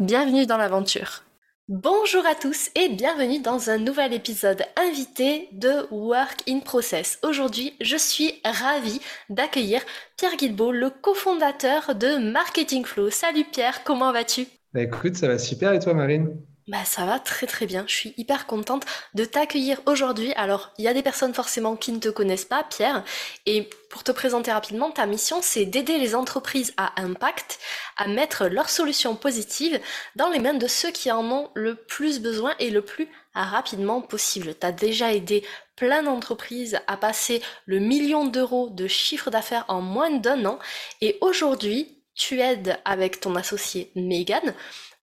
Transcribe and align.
Bienvenue 0.00 0.44
dans 0.44 0.56
l'aventure. 0.56 1.22
Bonjour 1.68 2.26
à 2.26 2.34
tous 2.34 2.68
et 2.74 2.88
bienvenue 2.88 3.40
dans 3.40 3.70
un 3.70 3.78
nouvel 3.78 4.12
épisode 4.12 4.64
invité 4.76 5.48
de 5.52 5.86
Work 5.92 6.42
in 6.48 6.58
Process. 6.58 7.20
Aujourd'hui, 7.22 7.74
je 7.80 7.96
suis 7.96 8.40
ravie 8.44 9.00
d'accueillir 9.30 9.82
Pierre 10.16 10.36
Guilbeault, 10.36 10.72
le 10.72 10.90
cofondateur 10.90 11.94
de 11.94 12.32
Marketing 12.32 12.84
Flow. 12.84 13.08
Salut 13.08 13.44
Pierre, 13.44 13.84
comment 13.84 14.12
vas-tu? 14.12 14.48
Bah 14.72 14.82
Écoute, 14.82 15.14
ça 15.14 15.28
va 15.28 15.38
super 15.38 15.72
et 15.72 15.78
toi 15.78 15.94
Marine? 15.94 16.36
Bah 16.66 16.84
ça 16.86 17.04
va 17.04 17.18
très 17.18 17.46
très 17.46 17.66
bien, 17.66 17.84
je 17.86 17.94
suis 17.94 18.14
hyper 18.16 18.46
contente 18.46 18.86
de 19.12 19.26
t'accueillir 19.26 19.82
aujourd'hui. 19.84 20.32
Alors 20.32 20.72
il 20.78 20.84
y 20.84 20.88
a 20.88 20.94
des 20.94 21.02
personnes 21.02 21.34
forcément 21.34 21.76
qui 21.76 21.92
ne 21.92 21.98
te 21.98 22.08
connaissent 22.08 22.46
pas, 22.46 22.64
Pierre, 22.64 23.04
et 23.44 23.68
pour 23.90 24.02
te 24.02 24.12
présenter 24.12 24.50
rapidement, 24.50 24.90
ta 24.90 25.04
mission 25.04 25.40
c'est 25.42 25.66
d'aider 25.66 25.98
les 25.98 26.14
entreprises 26.14 26.72
à 26.78 26.98
impact 27.02 27.58
à 27.98 28.08
mettre 28.08 28.46
leurs 28.46 28.70
solutions 28.70 29.14
positives 29.14 29.78
dans 30.16 30.30
les 30.30 30.38
mains 30.38 30.54
de 30.54 30.66
ceux 30.66 30.90
qui 30.90 31.12
en 31.12 31.30
ont 31.30 31.50
le 31.54 31.74
plus 31.74 32.20
besoin 32.20 32.54
et 32.58 32.70
le 32.70 32.80
plus 32.82 33.08
rapidement 33.34 34.00
possible. 34.00 34.54
Tu 34.58 34.66
as 34.66 34.72
déjà 34.72 35.12
aidé 35.12 35.44
plein 35.76 36.02
d'entreprises 36.02 36.78
à 36.86 36.96
passer 36.96 37.42
le 37.66 37.78
million 37.78 38.24
d'euros 38.26 38.70
de 38.70 38.86
chiffre 38.86 39.30
d'affaires 39.30 39.66
en 39.68 39.82
moins 39.82 40.10
d'un 40.10 40.46
an 40.46 40.58
et 41.02 41.18
aujourd'hui 41.20 41.98
tu 42.14 42.40
aides 42.40 42.78
avec 42.84 43.20
ton 43.20 43.34
associé 43.34 43.90
Megan 43.96 44.54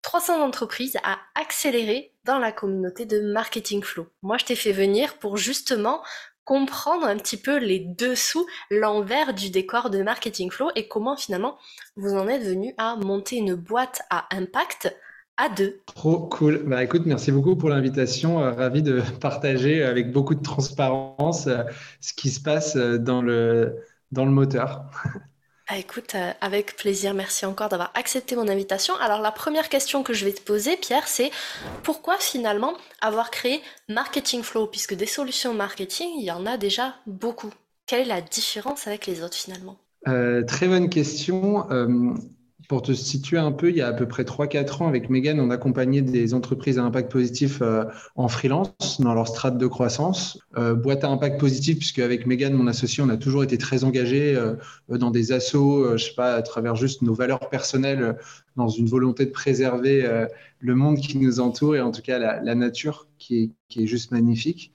300 0.02 0.42
entreprises 0.42 0.98
à 1.04 1.18
accélérer 1.40 2.14
dans 2.26 2.40
la 2.40 2.52
communauté 2.52 3.06
de 3.06 3.22
Marketing 3.22 3.84
Flow. 3.84 4.08
Moi, 4.22 4.38
je 4.38 4.46
t'ai 4.46 4.56
fait 4.56 4.72
venir 4.72 5.18
pour 5.18 5.38
justement 5.38 6.02
comprendre 6.44 7.06
un 7.06 7.18
petit 7.18 7.38
peu 7.38 7.58
les 7.58 7.80
dessous, 7.80 8.46
l'envers 8.70 9.34
du 9.34 9.50
décor 9.50 9.90
de 9.90 10.02
Marketing 10.02 10.50
Flow 10.52 10.70
et 10.76 10.88
comment 10.88 11.16
finalement 11.16 11.58
vous 11.96 12.14
en 12.14 12.28
êtes 12.28 12.44
venu 12.44 12.74
à 12.78 12.96
monter 12.96 13.38
une 13.38 13.56
boîte 13.56 14.02
à 14.10 14.28
impact 14.36 14.96
à 15.38 15.50
deux. 15.50 15.80
Trop 15.96 16.28
cool. 16.28 16.64
Bah 16.66 16.84
écoute, 16.84 17.04
merci 17.06 17.32
beaucoup 17.32 17.56
pour 17.56 17.70
l'invitation. 17.70 18.44
Euh, 18.44 18.52
ravi 18.52 18.84
de 18.84 19.02
partager 19.22 19.84
avec 19.84 20.12
beaucoup 20.12 20.36
de 20.36 20.42
transparence 20.42 21.48
euh, 21.48 21.64
ce 22.00 22.14
qui 22.14 22.30
se 22.30 22.42
passe 22.42 22.76
euh, 22.76 22.98
dans 22.98 23.22
le, 23.22 23.76
dans 24.12 24.26
le 24.26 24.32
moteur. 24.32 24.86
Ah, 25.74 25.78
écoute, 25.78 26.16
euh, 26.16 26.34
avec 26.42 26.76
plaisir, 26.76 27.14
merci 27.14 27.46
encore 27.46 27.70
d'avoir 27.70 27.94
accepté 27.96 28.36
mon 28.36 28.50
invitation. 28.50 28.94
Alors 28.96 29.22
la 29.22 29.32
première 29.32 29.70
question 29.70 30.04
que 30.04 30.12
je 30.12 30.26
vais 30.26 30.34
te 30.34 30.42
poser, 30.42 30.76
Pierre, 30.76 31.08
c'est 31.08 31.32
pourquoi 31.84 32.18
finalement 32.20 32.74
avoir 33.00 33.32
créé 33.32 33.62
Marketing 33.88 34.44
Flow, 34.44 34.68
puisque 34.68 34.96
des 34.96 35.06
solutions 35.06 35.54
marketing, 35.54 36.10
il 36.18 36.26
y 36.26 36.32
en 36.32 36.46
a 36.46 36.58
déjà 36.58 36.96
beaucoup. 37.08 37.52
Quelle 37.86 38.02
est 38.02 38.06
la 38.06 38.20
différence 38.20 38.86
avec 38.86 39.08
les 39.08 39.24
autres 39.24 39.38
finalement? 39.38 39.78
Euh, 40.10 40.44
Très 40.44 40.68
bonne 40.68 40.90
question. 40.90 41.72
Euh, 41.72 42.16
pour 42.72 42.82
te 42.82 42.94
situer 42.94 43.38
un 43.38 43.52
peu, 43.52 43.70
il 43.70 43.76
y 43.76 43.82
a 43.82 43.88
à 43.88 43.92
peu 43.92 44.08
près 44.08 44.24
3-4 44.24 44.84
ans, 44.84 44.88
avec 44.88 45.10
Megan, 45.10 45.42
on 45.42 45.50
accompagnait 45.50 46.02
des 46.02 46.34
entreprises 46.34 46.80
à 46.80 46.84
impact 46.84 47.12
positif 47.12 47.58
euh, 47.62 47.84
en 48.16 48.30
freelance 48.30 49.02
dans 49.02 49.14
leur 49.14 49.28
strate 49.28 49.58
de 49.58 49.68
croissance. 49.68 50.40
Euh, 50.58 50.74
boîte 50.74 51.04
à 51.04 51.10
impact 51.10 51.38
positif, 51.38 51.80
puisque 51.80 52.00
avec 52.00 52.26
Megan, 52.26 52.54
mon 52.54 52.68
associé, 52.68 53.04
on 53.04 53.10
a 53.10 53.18
toujours 53.18 53.44
été 53.44 53.58
très 53.58 53.84
engagés 53.84 54.38
euh, 54.38 54.56
dans 54.88 55.12
des 55.12 55.34
assos, 55.34 55.98
je 55.98 56.06
sais 56.06 56.14
pas, 56.16 56.36
à 56.36 56.42
travers 56.44 56.78
juste 56.78 57.02
nos 57.02 57.14
valeurs 57.14 57.50
personnelles, 57.50 58.16
dans 58.56 58.70
une 58.70 58.88
volonté 58.88 59.26
de 59.26 59.32
préserver 59.32 60.28
le 60.60 60.76
monde 60.76 60.98
qui 60.98 61.18
nous 61.18 61.42
entoure 61.42 61.76
et 61.76 61.82
en 61.82 61.92
tout 61.92 62.02
cas 62.02 62.20
la, 62.20 62.56
nature 62.56 63.08
qui 63.18 63.52
est, 63.76 63.86
juste 63.86 64.12
magnifique. 64.12 64.72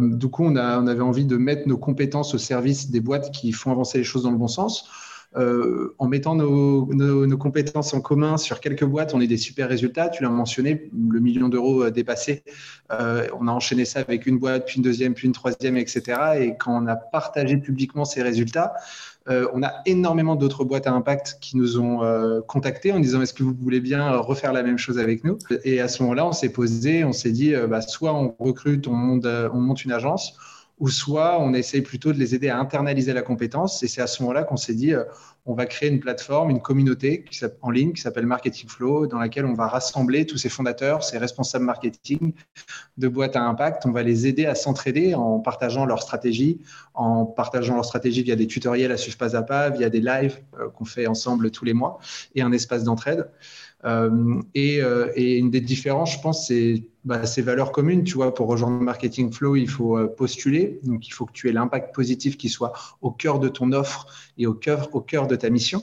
du 0.00 0.28
coup, 0.28 0.44
on 0.44 0.56
avait 0.56 1.00
envie 1.00 1.26
de 1.26 1.36
mettre 1.36 1.68
nos 1.68 1.78
compétences 1.78 2.34
au 2.34 2.38
service 2.38 2.90
des 2.90 3.00
boîtes 3.00 3.30
qui 3.30 3.52
font 3.52 3.70
avancer 3.70 3.98
les 3.98 4.04
choses 4.04 4.24
dans 4.24 4.32
le 4.32 4.36
bon 4.36 4.48
sens. 4.48 4.88
Euh, 5.36 5.94
en 5.98 6.08
mettant 6.08 6.34
nos, 6.34 6.88
compétences 7.38 7.94
en 7.94 8.00
commun 8.00 8.36
sur 8.36 8.58
quelques 8.60 8.84
boîtes, 8.84 9.14
on 9.14 9.20
a 9.20 9.26
des 9.26 9.36
super 9.36 9.68
résultats. 9.68 10.08
Tu 10.08 10.24
l'as 10.24 10.28
mentionné, 10.28 10.90
le 11.08 11.20
million 11.20 11.48
d'euros 11.48 11.84
euh, 11.84 11.90
dépassé. 11.90 12.42
Euh, 12.90 13.28
on 13.38 13.46
a 13.46 13.52
enchaîné 13.52 13.84
ça 13.84 14.00
avec 14.00 14.26
une 14.26 14.38
boîte, 14.38 14.66
puis 14.66 14.76
une 14.78 14.82
deuxième, 14.82 15.14
puis 15.14 15.28
une 15.28 15.32
troisième, 15.32 15.76
etc. 15.76 16.18
Et 16.40 16.56
quand 16.58 16.82
on 16.82 16.86
a 16.88 16.96
partagé 16.96 17.56
publiquement 17.58 18.04
ces 18.04 18.22
résultats, 18.22 18.72
on 19.52 19.62
a 19.62 19.74
énormément 19.86 20.34
d'autres 20.34 20.64
boîtes 20.64 20.88
à 20.88 20.92
impact 20.92 21.38
qui 21.40 21.56
nous 21.56 21.78
ont 21.78 22.00
contactés 22.48 22.90
en 22.90 22.98
disant 22.98 23.22
est-ce 23.22 23.32
que 23.32 23.44
vous 23.44 23.54
voulez 23.54 23.78
bien 23.78 24.16
refaire 24.16 24.52
la 24.52 24.64
même 24.64 24.78
chose 24.78 24.98
avec 24.98 25.22
nous? 25.22 25.38
Et 25.62 25.80
à 25.80 25.86
ce 25.86 26.02
moment-là, 26.02 26.26
on 26.26 26.32
s'est 26.32 26.48
posé, 26.48 27.04
on 27.04 27.12
s'est 27.12 27.30
dit 27.30 27.54
bah, 27.68 27.80
soit 27.80 28.12
on 28.12 28.34
recrute, 28.40 28.88
on 28.88 28.92
monte 28.92 29.84
une 29.84 29.92
agence 29.92 30.36
ou 30.80 30.88
soit 30.88 31.38
on 31.40 31.52
essaye 31.52 31.82
plutôt 31.82 32.12
de 32.12 32.18
les 32.18 32.34
aider 32.34 32.48
à 32.48 32.58
internaliser 32.58 33.12
la 33.12 33.20
compétence. 33.20 33.82
Et 33.82 33.88
c'est 33.88 34.00
à 34.00 34.06
ce 34.06 34.22
moment-là 34.22 34.44
qu'on 34.44 34.56
s'est 34.56 34.74
dit, 34.74 34.94
euh, 34.94 35.04
on 35.44 35.54
va 35.54 35.66
créer 35.66 35.90
une 35.90 36.00
plateforme, 36.00 36.48
une 36.50 36.62
communauté 36.62 37.26
en 37.60 37.70
ligne 37.70 37.92
qui 37.92 38.00
s'appelle 38.00 38.26
Marketing 38.26 38.68
Flow, 38.68 39.06
dans 39.06 39.18
laquelle 39.18 39.44
on 39.44 39.52
va 39.52 39.68
rassembler 39.68 40.24
tous 40.24 40.38
ces 40.38 40.48
fondateurs, 40.48 41.04
ces 41.04 41.18
responsables 41.18 41.66
marketing 41.66 42.32
de 42.96 43.08
boîtes 43.08 43.36
à 43.36 43.42
impact. 43.42 43.84
On 43.84 43.92
va 43.92 44.02
les 44.02 44.26
aider 44.26 44.46
à 44.46 44.54
s'entraider 44.54 45.14
en 45.14 45.38
partageant 45.40 45.84
leur 45.84 46.02
stratégie, 46.02 46.62
en 46.94 47.26
partageant 47.26 47.74
leur 47.74 47.84
stratégie 47.84 48.22
via 48.22 48.36
des 48.36 48.46
tutoriels 48.46 48.92
à 48.92 48.96
suivre 48.96 49.18
pas 49.18 49.36
à 49.36 49.42
pas, 49.42 49.68
via 49.68 49.90
des 49.90 50.00
lives 50.00 50.40
euh, 50.58 50.70
qu'on 50.70 50.86
fait 50.86 51.06
ensemble 51.06 51.50
tous 51.50 51.66
les 51.66 51.74
mois 51.74 51.98
et 52.34 52.40
un 52.40 52.52
espace 52.52 52.84
d'entraide. 52.84 53.30
Euh, 53.84 54.40
et, 54.54 54.80
et, 55.14 55.38
une 55.38 55.50
des 55.50 55.62
différences, 55.62 56.12
je 56.12 56.20
pense, 56.20 56.48
c'est 56.48 56.82
bah, 57.04 57.26
ces 57.26 57.42
valeurs 57.42 57.72
communes. 57.72 58.04
Tu 58.04 58.14
vois, 58.14 58.34
pour 58.34 58.46
rejoindre 58.48 58.80
Marketing 58.80 59.32
Flow, 59.32 59.56
il 59.56 59.68
faut 59.68 59.96
euh, 59.96 60.06
postuler. 60.06 60.80
Donc, 60.82 61.08
il 61.08 61.12
faut 61.12 61.26
que 61.26 61.32
tu 61.32 61.48
aies 61.48 61.52
l'impact 61.52 61.94
positif 61.94 62.36
qui 62.36 62.48
soit 62.48 62.72
au 63.00 63.10
cœur 63.10 63.38
de 63.38 63.48
ton 63.48 63.72
offre 63.72 64.06
et 64.38 64.46
au 64.46 64.54
cœur, 64.54 64.88
au 64.92 65.00
cœur 65.00 65.26
de 65.26 65.36
ta 65.36 65.50
mission. 65.50 65.82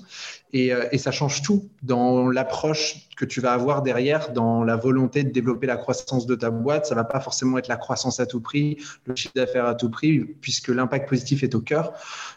Et, 0.53 0.71
et 0.91 0.97
ça 0.97 1.11
change 1.11 1.41
tout 1.41 1.69
dans 1.83 2.29
l'approche 2.29 3.09
que 3.17 3.25
tu 3.25 3.41
vas 3.41 3.51
avoir 3.51 3.81
derrière, 3.81 4.31
dans 4.31 4.63
la 4.63 4.77
volonté 4.77 5.23
de 5.23 5.29
développer 5.29 5.67
la 5.67 5.75
croissance 5.75 6.25
de 6.25 6.35
ta 6.35 6.51
boîte. 6.51 6.85
Ça 6.85 6.95
va 6.95 7.03
pas 7.03 7.19
forcément 7.19 7.57
être 7.57 7.67
la 7.67 7.75
croissance 7.75 8.21
à 8.21 8.25
tout 8.25 8.39
prix, 8.39 8.77
le 9.05 9.15
chiffre 9.15 9.33
d'affaires 9.35 9.65
à 9.65 9.75
tout 9.75 9.89
prix, 9.89 10.19
puisque 10.19 10.69
l'impact 10.69 11.09
positif 11.09 11.43
est 11.43 11.53
au 11.53 11.59
cœur 11.59 11.93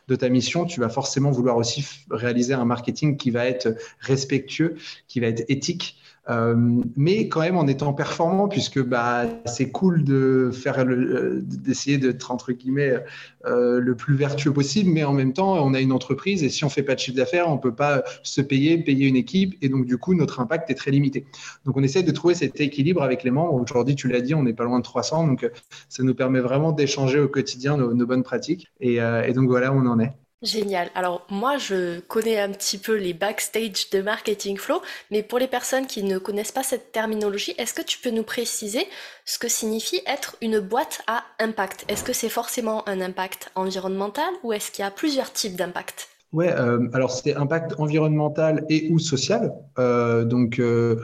de 0.09 0.17
ta 0.17 0.29
mission. 0.29 0.65
Tu 0.65 0.81
vas 0.81 0.89
forcément 0.89 1.31
vouloir 1.31 1.57
aussi 1.57 1.87
réaliser 2.11 2.55
un 2.55 2.65
marketing 2.65 3.17
qui 3.17 3.31
va 3.31 3.47
être 3.47 3.77
respectueux, 4.01 4.75
qui 5.07 5.21
va 5.21 5.29
être 5.29 5.45
éthique, 5.49 6.00
euh, 6.29 6.55
mais 6.97 7.29
quand 7.29 7.41
même 7.41 7.57
en 7.57 7.67
étant 7.67 7.93
performant, 7.95 8.49
puisque 8.49 8.83
bah, 8.83 9.25
c'est 9.47 9.71
cool 9.71 10.05
de 10.05 10.51
faire 10.53 10.79
euh, 10.79 11.41
d'essayer 11.43 11.99
d'être 11.99 12.31
entre 12.31 12.53
guillemets 12.53 13.03
euh, 13.47 13.81
le 13.81 13.95
plus 13.95 14.15
vertueux 14.15 14.53
possible, 14.53 14.91
mais 14.91 15.03
en 15.03 15.13
même 15.13 15.33
temps, 15.33 15.55
on 15.65 15.73
a 15.75 15.81
une 15.81 15.93
entreprise 15.93 16.45
et 16.45 16.51
si 16.51 16.65
on 16.65 16.69
fait 16.69 16.83
pas 16.83 16.95
de 16.95 17.01
chiffre 17.01 17.17
d'affaires, 17.17 17.49
on 17.49 17.59
peut 17.59 17.75
pas 17.75 18.05
se 18.23 18.41
payer, 18.41 18.79
payer 18.79 19.07
une 19.09 19.17
équipe, 19.17 19.57
et 19.63 19.69
donc 19.69 19.87
du 19.87 19.97
coup, 19.99 20.15
notre 20.15 20.41
impact 20.41 20.71
est 20.71 20.75
très 20.75 20.91
limité. 20.91 21.27
Donc, 21.65 21.77
on 21.77 21.83
essaie 21.83 22.03
de 22.03 22.13
trouver 22.13 22.35
cet 22.35 22.61
équilibre 22.61 23.03
avec 23.03 23.25
les 23.25 23.31
membres. 23.31 23.55
Aujourd'hui, 23.55 23.95
tu 23.95 24.09
l'as 24.09 24.21
dit, 24.21 24.35
on 24.35 24.43
n'est 24.43 24.55
pas 24.55 24.65
loin 24.65 24.79
de 24.79 24.85
300, 24.85 25.27
donc 25.27 25.51
ça 25.89 26.03
nous 26.03 26.15
permet 26.15 26.41
vraiment 26.41 26.73
d'échanger 26.73 27.19
au 27.19 27.29
quotidien 27.29 27.77
nos, 27.77 28.07
bonnes 28.07 28.23
pratiques, 28.23 28.69
et, 28.81 28.97
et 28.97 29.33
donc 29.33 29.49
voilà 29.49 29.73
où 29.73 29.77
on 29.77 29.87
en 29.87 29.99
est. 30.01 30.13
Génial. 30.43 30.91
Alors 30.95 31.27
moi, 31.31 31.57
je 31.59 32.01
connais 32.01 32.39
un 32.39 32.53
petit 32.53 32.77
peu 32.79 32.95
les 32.97 33.15
backstage 33.15 33.89
de 33.91 34.03
Marketing 34.03 34.59
Flow, 34.59 34.83
mais 35.11 35.23
pour 35.23 35.39
les 35.39 35.49
personnes 35.49 35.87
qui 35.87 36.03
ne 36.03 36.19
connaissent 36.19 36.53
pas 36.53 36.63
cette 36.63 36.93
terminologie, 36.93 37.55
est-ce 37.59 37.73
que 37.75 37.81
tu 37.83 37.99
peux 37.99 38.11
nous 38.11 38.23
préciser 38.23 38.87
ce 39.27 39.39
que 39.39 39.49
signifie 39.49 40.03
être 40.07 40.37
une 40.43 40.61
boîte 40.61 41.03
à 41.07 41.25
impact? 41.39 41.85
Est-ce 41.89 42.05
que 42.05 42.13
c'est 42.15 42.29
forcément 42.31 42.87
un 42.89 43.01
impact 43.01 43.51
environnemental 43.55 44.33
ou 44.43 44.53
est-ce 44.55 44.71
qu'il 44.71 44.83
y 44.83 44.87
a 44.89 44.91
plusieurs 44.91 45.33
types 45.33 45.57
d'impact? 45.57 46.10
Ouais, 46.33 46.53
euh, 46.53 46.87
alors 46.93 47.11
c'est 47.11 47.35
impact 47.35 47.75
environnemental 47.79 48.65
et 48.69 48.89
ou 48.93 49.01
social. 49.01 49.53
Euh, 49.81 50.25
donc, 50.25 50.61
euh, 50.61 50.95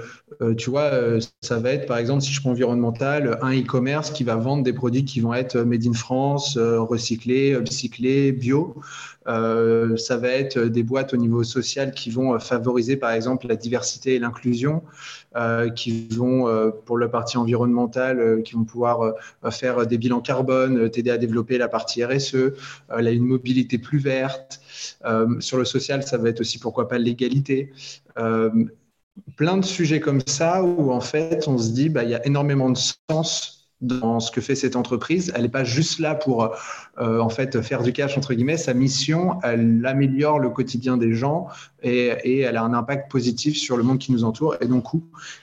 tu 0.56 0.70
vois, 0.70 0.90
ça 1.43 1.58
va 1.58 1.73
être 1.73 1.87
par 1.87 1.99
exemple, 1.99 2.23
si 2.23 2.32
je 2.32 2.40
prends 2.40 2.50
environnemental, 2.50 3.37
un 3.43 3.50
e-commerce 3.50 4.11
qui 4.12 4.23
va 4.23 4.37
vendre 4.37 4.62
des 4.62 4.73
produits 4.73 5.05
qui 5.05 5.19
vont 5.20 5.34
être 5.34 5.56
made 5.62 5.84
in 5.84 5.94
France, 5.94 6.56
recyclés, 6.56 7.55
upcyclés, 7.55 8.31
bio. 8.31 8.76
ça 9.26 10.17
va 10.17 10.28
être 10.28 10.61
des 10.61 10.82
boîtes 10.84 11.12
au 11.12 11.17
niveau 11.17 11.43
social 11.43 11.93
qui 11.93 12.11
vont 12.11 12.38
favoriser 12.38 12.96
par 12.96 13.11
exemple 13.11 13.49
la 13.49 13.56
diversité 13.56 14.14
et 14.14 14.19
l'inclusion, 14.20 14.82
qui 15.75 16.06
vont, 16.08 16.72
pour 16.84 16.99
la 16.99 17.08
partie 17.08 17.37
environnementale, 17.38 18.43
qui 18.44 18.55
vont 18.55 18.64
pouvoir 18.64 19.14
faire 19.50 19.87
des 19.87 19.99
bilans 19.99 20.20
carbone, 20.20 20.88
t'aider 20.90 21.11
à 21.11 21.19
développer 21.19 21.58
la 21.58 21.69
partie 21.69 22.05
RSE, 22.05 22.52
là, 22.90 23.11
une 23.11 23.25
mobilité 23.25 23.79
plus 23.79 23.99
verte. 23.99 24.61
Euh, 25.05 25.40
sur 25.40 25.58
le 25.58 25.64
social, 25.64 26.02
ça 26.02 26.19
va 26.19 26.28
être 26.28 26.40
aussi 26.40 26.58
pourquoi 26.58 26.88
pas 26.88 26.99
l'égalité. 26.99 27.73
Euh, 28.19 28.50
plein 29.37 29.56
de 29.56 29.64
sujets 29.64 30.00
comme 30.00 30.20
ça 30.26 30.62
où 30.62 30.93
en 30.93 31.00
fait 31.00 31.49
on 31.49 31.58
se 31.58 31.70
dit 31.70 31.88
bah 31.88 32.05
il 32.05 32.11
y 32.11 32.14
a 32.14 32.25
énormément 32.26 32.70
de 32.70 32.78
sens 33.11 33.56
dans 33.82 34.20
ce 34.20 34.31
que 34.31 34.40
fait 34.40 34.55
cette 34.55 34.75
entreprise. 34.75 35.32
Elle 35.34 35.43
n'est 35.43 35.49
pas 35.50 35.64
juste 35.64 35.99
là 35.99 36.14
pour 36.14 36.56
euh, 36.99 37.20
en 37.20 37.28
fait 37.28 37.61
faire 37.61 37.82
du 37.82 37.93
cash 37.93 38.17
entre 38.17 38.32
guillemets. 38.32 38.56
Sa 38.56 38.73
mission, 38.73 39.38
elle 39.43 39.84
améliore 39.84 40.38
le 40.38 40.49
quotidien 40.49 40.96
des 40.96 41.12
gens 41.12 41.49
et, 41.82 42.14
et, 42.25 42.40
elle 42.40 42.56
a 42.56 42.62
un 42.62 42.73
impact 42.73 43.11
positif 43.11 43.56
sur 43.56 43.76
le 43.76 43.82
monde 43.82 43.99
qui 43.99 44.12
nous 44.12 44.25
entoure. 44.25 44.56
Et 44.62 44.67
donc, 44.67 44.84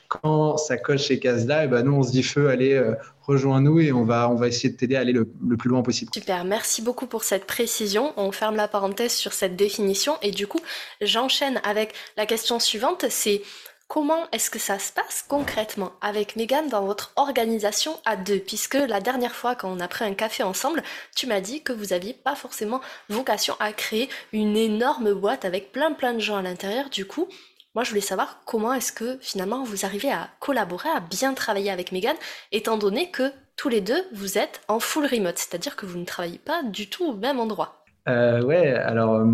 quand 0.08 0.58
ça 0.58 0.78
coche 0.78 1.08
ces 1.08 1.20
cases-là, 1.20 1.64
et 1.64 1.66
eh 1.66 1.68
ben 1.68 1.84
nous 1.84 1.94
on 1.94 2.04
se 2.04 2.12
dit 2.12 2.24
feu, 2.24 2.50
allez 2.50 2.74
euh, 2.74 2.96
rejoins-nous 3.22 3.80
et 3.80 3.92
on 3.92 4.04
va 4.04 4.30
on 4.30 4.36
va 4.36 4.48
essayer 4.48 4.70
de 4.70 4.78
t'aider 4.78 4.96
à 4.96 5.02
aller 5.02 5.14
le, 5.14 5.32
le 5.48 5.56
plus 5.56 5.70
loin 5.70 5.84
possible. 5.84 6.12
Super, 6.14 6.44
merci 6.44 6.82
beaucoup 6.82 7.06
pour 7.06 7.24
cette 7.24 7.46
précision. 7.46 8.14
On 8.18 8.32
ferme 8.32 8.56
la 8.56 8.68
parenthèse 8.68 9.14
sur 9.14 9.34
cette 9.34 9.56
définition 9.56 10.14
et 10.24 10.32
du 10.32 10.48
coup 10.48 10.62
j'enchaîne 11.02 11.62
avec 11.64 11.94
la 12.18 12.26
question 12.26 12.60
suivante. 12.60 13.06
C'est 13.10 13.44
Comment 13.88 14.28
est-ce 14.32 14.50
que 14.50 14.60
ça 14.60 14.80
se 14.80 14.92
passe 14.92 15.24
concrètement 15.28 15.92
avec 16.02 16.36
Megan 16.36 16.68
dans 16.68 16.84
votre 16.86 17.14
organisation 17.16 17.94
à 18.06 18.16
deux? 18.16 18.40
Puisque 18.40 18.74
la 18.74 19.02
dernière 19.02 19.36
fois 19.36 19.56
quand 19.56 19.72
on 19.72 19.80
a 19.80 19.88
pris 19.88 20.06
un 20.06 20.16
café 20.16 20.42
ensemble, 20.42 20.82
tu 21.16 21.28
m'as 21.28 21.42
dit 21.42 21.62
que 21.62 21.74
vous 21.74 21.88
n'aviez 21.88 22.14
pas 22.14 22.36
forcément 22.36 22.82
vocation 23.10 23.56
à 23.60 23.72
créer 23.72 24.10
une 24.32 24.58
énorme 24.58 25.14
boîte 25.14 25.46
avec 25.46 25.72
plein 25.72 25.92
plein 25.92 26.14
de 26.14 26.20
gens 26.20 26.38
à 26.38 26.42
l'intérieur. 26.42 26.90
Du 26.90 27.06
coup, 27.06 27.28
moi 27.76 27.84
je 27.84 27.90
voulais 27.90 28.02
savoir 28.02 28.42
comment 28.46 28.74
est-ce 28.74 28.92
que 28.92 29.18
finalement 29.22 29.64
vous 29.64 29.86
arrivez 29.86 30.12
à 30.12 30.30
collaborer, 30.40 30.90
à 30.90 31.00
bien 31.00 31.34
travailler 31.36 31.70
avec 31.70 31.92
Megan, 31.92 32.16
étant 32.52 32.78
donné 32.78 33.12
que 33.12 33.32
tous 33.58 33.70
les 33.70 33.82
deux 33.82 34.04
vous 34.14 34.40
êtes 34.40 34.62
en 34.68 34.80
full 34.80 35.06
remote, 35.06 35.38
c'est-à-dire 35.38 35.76
que 35.76 35.86
vous 35.86 36.00
ne 36.00 36.06
travaillez 36.06 36.40
pas 36.40 36.64
du 36.64 36.90
tout 36.90 37.06
au 37.06 37.14
même 37.14 37.40
endroit. 37.40 37.84
Euh, 38.10 38.42
ouais, 38.42 38.74
alors 38.74 39.16
euh, 39.16 39.28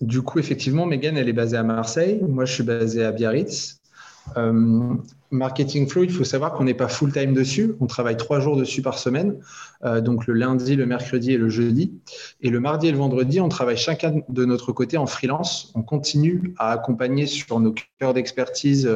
du 0.00 0.22
coup 0.22 0.38
effectivement 0.38 0.86
Megan 0.86 1.18
elle 1.18 1.28
est 1.28 1.34
basée 1.34 1.58
à 1.58 1.62
Marseille, 1.62 2.18
moi 2.26 2.46
je 2.46 2.54
suis 2.54 2.62
basé 2.62 3.04
à 3.04 3.12
Biarritz. 3.12 3.79
Euh, 4.36 4.94
marketing 5.30 5.88
Flow, 5.88 6.04
il 6.04 6.10
faut 6.10 6.24
savoir 6.24 6.52
qu'on 6.52 6.64
n'est 6.64 6.74
pas 6.74 6.88
full 6.88 7.12
time 7.12 7.34
dessus. 7.34 7.74
On 7.80 7.86
travaille 7.86 8.16
trois 8.16 8.40
jours 8.40 8.56
dessus 8.56 8.82
par 8.82 8.98
semaine, 8.98 9.36
euh, 9.84 10.00
donc 10.00 10.26
le 10.26 10.34
lundi, 10.34 10.76
le 10.76 10.86
mercredi 10.86 11.32
et 11.32 11.38
le 11.38 11.48
jeudi. 11.48 11.92
Et 12.40 12.50
le 12.50 12.60
mardi 12.60 12.88
et 12.88 12.92
le 12.92 12.98
vendredi, 12.98 13.40
on 13.40 13.48
travaille 13.48 13.76
chacun 13.76 14.22
de 14.28 14.44
notre 14.44 14.72
côté 14.72 14.96
en 14.96 15.06
freelance. 15.06 15.72
On 15.74 15.82
continue 15.82 16.54
à 16.58 16.72
accompagner 16.72 17.26
sur 17.26 17.60
nos 17.60 17.74
cœurs 17.98 18.14
d'expertise 18.14 18.90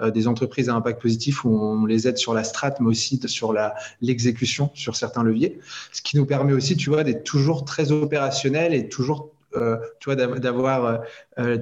euh, 0.00 0.10
des 0.10 0.28
entreprises 0.28 0.68
à 0.68 0.74
impact 0.74 1.00
positif 1.00 1.44
où 1.44 1.50
on 1.50 1.86
les 1.86 2.06
aide 2.06 2.18
sur 2.18 2.34
la 2.34 2.44
strat, 2.44 2.74
mais 2.80 2.88
aussi 2.88 3.20
sur 3.26 3.54
l'exécution 4.00 4.70
sur 4.74 4.96
certains 4.96 5.22
leviers. 5.22 5.58
Ce 5.92 6.02
qui 6.02 6.16
nous 6.16 6.26
permet 6.26 6.52
aussi, 6.52 6.76
tu 6.76 6.90
vois, 6.90 7.04
d'être 7.04 7.24
toujours 7.24 7.64
très 7.64 7.92
opérationnel 7.92 8.74
et 8.74 8.88
toujours 8.88 9.30
tu 9.54 10.10
vois, 10.10 10.14
d'avoir 10.14 11.00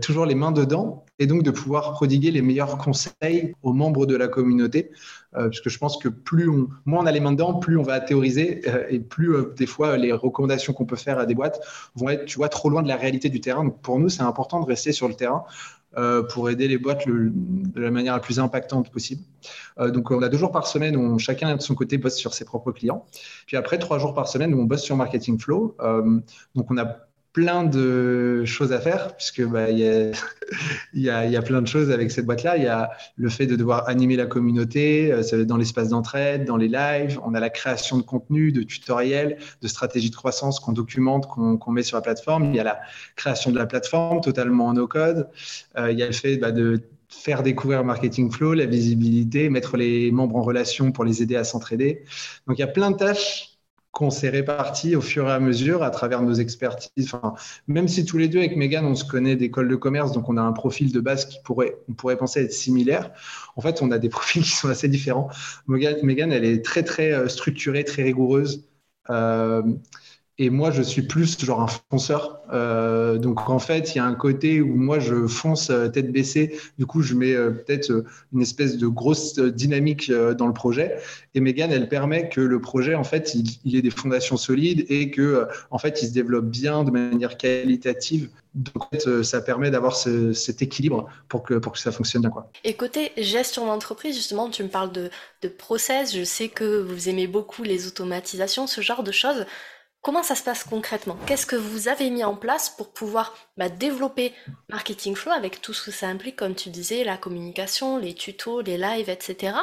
toujours 0.03 0.27
les 0.27 0.35
mains 0.35 0.51
dedans 0.51 1.06
et 1.19 1.27
donc 1.27 1.43
de 1.43 1.51
pouvoir 1.51 1.93
prodiguer 1.93 2.31
les 2.31 2.43
meilleurs 2.43 2.77
conseils 2.79 3.55
aux 3.63 3.73
membres 3.73 4.07
de 4.07 4.17
la 4.17 4.29
communauté. 4.29 4.91
puisque 5.49 5.69
je 5.69 5.79
pense 5.79 5.99
que 5.99 6.09
plus 6.09 6.49
on, 6.49 6.69
moins 6.85 7.03
on 7.03 7.07
a 7.07 7.13
les 7.13 7.21
mains 7.21 7.33
dedans, 7.33 7.55
plus 7.55 7.77
on 7.79 7.83
va 7.83 8.01
théoriser 8.01 8.63
et 8.89 9.01
plus 9.01 9.35
des 9.57 9.67
fois 9.67 9.97
les 9.97 10.13
recommandations 10.13 10.73
qu'on 10.73 10.87
peut 10.87 10.97
faire 10.97 11.19
à 11.19 11.27
des 11.27 11.35
boîtes 11.35 11.61
vont 11.95 12.09
être, 12.09 12.25
tu 12.25 12.39
vois, 12.39 12.49
trop 12.49 12.71
loin 12.71 12.83
de 12.83 12.89
la 12.89 12.97
réalité 12.97 13.29
du 13.29 13.41
terrain. 13.41 13.65
Donc 13.65 13.81
pour 13.81 13.99
nous, 13.99 14.09
c'est 14.09 14.23
important 14.23 14.61
de 14.61 14.67
rester 14.67 14.93
sur 14.93 15.09
le 15.09 15.15
terrain. 15.15 15.45
pour 16.33 16.51
aider 16.51 16.69
les 16.69 16.79
boîtes 16.79 17.07
de 17.07 17.81
la 17.81 17.91
manière 17.91 18.15
la 18.15 18.21
plus 18.21 18.39
impactante 18.39 18.91
possible. 18.91 19.23
donc, 19.79 20.11
on 20.11 20.23
a 20.23 20.29
deux 20.29 20.39
jours 20.39 20.53
par 20.53 20.67
semaine 20.67 20.97
où 20.97 21.19
chacun 21.19 21.57
de 21.57 21.63
son 21.63 21.75
côté 21.75 21.97
bosse 21.97 22.17
sur 22.17 22.35
ses 22.35 22.45
propres 22.45 22.73
clients. 22.73 23.07
Puis 23.47 23.57
après, 23.57 23.79
trois 23.79 23.99
jours 23.99 24.13
par 24.15 24.29
semaine 24.29 24.53
où 24.55 24.61
on 24.61 24.65
bosse 24.65 24.83
sur 24.83 24.97
Marketing 24.97 25.39
Flow. 25.39 25.77
donc, 26.55 26.71
on 26.71 26.77
a 26.79 27.06
plein 27.37 27.65
de 27.65 28.47
choses 28.47 28.73
à 28.73 28.81
faire, 28.81 29.15
puisque 29.15 29.45
bah, 29.47 29.71
y 29.71 29.87
a, 29.87 30.11
y 30.95 31.11
a, 31.11 31.27
y, 31.27 31.37
a, 31.37 31.43
plein 31.43 31.61
de 31.61 31.67
choses 31.67 31.91
avec 31.91 32.11
cette 32.11 32.25
boîte-là. 32.25 32.57
Il 32.57 32.63
y 32.63 32.67
a 32.67 32.93
le 33.17 33.29
fait 33.29 33.45
de 33.45 33.57
devoir 33.57 33.87
animer 33.91 34.17
la 34.17 34.25
communauté 34.25 35.13
euh, 35.13 35.45
dans 35.45 35.59
l'espace 35.59 35.91
d'entraide, 35.91 36.47
dans 36.47 36.57
les 36.57 36.69
lives. 36.69 37.21
On 37.27 37.35
a 37.35 37.41
la 37.41 37.51
création 37.51 37.99
de 37.99 38.03
contenu, 38.03 38.53
de 38.53 38.63
tutoriels, 38.63 39.37
de 39.61 39.69
stratégies 39.69 40.09
de 40.09 40.17
croissance 40.17 40.61
qu'on 40.61 40.73
documente, 40.73 41.27
qu'on 41.27 41.71
met 41.71 41.83
sur 41.83 41.99
la 41.99 42.01
plateforme. 42.01 42.47
Il 42.47 42.57
y 42.57 42.61
a 42.61 42.65
la 42.65 42.81
création 43.17 43.51
de 43.51 43.59
la 43.59 43.67
plateforme 43.67 44.23
totalement 44.23 44.69
en 44.69 44.73
no-code. 44.73 45.29
Euh, 45.77 45.93
il 45.93 45.99
y 45.99 46.03
a 46.03 46.07
le 46.07 46.13
fait 46.13 46.39
bah, 46.39 46.53
de 46.53 46.81
faire 47.11 47.43
découvrir 47.43 47.85
Marketing 47.85 48.33
Flow, 48.33 48.55
la 48.55 48.65
visibilité, 48.65 49.51
mettre 49.51 49.77
les 49.77 50.11
membres 50.11 50.37
en 50.37 50.43
relation 50.43 50.91
pour 50.91 51.05
les 51.05 51.23
aider 51.23 51.37
à 51.37 51.45
s'entraider. 51.45 52.03
Donc 52.47 52.57
il 52.57 52.63
y 52.63 52.65
a 52.65 52.69
plein 52.69 52.93
de 52.93 52.97
tâches 52.97 53.56
qu'on 53.97 54.11
s'est 54.11 54.29
répartis 54.29 54.95
au 54.95 55.01
fur 55.01 55.27
et 55.27 55.33
à 55.33 55.41
mesure 55.41 55.83
à 55.83 55.89
travers 55.89 56.21
nos 56.21 56.35
expertises. 56.35 57.13
Même 57.67 57.89
si 57.89 58.05
tous 58.05 58.19
les 58.19 58.29
deux, 58.29 58.41
avec 58.41 58.55
Megan, 58.55 58.85
on 58.85 58.95
se 58.95 59.07
connaît 59.07 59.37
d'école 59.37 59.69
de 59.69 59.75
commerce, 59.75 60.13
donc 60.13 60.29
on 60.29 60.37
a 60.37 60.43
un 60.43 60.53
profil 60.53 60.93
de 60.93 61.01
base 61.01 61.25
qui 61.25 61.39
pourrait, 61.43 61.79
on 61.89 61.95
pourrait 61.95 62.19
penser 62.19 62.43
être 62.43 62.53
similaire. 62.53 63.11
En 63.57 63.63
fait, 63.63 63.81
on 63.81 63.91
a 63.91 63.99
des 63.99 64.09
profils 64.11 64.43
qui 64.43 64.51
sont 64.51 64.69
assez 64.69 64.89
différents. 64.89 65.31
Megan, 65.67 66.31
elle 66.31 66.45
est 66.45 66.63
très, 66.63 66.83
très 66.83 67.11
euh, 67.11 67.29
structurée, 67.29 67.85
très 67.85 68.03
rigoureuse. 68.03 68.69
Euh, 69.09 69.63
et 70.39 70.51
moi, 70.51 70.71
je 70.71 70.83
suis 70.83 71.01
plus 71.01 71.39
genre 71.43 71.63
un 71.63 71.69
fonceur. 71.91 72.41
Euh, 72.53 73.17
donc, 73.17 73.49
en 73.49 73.59
fait, 73.59 73.95
il 73.95 73.99
y 73.99 74.01
a 74.01 74.05
un 74.05 74.15
côté 74.15 74.61
où 74.61 74.75
moi, 74.75 74.99
je 74.99 75.27
fonce 75.27 75.71
euh, 75.71 75.89
tête 75.89 76.13
baissée. 76.13 76.61
Du 76.79 76.85
coup, 76.85 77.01
je 77.01 77.15
mets 77.15 77.33
euh, 77.33 77.53
peut-être 77.53 78.05
une 78.35 78.43
espèce 78.43 78.77
de 78.77 78.87
grosse 78.87 79.39
dynamique 79.39 80.13
dans 80.13 80.47
le 80.47 80.53
projet. 80.53 80.97
Et 81.35 81.41
Megan, 81.41 81.73
elle 81.73 81.89
permet 81.89 82.29
que 82.29 82.43
le 82.43 82.61
projet, 82.61 82.95
en 82.95 83.05
fait, 83.05 83.35
il, 83.65 83.77
ait 83.77 83.83
des 83.83 83.91
fondations 83.91 84.37
solides 84.37 84.85
et 84.91 85.11
que, 85.11 85.49
en 85.71 85.79
fait, 85.79 86.03
il 86.03 86.09
se 86.09 86.13
développe 86.13 86.47
bien 86.47 86.85
de 86.85 86.91
manière 86.91 87.39
qualitative. 87.39 88.29
Donc, 88.55 88.85
en 88.85 88.89
fait, 88.93 89.23
ça 89.23 89.41
permet 89.41 89.71
d'avoir 89.71 89.97
ce, 89.97 90.35
cet 90.35 90.61
équilibre 90.61 91.09
pour 91.29 91.45
que, 91.45 91.55
pour 91.55 91.73
que 91.73 91.79
ça 91.79 91.93
fonctionne 91.93 92.23
bien. 92.23 92.31
Quoi. 92.31 92.51
Et 92.63 92.75
côté 92.75 93.13
gestion 93.17 93.67
d'entreprise, 93.67 94.15
justement, 94.15 94.51
tu 94.51 94.63
me 94.63 94.69
parles 94.69 94.93
de 94.93 95.09
process. 95.49 96.15
Je 96.15 96.25
sais 96.25 96.49
que 96.49 96.83
vous 96.83 97.09
aimez 97.09 97.27
beaucoup 97.27 97.63
les 97.63 97.87
automatisations, 97.87 98.67
ce 98.67 98.83
genre 98.83 99.03
de 99.03 99.13
choses. 99.13 99.47
Comment 100.07 100.23
ça 100.23 100.37
se 100.37 100.45
passe 100.45 100.63
concrètement? 100.63 101.17
Qu'est-ce 101.27 101.47
que 101.47 101.57
vous 101.57 101.89
avez 101.89 102.11
mis 102.11 102.23
en 102.23 102.37
place 102.37 102.71
pour 102.71 102.93
pouvoir 102.93 103.35
bah, 103.57 103.69
développer 103.69 104.31
Marketing 104.71 105.17
Flow 105.17 105.33
avec 105.33 105.61
tout 105.61 105.73
ce 105.73 105.85
que 105.85 105.91
ça 105.91 106.07
implique, 106.07 106.37
comme 106.37 106.55
tu 106.55 106.71
disais, 106.71 107.03
la 107.03 107.17
communication, 107.17 107.99
les 107.99 108.15
tutos, 108.15 108.61
les 108.61 108.79
lives, 108.79 109.11
etc., 109.11 109.57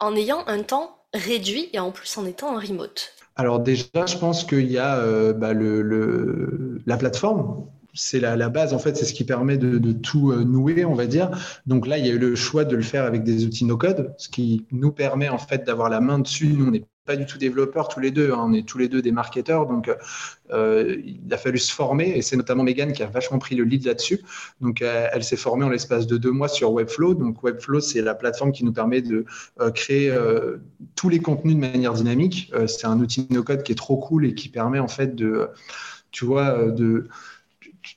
en 0.00 0.16
ayant 0.16 0.44
un 0.46 0.62
temps 0.62 0.96
réduit 1.12 1.68
et 1.74 1.78
en 1.78 1.90
plus 1.90 2.16
en 2.16 2.24
étant 2.24 2.56
en 2.56 2.58
remote? 2.58 3.12
Alors 3.34 3.60
déjà, 3.60 4.06
je 4.06 4.16
pense 4.16 4.44
qu'il 4.44 4.72
y 4.72 4.78
a 4.78 4.96
euh, 4.96 5.34
bah, 5.34 5.52
le, 5.52 6.80
la 6.86 6.96
plateforme 6.96 7.66
c'est 7.92 8.20
la, 8.20 8.48
base, 8.50 8.74
en 8.74 8.78
fait, 8.78 8.96
c'est 8.96 9.06
ce 9.06 9.14
qui 9.14 9.24
permet 9.24 9.56
de, 9.56 9.92
tout 9.92 10.30
euh, 10.30 10.44
nouer, 10.44 10.84
on 10.84 10.94
va 10.94 11.06
dire. 11.06 11.30
Donc 11.66 11.86
là, 11.86 11.96
il 11.96 12.06
y 12.06 12.10
a 12.10 12.12
eu 12.12 12.18
le 12.18 12.34
choix 12.34 12.64
de 12.64 12.76
le 12.76 12.82
faire 12.82 13.04
avec 13.04 13.24
des 13.24 13.46
outils 13.46 13.64
no-code, 13.64 14.14
ce 14.18 14.28
qui 14.28 14.66
nous 14.70 14.92
permet, 14.92 15.30
en 15.30 15.38
fait, 15.38 15.64
d'avoir 15.64 15.88
la 15.88 16.00
main 16.00 16.18
dessus. 16.18 16.58
Pas 17.06 17.16
du 17.16 17.24
tout 17.24 17.38
développeurs 17.38 17.88
tous 17.88 18.00
les 18.00 18.10
deux, 18.10 18.32
hein. 18.32 18.42
on 18.48 18.52
est 18.52 18.66
tous 18.66 18.78
les 18.78 18.88
deux 18.88 19.00
des 19.00 19.12
marketeurs, 19.12 19.66
donc 19.66 19.90
euh, 20.52 20.96
il 21.04 21.32
a 21.32 21.36
fallu 21.36 21.58
se 21.58 21.72
former, 21.72 22.16
et 22.16 22.22
c'est 22.22 22.36
notamment 22.36 22.62
Megan 22.62 22.92
qui 22.92 23.02
a 23.02 23.06
vachement 23.06 23.38
pris 23.38 23.54
le 23.54 23.64
lead 23.64 23.84
là-dessus. 23.84 24.20
Donc 24.60 24.82
euh, 24.82 25.08
elle 25.12 25.24
s'est 25.24 25.36
formée 25.36 25.64
en 25.64 25.68
l'espace 25.68 26.06
de 26.06 26.16
deux 26.16 26.30
mois 26.30 26.48
sur 26.48 26.72
Webflow. 26.72 27.14
Donc 27.14 27.42
Webflow, 27.42 27.80
c'est 27.80 28.02
la 28.02 28.14
plateforme 28.14 28.52
qui 28.52 28.64
nous 28.64 28.72
permet 28.72 29.02
de 29.02 29.24
euh, 29.60 29.70
créer 29.70 30.14
tous 30.94 31.08
les 31.08 31.20
contenus 31.20 31.54
de 31.54 31.60
manière 31.60 31.92
dynamique. 31.92 32.52
c'est 32.66 32.86
un 32.86 32.98
outil 33.00 33.26
no-code 33.30 33.62
qui 33.62 33.72
est 33.72 33.76
trop 33.76 33.96
cool 33.96 34.26
et 34.26 34.34
qui 34.34 34.48
permet 34.48 34.78
en 34.78 34.88
fait 34.88 35.14
de, 35.14 35.48
tu 36.10 36.24
vois, 36.24 36.70
de 36.70 37.08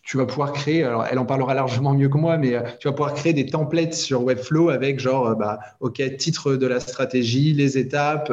tu 0.04 0.18
vas 0.18 0.28
pouvoir 0.28 0.54
créer, 0.54 0.84
alors 0.84 1.06
elle 1.10 1.18
en 1.18 1.26
parlera 1.26 1.56
largement 1.56 1.94
mieux 1.94 2.10
que 2.10 2.18
moi, 2.18 2.38
mais 2.38 2.56
tu 2.80 2.88
vas 2.88 2.94
pouvoir 2.94 3.16
créer 3.16 3.34
des 3.34 3.48
templates 3.48 3.96
sur 3.96 4.24
Webflow 4.24 4.70
avec 4.70 5.00
genre, 5.00 5.36
bah, 5.36 5.60
OK, 5.80 6.02
titre 6.18 6.56
de 6.56 6.68
la 6.68 6.80
stratégie, 6.80 7.54
les 7.54 7.78
étapes, 7.80 8.32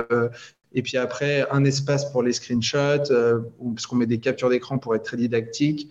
et 0.76 0.83
puis 0.83 0.97
après 0.97 1.45
un 1.50 1.64
espace 1.64 2.12
pour 2.12 2.23
les 2.23 2.33
screenshots, 2.33 3.09
parce 3.75 3.87
qu'on 3.87 3.97
met 3.97 4.06
des 4.06 4.18
captures 4.18 4.50
d'écran 4.50 4.78
pour 4.78 4.95
être 4.95 5.02
très 5.02 5.16
didactique, 5.16 5.90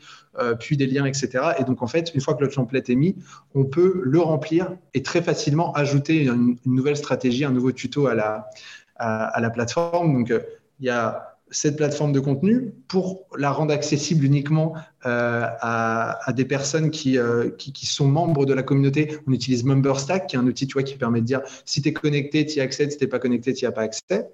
puis 0.60 0.78
des 0.78 0.88
liens, 0.88 1.06
etc. 1.06 1.30
Et 1.60 1.64
donc 1.64 1.82
en 1.82 1.88
fait, 1.88 2.12
une 2.14 2.22
fois 2.22 2.36
que 2.36 2.44
le 2.44 2.50
template 2.50 2.90
est 2.90 2.96
mis, 2.96 3.16
on 3.54 3.66
peut 3.66 4.00
le 4.04 4.20
remplir 4.20 4.78
et 4.94 5.02
très 5.02 5.22
facilement 5.22 5.74
ajouter 5.74 6.26
une, 6.26 6.58
nouvelle 6.66 6.98
stratégie, 6.98 7.44
un 7.44 7.52
nouveau 7.52 7.72
tuto 7.72 8.08
à 8.08 8.16
la, 8.16 8.50
à 8.98 9.42
la 9.42 9.50
plateforme. 9.50 10.14
Donc 10.14 10.32
il 10.80 10.86
y 10.86 10.90
a 10.90 11.36
cette 11.52 11.78
plateforme 11.78 12.12
de 12.12 12.20
contenu 12.20 12.74
pour 12.88 13.26
la 13.38 13.52
rendre 13.52 13.74
accessible 13.74 14.26
uniquement 14.26 14.74
euh, 15.06 15.46
à, 15.62 16.34
des 16.34 16.46
personnes 16.46 16.92
euh, 17.06 17.50
qui, 17.52 17.72
qui, 17.72 17.86
sont 17.86 18.08
membres 18.08 18.46
de 18.46 18.54
la 18.54 18.64
communauté. 18.64 19.20
On 19.28 19.32
utilise 19.34 19.64
MemberStack, 19.64 20.28
qui 20.28 20.36
est 20.36 20.40
un 20.40 20.48
outil 20.48 20.66
tu 20.66 20.74
vois, 20.74 20.84
qui 20.84 20.96
permet 20.96 21.22
de 21.22 21.26
dire 21.26 21.42
si 21.64 21.82
tu 21.82 21.90
es 21.90 21.94
connecté, 21.94 22.46
tu 22.46 22.58
y 22.58 22.62
accèdes, 22.62 22.92
si 22.92 22.98
tu 22.98 23.04
n'es 23.04 23.10
pas 23.10 23.20
connecté, 23.20 23.54
tu 23.54 23.66
n'y 23.66 23.68
as 23.68 23.72
pas 23.72 23.84
accès. 23.84 24.28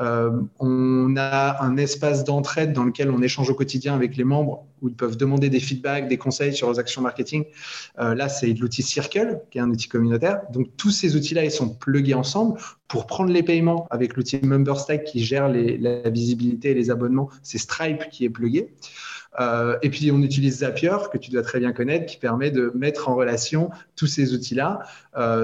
Euh, 0.00 0.30
on 0.58 1.14
a 1.16 1.62
un 1.62 1.76
espace 1.76 2.24
d'entraide 2.24 2.72
dans 2.72 2.84
lequel 2.84 3.10
on 3.10 3.22
échange 3.22 3.48
au 3.50 3.54
quotidien 3.54 3.94
avec 3.94 4.16
les 4.16 4.24
membres, 4.24 4.66
où 4.82 4.88
ils 4.88 4.94
peuvent 4.94 5.16
demander 5.16 5.50
des 5.50 5.60
feedbacks, 5.60 6.08
des 6.08 6.18
conseils 6.18 6.54
sur 6.54 6.66
leurs 6.66 6.80
actions 6.80 7.02
marketing. 7.02 7.44
là, 7.96 8.28
c'est 8.28 8.52
l'outil 8.54 8.82
Circle, 8.82 9.40
qui 9.50 9.58
est 9.58 9.60
un 9.60 9.70
outil 9.70 9.88
communautaire. 9.88 10.42
Donc, 10.52 10.68
tous 10.76 10.90
ces 10.90 11.16
outils-là, 11.16 11.44
ils 11.44 11.50
sont 11.50 11.68
plugués 11.68 12.14
ensemble 12.14 12.58
pour 12.88 13.06
prendre 13.06 13.30
les 13.30 13.42
paiements 13.42 13.86
avec 13.90 14.16
l'outil 14.16 14.40
MemberStack 14.42 15.04
qui 15.04 15.22
gère 15.22 15.48
la 15.48 16.10
visibilité 16.10 16.70
et 16.70 16.74
les 16.74 16.90
abonnements. 16.90 17.28
C'est 17.42 17.58
Stripe 17.58 18.08
qui 18.10 18.24
est 18.24 18.30
plugué. 18.30 18.72
Et 19.82 19.90
puis, 19.90 20.10
on 20.10 20.22
utilise 20.22 20.58
Zapier, 20.58 20.96
que 21.12 21.18
tu 21.18 21.30
dois 21.30 21.42
très 21.42 21.60
bien 21.60 21.72
connaître, 21.72 22.06
qui 22.06 22.16
permet 22.16 22.50
de 22.50 22.72
mettre 22.74 23.08
en 23.08 23.14
relation 23.14 23.70
tous 23.96 24.06
ces 24.06 24.34
outils-là. 24.34 24.82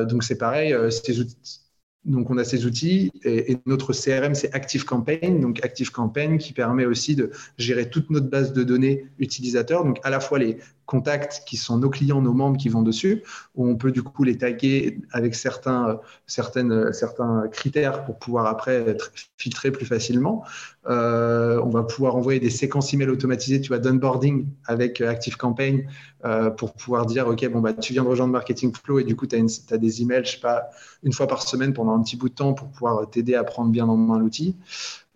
donc, 0.04 0.24
c'est 0.24 0.38
pareil, 0.38 0.74
outils 0.74 1.64
donc, 2.04 2.30
on 2.30 2.36
a 2.36 2.44
ces 2.44 2.66
outils 2.66 3.10
et, 3.24 3.56
notre 3.64 3.92
CRM, 3.94 4.34
c'est 4.34 4.54
ActiveCampaign. 4.54 5.40
Donc, 5.40 5.64
ActiveCampaign 5.64 6.38
qui 6.38 6.52
permet 6.52 6.84
aussi 6.84 7.16
de 7.16 7.30
gérer 7.56 7.88
toute 7.88 8.10
notre 8.10 8.28
base 8.28 8.52
de 8.52 8.62
données 8.62 9.06
utilisateurs. 9.18 9.84
Donc, 9.84 9.98
à 10.02 10.10
la 10.10 10.20
fois 10.20 10.38
les 10.38 10.58
contacts 10.86 11.42
qui 11.46 11.56
sont 11.56 11.78
nos 11.78 11.90
clients, 11.90 12.20
nos 12.20 12.34
membres 12.34 12.56
qui 12.56 12.68
vont 12.68 12.82
dessus, 12.82 13.22
où 13.54 13.66
on 13.68 13.76
peut 13.76 13.92
du 13.92 14.02
coup 14.02 14.24
les 14.24 14.36
taguer 14.36 15.00
avec 15.12 15.34
certains, 15.34 16.00
certaines, 16.26 16.92
certains 16.92 17.48
critères 17.48 18.04
pour 18.04 18.18
pouvoir 18.18 18.46
après 18.46 18.88
être 18.88 19.10
filtré 19.36 19.70
plus 19.70 19.86
facilement. 19.86 20.44
Euh, 20.86 21.60
on 21.64 21.70
va 21.70 21.82
pouvoir 21.82 22.16
envoyer 22.16 22.40
des 22.40 22.50
séquences 22.50 22.92
email 22.92 23.08
automatisées, 23.08 23.60
tu 23.60 23.68
vois, 23.68 23.78
d'onboarding 23.78 24.46
avec 24.66 25.00
ActiveCampaign 25.00 25.86
euh, 26.24 26.50
pour 26.50 26.74
pouvoir 26.74 27.06
dire, 27.06 27.26
OK, 27.28 27.46
bon, 27.48 27.60
bah, 27.60 27.72
tu 27.72 27.92
viens 27.92 28.04
de 28.04 28.08
rejoindre 28.08 28.32
Marketing 28.32 28.72
Flow 28.74 28.98
et 28.98 29.04
du 29.04 29.16
coup, 29.16 29.26
tu 29.26 29.36
as, 29.36 29.64
as, 29.70 29.78
des 29.78 30.02
emails, 30.02 30.24
je 30.24 30.32
sais 30.32 30.40
pas, 30.40 30.70
une 31.02 31.12
fois 31.12 31.26
par 31.26 31.42
semaine 31.42 31.72
pendant 31.72 31.94
un 31.94 32.02
petit 32.02 32.16
bout 32.16 32.28
de 32.28 32.34
temps 32.34 32.54
pour 32.54 32.68
pouvoir 32.68 33.08
t'aider 33.08 33.34
à 33.34 33.44
prendre 33.44 33.70
bien 33.70 33.88
en 33.88 33.96
main 33.96 34.18
l'outil. 34.18 34.56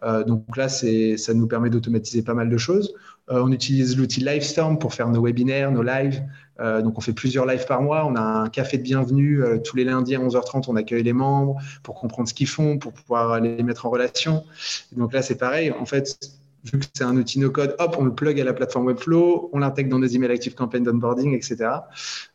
Euh, 0.04 0.24
donc 0.24 0.56
là, 0.56 0.68
ça 0.68 1.34
nous 1.34 1.46
permet 1.46 1.70
d'automatiser 1.70 2.22
pas 2.22 2.34
mal 2.34 2.48
de 2.48 2.58
choses. 2.58 2.94
Euh, 3.30 3.42
on 3.42 3.52
utilise 3.52 3.96
l'outil 3.96 4.20
Livestorm 4.20 4.78
pour 4.78 4.94
faire 4.94 5.08
nos 5.08 5.22
webinaires, 5.22 5.70
nos 5.70 5.82
lives. 5.82 6.22
Euh, 6.60 6.82
donc 6.82 6.98
on 6.98 7.00
fait 7.00 7.12
plusieurs 7.12 7.46
lives 7.46 7.66
par 7.66 7.82
mois. 7.82 8.04
On 8.06 8.16
a 8.16 8.20
un 8.20 8.48
café 8.48 8.78
de 8.78 8.82
bienvenue 8.82 9.42
tous 9.64 9.76
les 9.76 9.84
lundis 9.84 10.14
à 10.14 10.18
11h30. 10.18 10.64
On 10.68 10.76
accueille 10.76 11.02
les 11.02 11.12
membres 11.12 11.56
pour 11.82 11.94
comprendre 11.94 12.28
ce 12.28 12.34
qu'ils 12.34 12.48
font, 12.48 12.78
pour 12.78 12.92
pouvoir 12.92 13.40
les 13.40 13.62
mettre 13.62 13.86
en 13.86 13.90
relation. 13.90 14.44
donc 14.92 15.12
là, 15.12 15.22
c'est 15.22 15.36
pareil. 15.36 15.72
En 15.72 15.86
fait, 15.86 16.18
vu 16.64 16.78
que 16.78 16.86
c'est 16.92 17.04
un 17.04 17.16
outil 17.16 17.38
no-code, 17.38 17.76
hop, 17.78 17.96
on 17.98 18.04
le 18.04 18.14
plug 18.14 18.40
à 18.40 18.44
la 18.44 18.52
plateforme 18.52 18.86
Webflow, 18.86 19.50
on 19.52 19.58
l'intègre 19.58 19.90
dans 19.90 19.98
nos 19.98 20.06
emails 20.06 20.32
Active 20.32 20.54
Campaign 20.54 20.82
d'onboarding, 20.82 21.34
etc. 21.34 21.56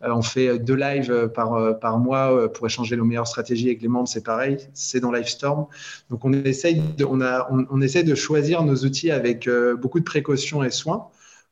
Euh, 0.01 0.11
on 0.13 0.21
fait 0.21 0.59
deux 0.59 0.75
lives 0.75 1.11
euh, 1.11 1.27
par, 1.27 1.53
euh, 1.53 1.73
par 1.73 1.99
mois 1.99 2.51
pour 2.51 2.65
échanger 2.65 2.95
nos 2.95 3.05
meilleures 3.05 3.27
stratégies 3.27 3.67
avec 3.67 3.81
les 3.81 3.87
membres, 3.87 4.07
c'est 4.07 4.23
pareil, 4.23 4.57
c'est 4.73 4.99
dans 4.99 5.11
Livestorm. 5.11 5.67
Donc 6.09 6.25
on 6.25 6.33
essaye, 6.33 6.81
on, 7.07 7.21
a, 7.21 7.49
on, 7.51 7.81
essaie 7.81 8.03
de 8.03 8.15
choisir 8.15 8.63
nos 8.63 8.75
outils 8.75 9.11
avec 9.11 9.49
beaucoup 9.81 9.99
de 9.99 10.05
précautions 10.05 10.63
et 10.63 10.71
soins 10.71 11.07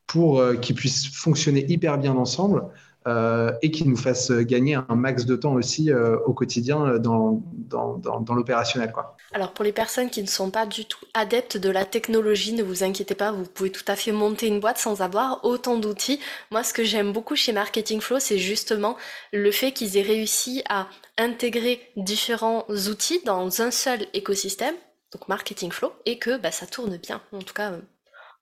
pour 0.08 0.44
qu'ils 0.62 0.76
puissent 0.76 1.08
fonctionner 1.08 1.66
hyper 1.70 1.98
bien 1.98 2.16
ensemble. 2.16 2.64
Et 3.08 3.72
qu'ils 3.72 3.90
nous 3.90 3.98
fassent 3.98 4.32
gagner 4.32 4.76
un 4.76 4.96
max 4.96 5.26
de 5.26 5.36
temps 5.36 5.54
aussi 5.54 5.92
au 5.92 6.34
quotidien 6.34 6.98
dans, 7.00 7.42
dans, 7.54 7.98
dans, 7.98 8.20
dans 8.20 8.34
l'opérationnel. 8.34 8.94
Alors 9.34 9.54
pour 9.54 9.66
les 9.66 9.72
personnes 9.72 10.10
qui 10.10 10.22
ne 10.22 10.28
sont 10.28 10.52
pas 10.52 10.66
du 10.66 10.86
tout 10.86 11.06
adeptes 11.14 11.58
de 11.58 11.70
la 11.70 11.86
technologie, 11.86 12.54
ne 12.54 12.64
vous 12.64 12.84
inquiétez 12.84 13.16
pas, 13.16 13.32
vous 13.32 13.46
pouvez 13.46 13.72
tout 13.72 13.86
à 13.88 13.96
fait 13.96 14.12
monter 14.12 14.48
une 14.48 14.60
boîte 14.60 14.78
sans 14.78 15.02
avoir 15.02 15.44
autant 15.46 15.78
d'outils. 15.78 16.20
Moi 16.52 16.64
ce 16.64 16.74
que 16.74 16.84
j'aime 16.84 17.12
beaucoup 17.12 17.36
chez 17.36 17.54
Marketing 17.54 18.02
Flow, 18.02 18.20
c'est 18.20 18.38
justement 18.38 18.98
le 19.34 19.52
fait 19.52 19.72
qu'ils 19.72 19.98
aient 19.98 20.02
réussi 20.02 20.64
à 20.70 20.88
intégrer 21.18 21.80
différents 21.96 22.66
outils 22.70 23.22
dans 23.26 23.62
un 23.62 23.72
seul 23.72 24.06
écosystème, 24.14 24.76
donc 25.12 25.28
Marketing 25.28 25.72
Flow, 25.72 25.92
et 26.06 26.18
que 26.18 26.38
bah, 26.38 26.52
ça 26.52 26.66
tourne 26.66 26.98
bien. 26.98 27.22
En 27.32 27.40
tout 27.40 27.54
cas, 27.54 27.72
euh, 27.72 27.82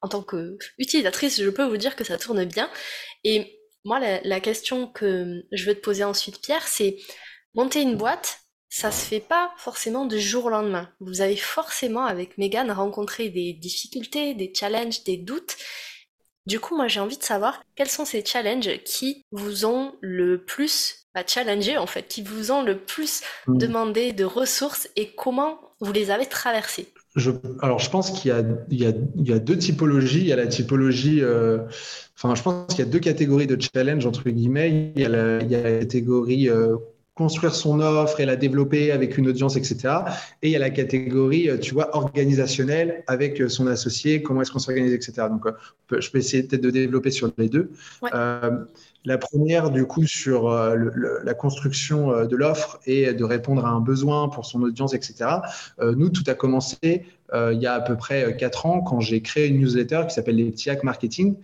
en 0.02 0.08
tant 0.08 0.22
qu'utilisatrice, 0.22 1.42
je 1.42 1.50
peux 1.50 1.66
vous 1.66 1.78
dire 1.78 1.96
que 1.96 2.04
ça 2.04 2.18
tourne 2.18 2.46
bien. 2.46 2.70
Moi, 3.86 4.00
la, 4.00 4.22
la 4.22 4.40
question 4.40 4.88
que 4.88 5.44
je 5.52 5.66
veux 5.66 5.76
te 5.76 5.82
poser 5.82 6.04
ensuite, 6.04 6.42
Pierre, 6.42 6.68
c'est 6.68 6.98
monter 7.54 7.82
une 7.82 7.98
boîte, 7.98 8.40
ça 8.70 8.92
se 8.92 9.04
fait 9.04 9.20
pas 9.20 9.52
forcément 9.58 10.06
du 10.06 10.20
jour 10.20 10.46
au 10.46 10.50
lendemain. 10.50 10.90
Vous 11.00 11.22
avez 11.22 11.36
forcément, 11.36 12.06
avec 12.06 12.38
Megan, 12.38 12.72
rencontré 12.72 13.30
des 13.30 13.54
difficultés, 13.54 14.36
des 14.36 14.54
challenges, 14.56 15.04
des 15.04 15.18
doutes. 15.18 15.58
Du 16.46 16.60
coup, 16.60 16.76
moi, 16.76 16.88
j'ai 16.88 17.00
envie 17.00 17.18
de 17.18 17.24
savoir 17.24 17.64
quels 17.76 17.90
sont 17.90 18.06
ces 18.06 18.24
challenges 18.24 18.84
qui 18.86 19.26
vous 19.32 19.66
ont 19.66 19.96
le 20.02 20.44
plus 20.44 21.08
bah, 21.16 21.24
challengé, 21.26 21.78
en 21.78 21.88
fait, 21.88 22.08
qui 22.08 22.22
vous 22.22 22.52
ont 22.52 22.62
le 22.62 22.78
plus 22.78 23.22
mmh. 23.48 23.58
demandé 23.58 24.14
de 24.14 24.24
ressources 24.24 24.88
et 24.96 25.14
comment 25.16 25.60
vous 25.82 25.92
les 25.92 26.12
avez 26.12 26.28
traversés. 26.28 26.94
Je, 27.16 27.32
alors, 27.62 27.80
je 27.80 27.90
pense 27.90 28.12
qu'il 28.12 28.32
y, 28.70 28.76
y, 28.76 28.84
y 28.84 29.34
a, 29.34 29.40
deux 29.40 29.58
typologies. 29.58 30.20
Il 30.20 30.28
y 30.28 30.34
a 30.34 30.36
la 30.36 30.48
typologie, 30.48 31.22
euh, 31.24 31.60
enfin, 32.22 32.36
je 32.36 32.44
pense 32.44 32.68
qu'il 32.68 32.80
y 32.80 32.88
a 32.88 32.92
deux 32.92 33.00
catégories 33.00 33.48
de 33.48 33.58
challenge, 33.60 34.06
entre 34.06 34.30
guillemets. 34.30 34.92
Il 34.96 35.02
y 35.02 35.06
a 35.06 35.10
la, 35.10 35.42
il 35.42 35.50
y 35.50 35.56
a 35.56 35.62
la 35.62 35.80
catégorie 35.80 36.50
euh, 36.50 36.76
construire 37.16 37.56
son 37.56 37.80
offre 37.80 38.20
et 38.20 38.26
la 38.26 38.36
développer 38.36 38.92
avec 38.92 39.18
une 39.18 39.28
audience, 39.28 39.56
etc. 39.56 40.00
Et 40.42 40.50
il 40.50 40.52
y 40.52 40.56
a 40.56 40.60
la 40.60 40.70
catégorie, 40.70 41.50
euh, 41.50 41.58
tu 41.58 41.74
vois, 41.74 41.96
organisationnelle 41.96 43.04
avec 43.08 43.40
euh, 43.42 43.48
son 43.48 43.68
associé, 43.68 44.22
comment 44.22 44.42
est-ce 44.42 44.52
qu'on 44.52 44.60
s'organise, 44.60 44.94
etc. 44.94 45.28
Donc, 45.30 45.46
je 45.92 46.12
peux 46.12 46.18
essayer 46.18 46.44
peut-être 46.44 46.62
de 46.62 46.72
développer 46.72 47.12
sur 47.12 47.32
les 47.38 47.50
deux. 47.50 47.72
la 49.06 49.18
première, 49.18 49.70
du 49.72 49.86
coup, 49.86 50.06
sur 50.06 50.50
la 50.50 51.34
construction 51.34 52.26
de 52.26 52.36
l'offre 52.36 52.80
et 52.86 53.14
de 53.14 53.24
répondre 53.24 53.66
à 53.66 53.70
un 53.70 53.80
besoin 53.80 54.28
pour 54.28 54.46
son 54.46 54.62
audience, 54.62 54.94
etc. 54.94 55.30
nous, 55.82 56.10
tout 56.10 56.24
a 56.28 56.34
commencé 56.34 57.06
euh, 57.34 57.54
il 57.54 57.62
y 57.62 57.68
a 57.68 57.74
à 57.74 57.82
peu 57.82 57.96
près 57.96 58.36
4 58.38 58.66
euh, 58.66 58.70
ans 58.70 58.82
quand 58.82 59.00
j'ai 59.00 59.22
créé 59.22 59.48
une 59.48 59.60
newsletter 59.60 60.04
qui 60.08 60.14
s'appelle 60.14 60.36
les 60.36 60.50
petits 60.52 60.70
hacks 60.70 60.84
marketing, 60.84 61.36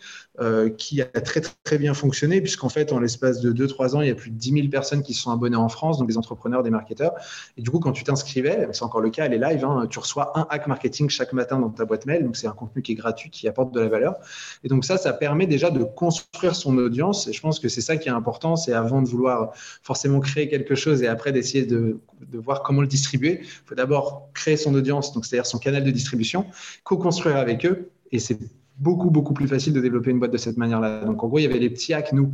euh, 0.41 0.69
qui 0.69 1.01
a 1.01 1.05
très 1.05 1.41
très 1.41 1.77
bien 1.77 1.93
fonctionné 1.93 2.41
puisqu'en 2.41 2.67
fait 2.67 2.91
en 2.91 2.99
l'espace 2.99 3.39
de 3.39 3.53
2-3 3.53 3.95
ans, 3.95 4.01
il 4.01 4.09
y 4.09 4.11
a 4.11 4.15
plus 4.15 4.31
de 4.31 4.35
10 4.35 4.51
000 4.51 4.67
personnes 4.67 5.01
qui 5.01 5.13
se 5.13 5.21
sont 5.21 5.31
abonnées 5.31 5.55
en 5.55 5.69
France, 5.69 5.97
donc 5.97 6.07
des 6.07 6.17
entrepreneurs, 6.17 6.61
des 6.61 6.69
marketeurs. 6.69 7.13
Et 7.57 7.61
du 7.61 7.69
coup, 7.69 7.79
quand 7.79 7.93
tu 7.93 8.03
t'inscrivais, 8.03 8.67
c'est 8.73 8.83
encore 8.83 9.01
le 9.01 9.09
cas, 9.09 9.25
elle 9.25 9.33
est 9.33 9.37
live, 9.37 9.63
hein, 9.63 9.87
tu 9.89 9.99
reçois 9.99 10.37
un 10.37 10.45
hack 10.49 10.67
marketing 10.67 11.09
chaque 11.09 11.31
matin 11.31 11.59
dans 11.59 11.69
ta 11.69 11.85
boîte 11.85 12.05
mail, 12.05 12.23
donc 12.23 12.35
c'est 12.35 12.47
un 12.47 12.51
contenu 12.51 12.81
qui 12.81 12.91
est 12.91 12.95
gratuit, 12.95 13.29
qui 13.29 13.47
apporte 13.47 13.73
de 13.73 13.79
la 13.79 13.87
valeur. 13.87 14.15
Et 14.63 14.67
donc 14.67 14.83
ça, 14.83 14.97
ça 14.97 15.13
permet 15.13 15.47
déjà 15.47 15.71
de 15.71 15.83
construire 15.83 16.55
son 16.55 16.77
audience. 16.77 17.27
Et 17.27 17.33
je 17.33 17.39
pense 17.41 17.59
que 17.59 17.69
c'est 17.69 17.81
ça 17.81 17.95
qui 17.95 18.09
est 18.09 18.13
important, 18.13 18.55
c'est 18.57 18.73
avant 18.73 19.01
de 19.01 19.07
vouloir 19.07 19.51
forcément 19.83 20.19
créer 20.19 20.49
quelque 20.49 20.75
chose 20.75 21.01
et 21.01 21.07
après 21.07 21.31
d'essayer 21.31 21.65
de, 21.65 21.99
de 22.21 22.39
voir 22.39 22.63
comment 22.63 22.81
le 22.81 22.87
distribuer, 22.87 23.39
il 23.41 23.47
faut 23.65 23.75
d'abord 23.75 24.29
créer 24.33 24.57
son 24.57 24.73
audience, 24.75 25.13
donc 25.13 25.25
c'est-à-dire 25.25 25.45
son 25.45 25.59
canal 25.59 25.83
de 25.83 25.91
distribution, 25.91 26.45
co-construire 26.83 27.37
avec 27.37 27.65
eux. 27.65 27.89
Et 28.11 28.19
c'est 28.19 28.37
beaucoup, 28.77 29.09
beaucoup 29.09 29.33
plus 29.33 29.47
facile 29.47 29.73
de 29.73 29.81
développer 29.81 30.11
une 30.11 30.19
boîte 30.19 30.31
de 30.31 30.37
cette 30.37 30.57
manière-là. 30.57 31.05
Donc, 31.05 31.23
en 31.23 31.27
gros, 31.27 31.39
il 31.39 31.43
y 31.43 31.45
avait 31.45 31.59
les 31.59 31.69
petits 31.69 31.93
hacks, 31.93 32.13
nous, 32.13 32.33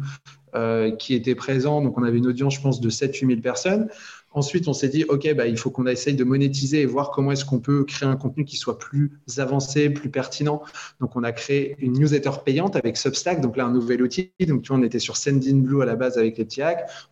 euh, 0.56 0.92
qui 0.92 1.14
étaient 1.14 1.36
présents. 1.36 1.82
Donc, 1.82 1.98
on 1.98 2.04
avait 2.04 2.18
une 2.18 2.28
audience, 2.28 2.56
je 2.56 2.62
pense, 2.62 2.82
de 2.82 2.90
7-8 2.90 3.28
000 3.28 3.42
personnes. 3.42 3.90
Ensuite, 4.34 4.68
on 4.68 4.74
s'est 4.74 4.88
dit, 4.88 5.04
OK, 5.04 5.34
bah, 5.36 5.48
il 5.48 5.58
faut 5.58 5.72
qu'on 5.72 5.86
essaye 5.88 6.16
de 6.16 6.24
monétiser 6.24 6.82
et 6.82 6.86
voir 6.86 7.12
comment 7.12 7.32
est-ce 7.32 7.44
qu'on 7.44 7.60
peut 7.60 7.84
créer 7.84 8.08
un 8.08 8.16
contenu 8.16 8.46
qui 8.46 8.56
soit 8.56 8.78
plus 8.78 9.20
avancé, 9.38 9.90
plus 9.90 10.10
pertinent. 10.10 10.62
Donc, 11.02 11.16
on 11.16 11.24
a 11.24 11.34
créé 11.34 11.76
une 11.80 11.94
newsletter 11.94 12.32
payante 12.46 12.76
avec 12.78 12.96
Substack. 12.96 13.42
Donc 13.42 13.58
là, 13.58 13.66
un 13.66 13.72
nouvel 13.72 14.02
outil. 14.02 14.32
Donc, 14.48 14.62
tu 14.62 14.70
vois, 14.70 14.78
on 14.78 14.84
était 14.84 15.00
sur 15.00 15.18
Sendinblue 15.18 15.82
à 15.82 15.86
la 15.86 15.96
base 15.96 16.18
avec 16.18 16.38
les 16.38 16.46
petits. 16.46 16.62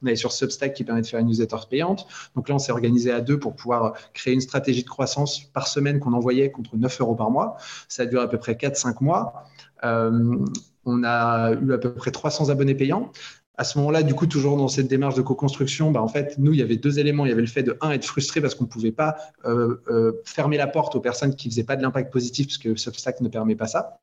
On 0.02 0.08
allait 0.08 0.16
sur 0.16 0.32
Substack 0.32 0.74
qui 0.74 0.84
permet 0.84 1.02
de 1.02 1.08
faire 1.08 1.20
une 1.20 1.28
newsletter 1.28 1.58
payante. 1.70 2.08
Donc 2.36 2.48
là, 2.48 2.56
on 2.56 2.60
s'est 2.60 2.72
organisé 2.72 3.12
à 3.12 3.20
deux 3.20 3.38
pour 3.38 3.56
pouvoir 3.56 3.94
créer 4.14 4.34
une 4.34 4.42
stratégie 4.42 4.84
de 4.84 4.90
croissance 4.90 5.44
par 5.46 5.68
semaine 5.68 6.00
qu'on 6.00 6.14
envoyait 6.14 6.52
contre 6.52 6.78
9 6.78 7.02
euros 7.02 7.16
par 7.16 7.32
mois. 7.32 7.58
Ça 7.88 8.04
a 8.04 8.06
duré 8.06 8.24
à 8.24 8.28
peu 8.28 8.38
près 8.38 8.54
4-5 8.54 9.04
mois. 9.04 9.46
Euh, 9.84 10.38
on 10.86 11.04
a 11.04 11.52
eu 11.52 11.74
à 11.74 11.78
peu 11.78 11.94
près 11.94 12.12
300 12.12 12.50
abonnés 12.50 12.76
payants 12.76 13.12
à 13.60 13.66
ce 13.66 13.78
moment-là, 13.80 14.04
du 14.04 14.14
coup, 14.14 14.26
toujours 14.26 14.56
dans 14.56 14.70
cette 14.70 14.88
démarche 14.88 15.16
de 15.16 15.22
co-construction, 15.22 15.92
bah, 15.92 16.02
en 16.02 16.08
fait, 16.08 16.38
nous, 16.38 16.54
il 16.54 16.60
y 16.60 16.62
avait 16.62 16.78
deux 16.78 16.98
éléments. 16.98 17.26
Il 17.26 17.30
y 17.30 17.34
avait 17.34 17.42
le 17.42 17.48
fait 17.48 17.62
de, 17.62 17.78
un, 17.82 17.92
être 17.92 18.06
frustré 18.06 18.40
parce 18.40 18.56
qu'on 18.56 18.64
ne 18.64 18.70
pouvait 18.70 18.94
pas 18.94 19.18
euh, 19.44 19.82
euh, 19.90 20.14
fermer 20.24 20.56
la 20.56 20.66
porte 20.66 20.96
aux 20.96 21.02
personnes 21.02 21.36
qui 21.36 21.50
ne 21.50 21.52
faisaient 21.52 21.66
pas 21.66 21.76
de 21.76 21.82
l'impact 21.82 22.10
positif, 22.10 22.48
parce 22.48 22.58
que 22.58 22.78
Substack 22.78 23.20
ne 23.20 23.28
permet 23.28 23.58
pas 23.58 23.68
ça. 23.68 24.00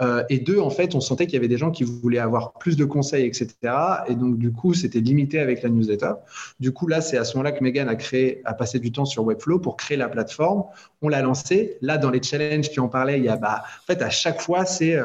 Euh, 0.00 0.24
et 0.30 0.38
deux, 0.38 0.60
en 0.60 0.70
fait, 0.70 0.94
on 0.94 1.02
sentait 1.02 1.26
qu'il 1.26 1.34
y 1.34 1.36
avait 1.36 1.46
des 1.46 1.58
gens 1.58 1.70
qui 1.70 1.84
voulaient 1.84 2.18
avoir 2.18 2.54
plus 2.54 2.78
de 2.78 2.86
conseils, 2.86 3.26
etc. 3.26 3.54
Et 4.08 4.14
donc, 4.14 4.38
du 4.38 4.50
coup, 4.50 4.72
c'était 4.72 5.00
limité 5.00 5.40
avec 5.40 5.62
la 5.62 5.68
newsletter. 5.68 6.12
Du 6.58 6.72
coup, 6.72 6.86
là, 6.86 7.02
c'est 7.02 7.18
à 7.18 7.24
ce 7.24 7.36
moment-là 7.36 7.52
que 7.52 7.62
Megan 7.62 7.90
a 7.90 7.96
créé, 7.96 8.40
a 8.46 8.54
passé 8.54 8.78
du 8.78 8.92
temps 8.92 9.04
sur 9.04 9.24
Webflow 9.24 9.58
pour 9.58 9.76
créer 9.76 9.98
la 9.98 10.08
plateforme. 10.08 10.64
On 11.02 11.10
l'a 11.10 11.20
lancée. 11.20 11.76
Là, 11.82 11.98
dans 11.98 12.10
les 12.10 12.22
challenges 12.22 12.70
qui 12.70 12.80
en 12.80 12.88
parlaient, 12.88 13.18
il 13.18 13.26
y 13.26 13.28
a, 13.28 13.36
bah, 13.36 13.62
en 13.62 13.86
fait, 13.86 14.00
à 14.00 14.08
chaque 14.08 14.40
fois, 14.40 14.64
c'est 14.64 14.98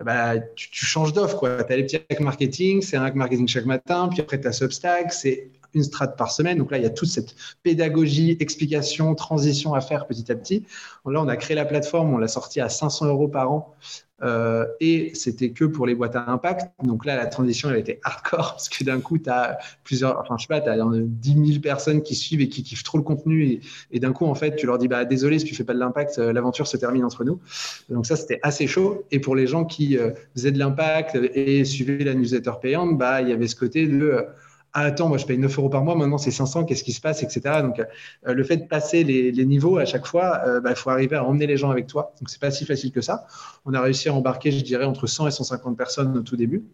bah, 0.00 0.38
tu, 0.56 0.86
changes 0.86 1.12
d'offre. 1.12 1.40
Tu 1.66 1.72
as 1.72 1.76
les 1.76 1.84
petits 1.84 1.96
hacks 1.96 2.20
marketing, 2.20 2.82
c'est 2.82 2.96
un 2.96 3.04
hack 3.04 3.14
marketing 3.14 3.48
chaque 3.48 3.66
matin, 3.66 4.08
puis 4.08 4.20
après 4.20 4.40
tu 4.40 4.46
as 4.46 4.52
Substack, 4.52 5.12
c'est 5.12 5.50
une 5.74 5.82
strate 5.82 6.16
par 6.16 6.30
semaine. 6.30 6.58
Donc 6.58 6.70
là, 6.70 6.78
il 6.78 6.82
y 6.82 6.86
a 6.86 6.90
toute 6.90 7.08
cette 7.08 7.34
pédagogie, 7.62 8.36
explication, 8.40 9.14
transition 9.14 9.74
à 9.74 9.80
faire 9.80 10.06
petit 10.06 10.30
à 10.30 10.34
petit. 10.34 10.64
Là, 11.06 11.22
on 11.22 11.28
a 11.28 11.36
créé 11.36 11.54
la 11.54 11.64
plateforme, 11.64 12.12
on 12.12 12.18
l'a 12.18 12.28
sortie 12.28 12.60
à 12.60 12.68
500 12.68 13.06
euros 13.06 13.28
par 13.28 13.50
an 13.50 13.74
euh, 14.22 14.66
et 14.80 15.12
c'était 15.14 15.50
que 15.50 15.64
pour 15.64 15.86
les 15.86 15.94
boîtes 15.94 16.16
à 16.16 16.30
impact. 16.30 16.70
Donc 16.84 17.04
là, 17.04 17.16
la 17.16 17.26
transition, 17.26 17.70
elle 17.70 17.78
été 17.78 18.00
hardcore 18.04 18.52
parce 18.52 18.68
que 18.68 18.84
d'un 18.84 19.00
coup, 19.00 19.18
tu 19.18 19.28
as 19.28 19.58
plusieurs, 19.84 20.20
enfin, 20.20 20.36
je 20.38 20.42
sais 20.42 20.48
pas, 20.48 20.60
tu 20.60 20.68
as 20.68 20.76
10 20.76 21.46
000 21.46 21.60
personnes 21.60 22.02
qui 22.02 22.14
suivent 22.14 22.40
et 22.40 22.48
qui 22.48 22.62
kiffent 22.62 22.84
trop 22.84 22.98
le 22.98 23.04
contenu. 23.04 23.60
Et, 23.90 24.00
d'un 24.00 24.12
coup, 24.12 24.26
en 24.26 24.34
fait, 24.34 24.56
tu 24.56 24.66
leur 24.66 24.78
dis, 24.78 24.88
bah, 24.88 25.04
désolé, 25.04 25.38
si 25.38 25.44
tu 25.44 25.54
fais 25.54 25.64
pas 25.64 25.74
de 25.74 25.78
l'impact, 25.78 26.18
euh, 26.18 26.32
l'aventure 26.32 26.66
se 26.66 26.76
termine 26.76 27.04
entre 27.04 27.24
nous. 27.24 27.40
Donc 27.88 28.06
ça, 28.06 28.16
c'était 28.16 28.40
assez 28.42 28.66
chaud. 28.66 29.04
Et 29.10 29.18
pour 29.18 29.34
les 29.34 29.46
gens 29.46 29.64
qui 29.64 29.98
euh, 29.98 30.10
faisaient 30.34 30.52
de 30.52 30.58
l'impact 30.58 31.16
et 31.16 31.64
suivaient 31.64 32.04
la 32.04 32.14
newsletter 32.14 32.52
payante, 32.60 32.98
bah, 32.98 33.22
il 33.22 33.28
y 33.28 33.32
avait 33.32 33.48
ce 33.48 33.56
côté 33.56 33.86
de, 33.86 34.26
ah, 34.74 34.82
attends, 34.82 35.08
moi 35.08 35.18
je 35.18 35.26
paye 35.26 35.38
9 35.38 35.58
euros 35.58 35.68
par 35.68 35.84
mois, 35.84 35.94
maintenant 35.94 36.18
c'est 36.18 36.30
500, 36.30 36.64
qu'est-ce 36.64 36.84
qui 36.84 36.92
se 36.92 37.00
passe, 37.00 37.22
etc. 37.22 37.60
Donc 37.62 37.78
euh, 37.78 38.34
le 38.34 38.44
fait 38.44 38.56
de 38.56 38.66
passer 38.66 39.04
les, 39.04 39.32
niveaux 39.44 39.78
à 39.78 39.84
chaque 39.84 40.06
fois, 40.06 40.40
il 40.46 40.60
bah, 40.60 40.74
faut 40.74 40.90
arriver 40.90 41.16
à 41.16 41.24
emmener 41.24 41.46
les 41.46 41.56
gens 41.56 41.70
avec 41.70 41.86
toi. 41.86 42.14
Donc 42.20 42.30
c'est 42.30 42.40
pas 42.40 42.50
si 42.50 42.64
facile 42.64 42.92
que 42.92 43.00
ça. 43.00 43.26
On 43.64 43.74
a 43.74 43.80
réussi 43.80 44.08
à 44.08 44.14
embarquer, 44.14 44.50
je 44.50 44.64
dirais, 44.64 44.84
entre 44.84 45.06
100 45.06 45.28
et 45.28 45.30
150 45.30 45.76
personnes 45.76 46.16
au 46.16 46.22
tout 46.22 46.36
début. 46.36 46.64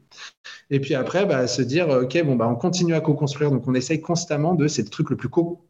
Et 0.71 0.81
puis 0.81 0.95
après, 0.95 1.27
bah, 1.27 1.47
se 1.47 1.63
dire, 1.63 1.89
OK, 1.89 2.23
bon, 2.25 2.37
bah, 2.37 2.49
on 2.49 2.57
continue 2.57 2.95
à 2.95 3.01
co-construire. 3.01 3.51
Donc 3.51 3.67
on 3.67 3.75
essaye 3.75 4.01
constamment 4.01 4.55
de, 4.55 4.69
c'est 4.69 4.83
le 4.83 4.91
truc 4.91 5.11
le 5.11 5.17
plus 5.17 5.29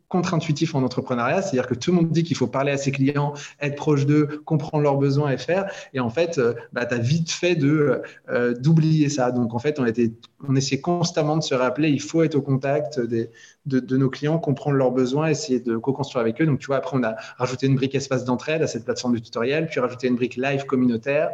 contre-intuitif 0.08 0.74
en 0.74 0.82
entrepreneuriat, 0.82 1.42
c'est-à-dire 1.42 1.66
que 1.66 1.74
tout 1.74 1.90
le 1.90 1.98
monde 1.98 2.10
dit 2.10 2.22
qu'il 2.22 2.36
faut 2.36 2.46
parler 2.46 2.72
à 2.72 2.78
ses 2.78 2.90
clients, 2.90 3.34
être 3.60 3.76
proche 3.76 4.06
d'eux, 4.06 4.40
comprendre 4.44 4.82
leurs 4.82 4.96
besoins 4.96 5.30
et 5.30 5.38
faire. 5.38 5.70
Et 5.92 6.00
en 6.00 6.10
fait, 6.10 6.38
euh, 6.38 6.54
bah, 6.72 6.86
tu 6.86 6.94
as 6.94 6.98
vite 6.98 7.30
fait 7.30 7.58
euh, 7.62 8.54
d'oublier 8.54 9.08
ça. 9.08 9.30
Donc 9.30 9.54
en 9.54 9.58
fait, 9.58 9.78
on, 9.78 9.84
était, 9.84 10.12
on 10.48 10.56
essayait 10.56 10.80
constamment 10.80 11.36
de 11.36 11.42
se 11.42 11.54
rappeler, 11.54 11.90
il 11.90 12.00
faut 12.00 12.17
être 12.24 12.34
au 12.34 12.42
contact 12.42 13.00
de, 13.00 13.96
nos 13.96 14.10
clients, 14.10 14.38
comprendre 14.38 14.76
leurs 14.76 14.90
besoins, 14.90 15.28
essayer 15.28 15.60
de 15.60 15.76
co-construire 15.76 16.20
avec 16.20 16.40
eux. 16.40 16.46
Donc, 16.46 16.58
tu 16.58 16.66
vois, 16.66 16.76
après, 16.76 16.96
on 16.96 17.02
a 17.02 17.16
rajouté 17.36 17.66
une 17.66 17.76
brique 17.76 17.94
espace 17.94 18.24
d'entraide 18.24 18.62
à 18.62 18.66
cette 18.66 18.84
plateforme 18.84 19.14
de 19.14 19.18
tutoriel, 19.20 19.66
puis 19.66 19.80
rajouté 19.80 20.08
une 20.08 20.16
brique 20.16 20.36
live 20.36 20.64
communautaire. 20.64 21.30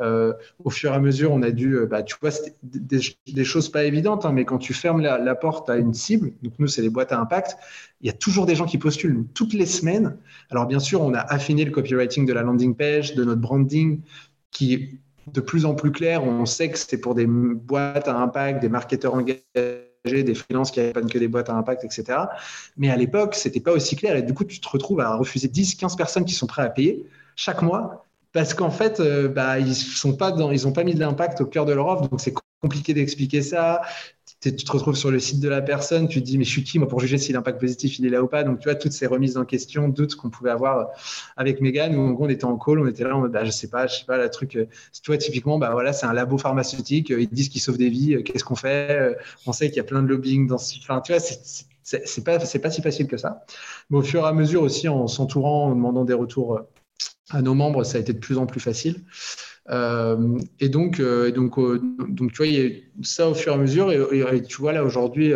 Euh, 0.00 0.32
au 0.64 0.70
fur 0.70 0.92
et 0.92 0.94
à 0.94 1.00
mesure, 1.00 1.32
on 1.32 1.42
a 1.42 1.50
dû, 1.50 1.74
euh, 1.74 1.86
bah, 1.86 2.02
tu 2.02 2.16
vois, 2.20 2.30
des, 2.62 3.00
des, 3.32 3.44
choses 3.44 3.68
pas 3.68 3.84
évidentes, 3.84 4.24
hein, 4.24 4.32
mais 4.32 4.44
quand 4.44 4.58
tu 4.58 4.74
fermes 4.74 5.00
la, 5.00 5.34
porte 5.34 5.70
à 5.70 5.76
une 5.76 5.94
cible, 5.94 6.32
donc 6.42 6.54
nous, 6.58 6.66
c'est 6.66 6.82
les 6.82 6.90
boîtes 6.90 7.12
à 7.12 7.18
impact, 7.18 7.56
il 8.00 8.06
y 8.06 8.10
a 8.10 8.14
toujours 8.14 8.46
des 8.46 8.54
gens 8.54 8.66
qui 8.66 8.78
postulent 8.78 9.24
toutes 9.34 9.52
les 9.52 9.66
semaines. 9.66 10.16
Alors, 10.50 10.66
bien 10.66 10.80
sûr, 10.80 11.02
on 11.02 11.14
a 11.14 11.20
affiné 11.20 11.64
le 11.64 11.70
copywriting 11.70 12.26
de 12.26 12.32
la 12.32 12.42
landing 12.42 12.74
page, 12.74 13.14
de 13.14 13.24
notre 13.24 13.40
branding, 13.40 14.00
qui 14.50 14.74
est 14.74 14.98
de 15.32 15.40
plus 15.40 15.64
en 15.64 15.74
plus 15.74 15.92
clair. 15.92 16.24
On 16.24 16.46
sait 16.46 16.70
que 16.70 16.78
c'est 16.78 17.00
pour 17.00 17.14
des 17.14 17.26
boîtes 17.26 18.08
à 18.08 18.16
impact, 18.16 18.60
des 18.60 18.68
marketeurs 18.68 19.14
engagés 19.14 19.87
des 20.04 20.34
freelances 20.34 20.70
qui 20.70 20.80
n'avaient 20.80 20.92
que 20.92 21.18
des 21.18 21.28
boîtes 21.28 21.50
à 21.50 21.54
impact, 21.54 21.84
etc. 21.84 22.18
Mais 22.76 22.90
à 22.90 22.96
l'époque, 22.96 23.34
c'était 23.34 23.60
pas 23.60 23.72
aussi 23.72 23.96
clair. 23.96 24.16
Et 24.16 24.22
du 24.22 24.34
coup, 24.34 24.44
tu 24.44 24.60
te 24.60 24.68
retrouves 24.68 25.00
à 25.00 25.14
refuser 25.14 25.48
10, 25.48 25.74
15 25.76 25.96
personnes 25.96 26.24
qui 26.24 26.34
sont 26.34 26.46
prêtes 26.46 26.66
à 26.66 26.70
payer 26.70 27.06
chaque 27.36 27.62
mois 27.62 28.07
parce 28.38 28.54
qu'en 28.54 28.70
fait, 28.70 29.00
euh, 29.00 29.26
bah, 29.26 29.58
ils 29.58 29.74
sont 29.74 30.16
pas 30.16 30.32
mis 30.84 30.94
de 30.94 31.00
l'impact 31.00 31.40
au 31.40 31.46
cœur 31.46 31.64
de 31.64 31.72
leur 31.72 31.88
offre. 31.88 32.08
Donc, 32.08 32.20
c'est 32.20 32.32
compliqué 32.60 32.94
d'expliquer 32.94 33.42
ça 33.42 33.82
tu 34.40 34.52
te 34.52 34.70
retrouves 34.70 34.94
sur 34.94 35.10
le 35.10 35.18
site 35.18 35.40
de 35.40 35.48
la 35.48 35.60
personne, 35.60 36.06
tu 36.06 36.20
te 36.20 36.24
dis, 36.24 36.38
mais 36.38 36.44
je 36.44 36.50
suis 36.50 36.62
qui, 36.62 36.78
moi, 36.78 36.86
pour 36.86 37.00
juger 37.00 37.18
si 37.18 37.32
l'impact 37.32 37.60
positif, 37.60 37.98
il 37.98 38.06
est 38.06 38.10
là 38.10 38.22
ou 38.22 38.28
pas? 38.28 38.44
Donc, 38.44 38.60
tu 38.60 38.68
vois, 38.68 38.76
toutes 38.76 38.92
ces 38.92 39.06
remises 39.06 39.36
en 39.36 39.44
question, 39.44 39.88
doutes 39.88 40.14
qu'on 40.14 40.30
pouvait 40.30 40.50
avoir 40.50 40.90
avec 41.36 41.60
Megan, 41.60 41.96
où 41.96 42.16
on 42.20 42.28
était 42.28 42.44
en 42.44 42.56
call, 42.56 42.78
on 42.78 42.86
était 42.86 43.02
là, 43.02 43.16
on, 43.16 43.26
bah, 43.28 43.44
je 43.44 43.50
sais 43.50 43.68
pas, 43.68 43.88
je 43.88 43.96
sais 43.96 44.04
pas, 44.04 44.16
le 44.16 44.30
truc, 44.30 44.54
euh, 44.54 44.66
tu 45.02 45.10
vois, 45.10 45.18
typiquement, 45.18 45.58
bah 45.58 45.70
voilà, 45.72 45.92
c'est 45.92 46.06
un 46.06 46.12
labo 46.12 46.38
pharmaceutique, 46.38 47.10
euh, 47.10 47.20
ils 47.20 47.28
disent 47.28 47.48
qu'ils 47.48 47.60
sauvent 47.60 47.78
des 47.78 47.88
vies, 47.88 48.14
euh, 48.14 48.22
qu'est-ce 48.22 48.44
qu'on 48.44 48.54
fait? 48.54 49.16
On 49.46 49.52
sait 49.52 49.68
qu'il 49.68 49.78
y 49.78 49.80
a 49.80 49.84
plein 49.84 50.02
de 50.02 50.08
lobbying 50.08 50.46
dans 50.46 50.58
ce. 50.58 50.78
Enfin, 50.78 51.00
tu 51.00 51.12
vois, 51.12 51.20
c'est 51.20 52.24
pas, 52.24 52.38
pas 52.38 52.70
si 52.70 52.82
facile 52.82 53.08
que 53.08 53.16
ça. 53.16 53.44
Mais 53.90 53.98
au 53.98 54.02
fur 54.02 54.24
et 54.24 54.28
à 54.28 54.32
mesure 54.32 54.62
aussi, 54.62 54.88
en 54.88 55.08
s'entourant, 55.08 55.66
en 55.66 55.74
demandant 55.74 56.04
des 56.04 56.14
retours 56.14 56.60
à 57.30 57.42
nos 57.42 57.54
membres, 57.54 57.84
ça 57.84 57.98
a 57.98 58.00
été 58.00 58.12
de 58.12 58.18
plus 58.18 58.38
en 58.38 58.46
plus 58.46 58.60
facile. 58.60 59.04
Euh, 59.70 60.38
et 60.60 60.68
donc, 60.68 60.98
euh, 60.98 61.30
donc, 61.30 61.58
euh, 61.58 61.80
donc, 62.08 62.32
tu 62.32 62.38
vois, 62.38 62.46
il 62.46 62.54
y 62.54 62.66
a 62.66 62.70
ça 63.02 63.28
au 63.28 63.34
fur 63.34 63.52
et 63.52 63.54
à 63.54 63.58
mesure. 63.58 63.92
Et, 63.92 64.42
tu 64.42 64.60
vois, 64.60 64.72
là, 64.72 64.82
aujourd'hui, 64.84 65.32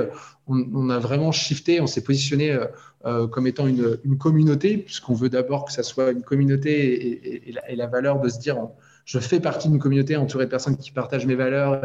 on, 0.46 0.90
a 0.90 0.98
vraiment 0.98 1.32
shifté, 1.32 1.80
on 1.80 1.86
s'est 1.86 2.02
positionné 2.02 2.58
comme 3.02 3.46
étant 3.46 3.66
une, 3.66 4.18
communauté, 4.18 4.78
puisqu'on 4.78 5.14
veut 5.14 5.28
d'abord 5.28 5.64
que 5.64 5.72
ça 5.72 5.82
soit 5.82 6.12
une 6.12 6.22
communauté 6.22 7.48
et, 7.48 7.76
la, 7.76 7.86
valeur 7.86 8.20
de 8.20 8.28
se 8.28 8.38
dire, 8.38 8.58
je 9.04 9.18
fais 9.18 9.40
partie 9.40 9.68
d'une 9.68 9.78
communauté 9.78 10.16
entourée 10.16 10.46
de 10.46 10.50
personnes 10.50 10.76
qui 10.76 10.92
partagent 10.92 11.26
mes 11.26 11.34
valeurs 11.34 11.82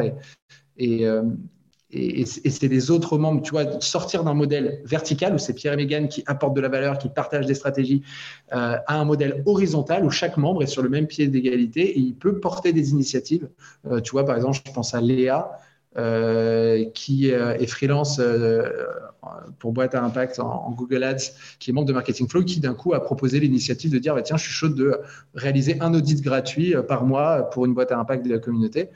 et, 1.89 2.25
c'est 2.25 2.67
les 2.67 2.91
autres 2.91 3.17
membres, 3.17 3.41
tu 3.41 3.51
vois, 3.51 3.79
sortir 3.79 4.23
d'un 4.23 4.33
modèle 4.33 4.81
vertical 4.83 5.33
où 5.33 5.37
c'est 5.37 5.53
Pierre 5.53 5.73
et 5.73 5.77
Megan 5.77 6.09
qui 6.09 6.23
apportent 6.25 6.55
de 6.55 6.61
la 6.61 6.67
valeur, 6.67 6.97
qui 6.97 7.07
partagent 7.07 7.45
des 7.45 7.53
stratégies, 7.53 8.03
euh, 8.53 8.77
à 8.85 8.99
un 8.99 9.05
modèle 9.05 9.41
horizontal 9.45 10.03
où 10.03 10.09
chaque 10.09 10.35
membre 10.37 10.63
est 10.63 10.67
sur 10.67 10.81
le 10.81 10.89
même 10.89 11.07
pied 11.07 11.27
d'égalité 11.27 11.97
et 11.97 11.99
il 11.99 12.15
peut 12.15 12.39
porter 12.39 12.73
des 12.73 12.91
initiatives. 12.91 13.47
Euh, 13.89 14.01
tu 14.01 14.11
vois, 14.11 14.25
par 14.25 14.35
exemple, 14.35 14.59
je 14.65 14.71
pense 14.71 14.93
à 14.93 15.01
Léa, 15.01 15.59
euh, 15.97 16.85
qui 16.93 17.31
euh, 17.31 17.55
est 17.55 17.65
freelance 17.65 18.19
euh, 18.19 18.69
pour 19.57 19.71
boîte 19.71 19.95
à 19.95 20.03
impact 20.03 20.39
en, 20.39 20.71
Google 20.71 21.03
Ads, 21.03 21.31
qui 21.59 21.71
est 21.71 21.73
membre 21.73 21.87
de 21.87 21.93
Marketing 21.93 22.27
Flow, 22.27 22.43
qui 22.43 22.59
d'un 22.59 22.75
coup 22.75 22.93
a 22.93 23.03
proposé 23.03 23.39
l'initiative 23.39 23.91
de 23.91 23.97
dire 23.97 24.13
bah, 24.13 24.21
tiens, 24.21 24.37
je 24.37 24.43
suis 24.43 24.53
chaud 24.53 24.69
de 24.69 24.99
réaliser 25.33 25.77
un 25.81 25.93
audit 25.93 26.21
gratuit 26.21 26.75
par 26.87 27.03
mois 27.03 27.49
pour 27.49 27.65
une 27.65 27.73
boîte 27.73 27.91
à 27.91 27.97
impact 27.97 28.25
de 28.25 28.29
la 28.31 28.39
communauté. 28.39 28.89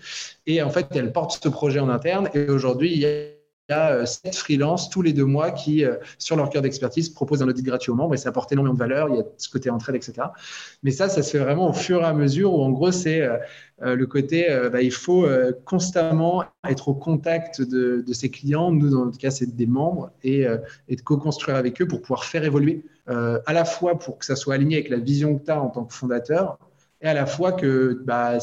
Et 0.45 0.61
en 0.61 0.69
fait, 0.69 0.87
elle 0.91 1.11
porte 1.11 1.39
ce 1.43 1.49
projet 1.49 1.79
en 1.79 1.89
interne. 1.89 2.29
Et 2.33 2.49
aujourd'hui, 2.49 2.91
il 2.93 2.99
y 2.99 3.05
a 3.05 3.40
y 3.71 3.73
a 3.73 3.91
euh, 3.91 4.05
sept 4.05 4.35
freelances 4.35 4.89
tous 4.89 5.01
les 5.01 5.13
deux 5.13 5.25
mois 5.25 5.51
qui, 5.51 5.83
euh, 5.83 5.95
sur 6.17 6.35
leur 6.35 6.49
cœur 6.49 6.61
d'expertise, 6.61 7.09
proposent 7.09 7.41
un 7.41 7.47
audit 7.47 7.65
gratuit 7.65 7.91
aux 7.91 7.95
membres 7.95 8.13
et 8.13 8.17
ça 8.17 8.29
apporte 8.29 8.51
énormément 8.51 8.73
de 8.73 8.79
valeur. 8.79 9.09
Il 9.09 9.15
y 9.15 9.19
a 9.19 9.23
ce 9.37 9.49
côté 9.49 9.69
entraide, 9.69 9.95
etc. 9.95 10.27
Mais 10.83 10.91
ça, 10.91 11.09
ça 11.09 11.23
se 11.23 11.31
fait 11.31 11.39
vraiment 11.39 11.69
au 11.69 11.73
fur 11.73 12.01
et 12.01 12.05
à 12.05 12.13
mesure 12.13 12.53
où, 12.53 12.61
en 12.61 12.69
gros, 12.69 12.91
c'est 12.91 13.21
euh, 13.21 13.95
le 13.95 14.05
côté, 14.05 14.47
bah, 14.71 14.81
il 14.81 14.91
faut 14.91 15.27
constamment 15.65 16.43
être 16.69 16.89
au 16.89 16.93
contact 16.93 17.61
de, 17.61 18.05
ses 18.13 18.29
clients. 18.29 18.71
Nous, 18.71 18.89
dans 18.89 19.05
notre 19.05 19.17
cas, 19.17 19.31
c'est 19.31 19.55
des 19.55 19.65
membres 19.65 20.11
et, 20.23 20.45
de 20.45 21.01
co-construire 21.01 21.55
avec 21.55 21.81
eux 21.81 21.87
pour 21.87 22.01
pouvoir 22.01 22.25
faire 22.25 22.43
évoluer 22.43 22.85
à 23.07 23.53
la 23.53 23.65
fois 23.65 23.97
pour 23.97 24.19
que 24.19 24.25
ça 24.25 24.35
soit 24.35 24.53
aligné 24.53 24.75
avec 24.75 24.89
la 24.89 24.99
vision 24.99 25.35
que 25.37 25.45
tu 25.45 25.51
as 25.51 25.59
en 25.59 25.69
tant 25.69 25.85
que 25.85 25.93
fondateur 25.93 26.59
et 27.01 27.07
à 27.07 27.13
la 27.13 27.25
fois 27.25 27.51
que, 27.51 27.99
bah, 28.05 28.37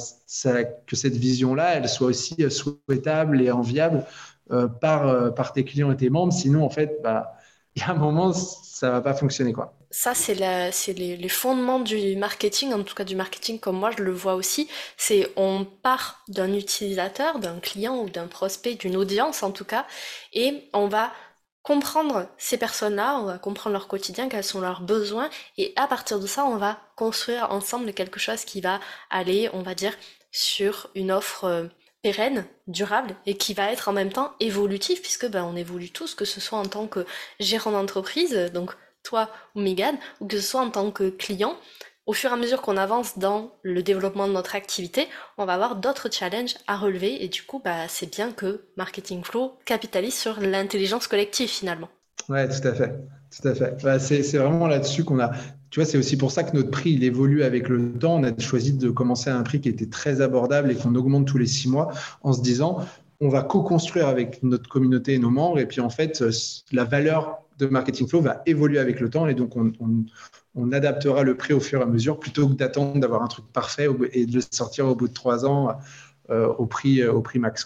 que 0.87 0.97
cette 0.97 1.17
vision-là, 1.17 1.77
elle 1.77 1.88
soit 1.88 2.09
aussi 2.09 2.37
souhaitable 2.51 3.41
et 3.41 3.51
enviable 3.51 4.05
par, 4.51 5.07
euh, 5.09 5.31
par 5.31 5.53
tes 5.53 5.65
clients 5.65 5.93
et 5.93 5.97
tes 5.97 6.11
membres. 6.11 6.33
Sinon, 6.33 6.65
en 6.65 6.71
fait, 6.71 7.01
bah, 7.03 7.35
il 7.77 7.83
y 7.83 7.85
a 7.85 7.91
un 7.91 7.95
moment, 7.95 8.33
ça 8.33 8.91
va 8.91 9.01
pas 9.01 9.15
fonctionner. 9.15 9.53
quoi. 9.53 9.75
Ça, 9.91 10.15
c'est 10.15 10.35
les, 10.35 11.17
les, 11.17 11.29
fondements 11.29 11.81
du 11.81 12.17
marketing, 12.17 12.73
en 12.73 12.83
tout 12.83 12.95
cas 12.95 13.05
du 13.05 13.17
marketing 13.17 13.59
comme 13.59 13.79
moi 13.79 13.91
je 13.97 14.03
le 14.03 14.13
vois 14.13 14.35
aussi. 14.35 14.69
C'est 14.97 15.33
on 15.37 15.65
part 15.65 16.23
d'un 16.29 16.53
utilisateur, 16.53 17.39
d'un 17.39 17.59
client 17.59 17.97
ou 17.97 18.11
d'un 18.11 18.27
prospect, 18.27 18.75
d'une 18.75 18.97
audience 18.97 19.43
en 19.43 19.51
tout 19.51 19.65
cas, 19.65 19.87
et 20.33 20.69
on 20.75 20.89
va 20.89 21.13
comprendre 21.63 22.29
ces 22.39 22.57
personnes-là, 22.57 23.19
on 23.21 23.25
va 23.25 23.39
comprendre 23.39 23.75
leur 23.75 23.89
quotidien, 23.89 24.29
quels 24.29 24.45
sont 24.45 24.61
leurs 24.61 24.81
besoins, 24.83 25.29
et 25.57 25.73
à 25.77 25.87
partir 25.87 26.19
de 26.19 26.27
ça, 26.27 26.45
on 26.45 26.57
va 26.57 26.79
construire 26.97 27.51
ensemble 27.53 27.93
quelque 27.93 28.19
chose 28.19 28.45
qui 28.45 28.61
va 28.61 28.81
aller, 29.11 29.51
on 29.53 29.63
va 29.63 29.75
dire, 29.75 29.93
sur 30.31 30.91
une 30.95 31.11
offre 31.13 31.45
euh, 31.45 31.65
pérenne, 32.03 32.45
durable 32.67 33.17
et 33.27 33.37
qui 33.37 33.55
va 33.55 33.73
être 33.73 33.89
en 33.89 33.93
même 33.93 34.13
temps 34.13 34.33
évolutif 34.41 35.03
puisque 35.03 35.29
ben, 35.29 35.45
on 35.45 35.57
évolue 35.57 35.91
tous, 35.91 36.15
que 36.15 36.25
ce 36.25 36.41
soit 36.41 36.59
en 36.59 36.67
tant 36.67 36.87
que 36.87 37.05
gérant 37.41 37.73
d'entreprise, 37.73 38.35
donc 38.53 38.73
toi 39.03 39.31
ou 39.55 39.61
Megan, 39.61 39.97
ou 40.21 40.27
que 40.27 40.37
ce 40.37 40.47
soit 40.47 40.61
en 40.61 40.71
tant 40.71 40.91
que 40.91 41.11
client. 41.11 41.57
Au 42.07 42.15
fur 42.15 42.31
et 42.31 42.33
à 42.33 42.37
mesure 42.37 42.63
qu'on 42.63 42.79
avance 42.79 43.19
dans 43.19 43.53
le 43.63 43.83
développement 43.83 44.27
de 44.29 44.33
notre 44.33 44.55
activité, 44.55 45.09
on 45.37 45.45
va 45.45 45.55
avoir 45.55 45.77
d'autres 45.77 46.11
challenges 46.11 46.55
à 46.67 46.77
relever 46.79 47.23
et 47.23 47.29
du 47.29 47.43
coup, 47.43 47.61
bah, 47.63 47.87
c'est 47.89 48.11
bien 48.11 48.33
que 48.33 48.65
Marketing 48.77 49.23
Flow 49.23 49.59
capitalise 49.67 50.15
sur 50.15 50.41
l'intelligence 50.41 51.07
collective 51.07 51.51
finalement. 51.51 51.91
Ouais, 52.29 52.49
tout 52.49 52.67
à 52.67 52.75
fait. 52.75 52.95
Tout 53.31 53.49
à 53.49 53.55
fait. 53.55 53.83
Bah, 53.83 53.99
c'est 53.99 54.23
vraiment 54.39 54.67
là-dessus 54.67 55.05
qu'on 55.05 55.21
a 55.21 55.33
tu 55.71 55.81
vois, 55.81 55.87
c'est 55.87 55.99
aussi 55.99 56.17
pour 56.17 56.31
ça 56.31 56.45
que 56.45 56.57
notre 56.57 56.71
prix, 56.71 56.93
il 56.93 57.05
évolue 57.05 57.43
avec 57.43 57.69
le 57.69 57.93
temps. 57.93 58.17
On 58.17 58.25
a 58.25 58.37
choisi 58.39 58.73
de 58.73 58.91
commencer 58.91 59.29
à 59.29 59.37
un 59.37 59.43
prix 59.43 59.61
qui 59.61 59.69
était 59.69 59.87
très 59.87 60.21
abordable 60.21 60.71
et 60.71 60.75
qu'on 60.75 60.95
augmente 60.95 61.27
tous 61.27 61.39
les 61.39 61.47
six 61.47 61.69
mois 61.69 61.93
en 62.23 62.33
se 62.33 62.41
disant, 62.41 62.79
on 63.21 63.29
va 63.29 63.43
co-construire 63.43 64.09
avec 64.09 64.43
notre 64.43 64.69
communauté 64.69 65.15
et 65.15 65.19
nos 65.19 65.31
membres. 65.31 65.59
Et 65.59 65.67
puis, 65.67 65.81
en 65.81 65.91
fait, 65.91 66.25
la 66.73 66.85
valeur 66.85 67.43
de 67.59 67.67
Marketing 67.67 68.09
Flow 68.09 68.21
va 68.21 68.43
évoluer 68.47 68.79
avec 68.79 69.01
le 69.01 69.11
temps. 69.11 69.27
Et 69.27 69.35
donc, 69.35 69.57
on, 69.57 70.73
adaptera 70.73 71.23
le 71.23 71.37
prix 71.37 71.55
au 71.55 71.61
fur 71.61 71.81
et 71.81 71.83
à 71.85 71.87
mesure 71.87 72.19
plutôt 72.19 72.49
que 72.49 72.55
d'attendre 72.55 72.99
d'avoir 72.99 73.23
un 73.23 73.29
truc 73.29 73.45
parfait 73.53 73.89
et 74.13 74.27
de 74.27 74.35
le 74.35 74.41
sortir 74.51 74.87
au 74.89 74.97
bout 74.97 75.07
de 75.07 75.13
trois 75.13 75.47
ans 75.47 75.79
euh, 76.31 76.49
au, 76.49 76.67
prix, 76.67 77.05
au 77.05 77.21
prix 77.21 77.39
max. 77.39 77.65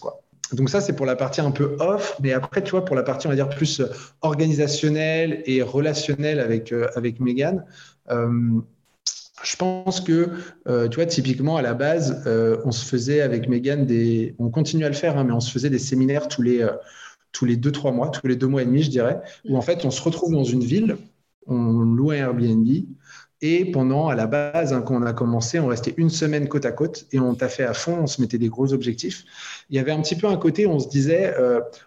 Donc 0.53 0.69
ça, 0.69 0.81
c'est 0.81 0.95
pour 0.95 1.07
la 1.07 1.17
partie 1.17 1.41
un 1.41 1.51
peu 1.51 1.77
off, 1.81 2.17
mais 2.23 2.33
après, 2.33 2.63
tu 2.63 2.73
vois, 2.73 2.85
pour 2.85 2.97
la 2.97 3.03
partie, 3.03 3.27
on 3.27 3.31
va 3.31 3.37
dire, 3.37 3.49
plus 3.49 3.83
organisationnelle 4.21 5.43
et 5.47 5.63
relationnelle 5.63 6.41
avec, 6.41 6.73
euh, 6.73 6.89
avec 6.95 7.21
Megan, 7.21 7.59
euh, 7.59 7.92
je 8.09 9.57
pense 9.57 10.01
que, 10.01 10.31
euh, 10.69 10.89
tu 10.89 10.97
vois, 10.97 11.07
typiquement 11.07 11.57
à 11.57 11.63
la 11.63 11.75
base, 11.75 12.23
euh, 12.27 12.59
on 12.65 12.71
se 12.71 12.85
faisait 12.85 13.21
avec 13.21 13.49
Megan 13.49 13.87
des, 13.87 14.35
on 14.39 14.51
continue 14.51 14.85
à 14.85 14.89
le 14.89 14.95
faire, 14.95 15.19
hein, 15.19 15.25
mais 15.25 15.33
on 15.33 15.41
se 15.41 15.51
faisait 15.51 15.71
des 15.71 15.79
séminaires 15.79 16.29
tous 16.29 16.43
les 16.43 16.67
tous 17.33 17.47
les 17.47 17.57
deux 17.57 17.73
trois 17.73 17.93
mois, 17.93 18.11
tous 18.11 18.27
les 18.27 18.37
deux 18.37 18.47
mois 18.47 18.63
et 18.63 18.67
demi, 18.67 18.83
je 18.83 18.91
dirais, 18.91 19.21
où 19.49 19.57
en 19.57 19.63
fait 19.63 19.85
on 19.85 19.91
se 19.91 20.03
retrouve 20.03 20.33
dans 20.33 20.45
une 20.45 20.63
ville, 20.63 20.99
on 21.47 21.81
loue 21.81 22.11
un 22.11 22.17
Airbnb. 22.17 22.69
Et 23.43 23.71
pendant, 23.71 24.09
à 24.09 24.15
la 24.15 24.27
base, 24.27 24.73
hein, 24.73 24.83
quand 24.83 24.95
on 24.95 25.03
a 25.03 25.13
commencé, 25.13 25.59
on 25.59 25.67
restait 25.67 25.95
une 25.97 26.11
semaine 26.11 26.49
côte 26.49 26.65
à 26.65 26.73
côte 26.73 27.07
et 27.13 27.19
on 27.19 27.35
t'a 27.35 27.49
fait 27.49 27.65
à 27.65 27.75
fond, 27.75 27.99
on 28.03 28.07
se 28.07 28.21
mettait 28.21 28.39
des 28.39 28.49
gros 28.49 28.73
objectifs. 28.73 29.25
Il 29.69 29.77
y 29.77 29.79
avait 29.81 29.93
un 29.93 30.01
petit 30.01 30.17
peu 30.17 30.29
un 30.29 30.37
côté 30.37 30.65
où 30.65 30.71
on 30.71 30.79
se 30.79 30.89
disait, 30.89 31.35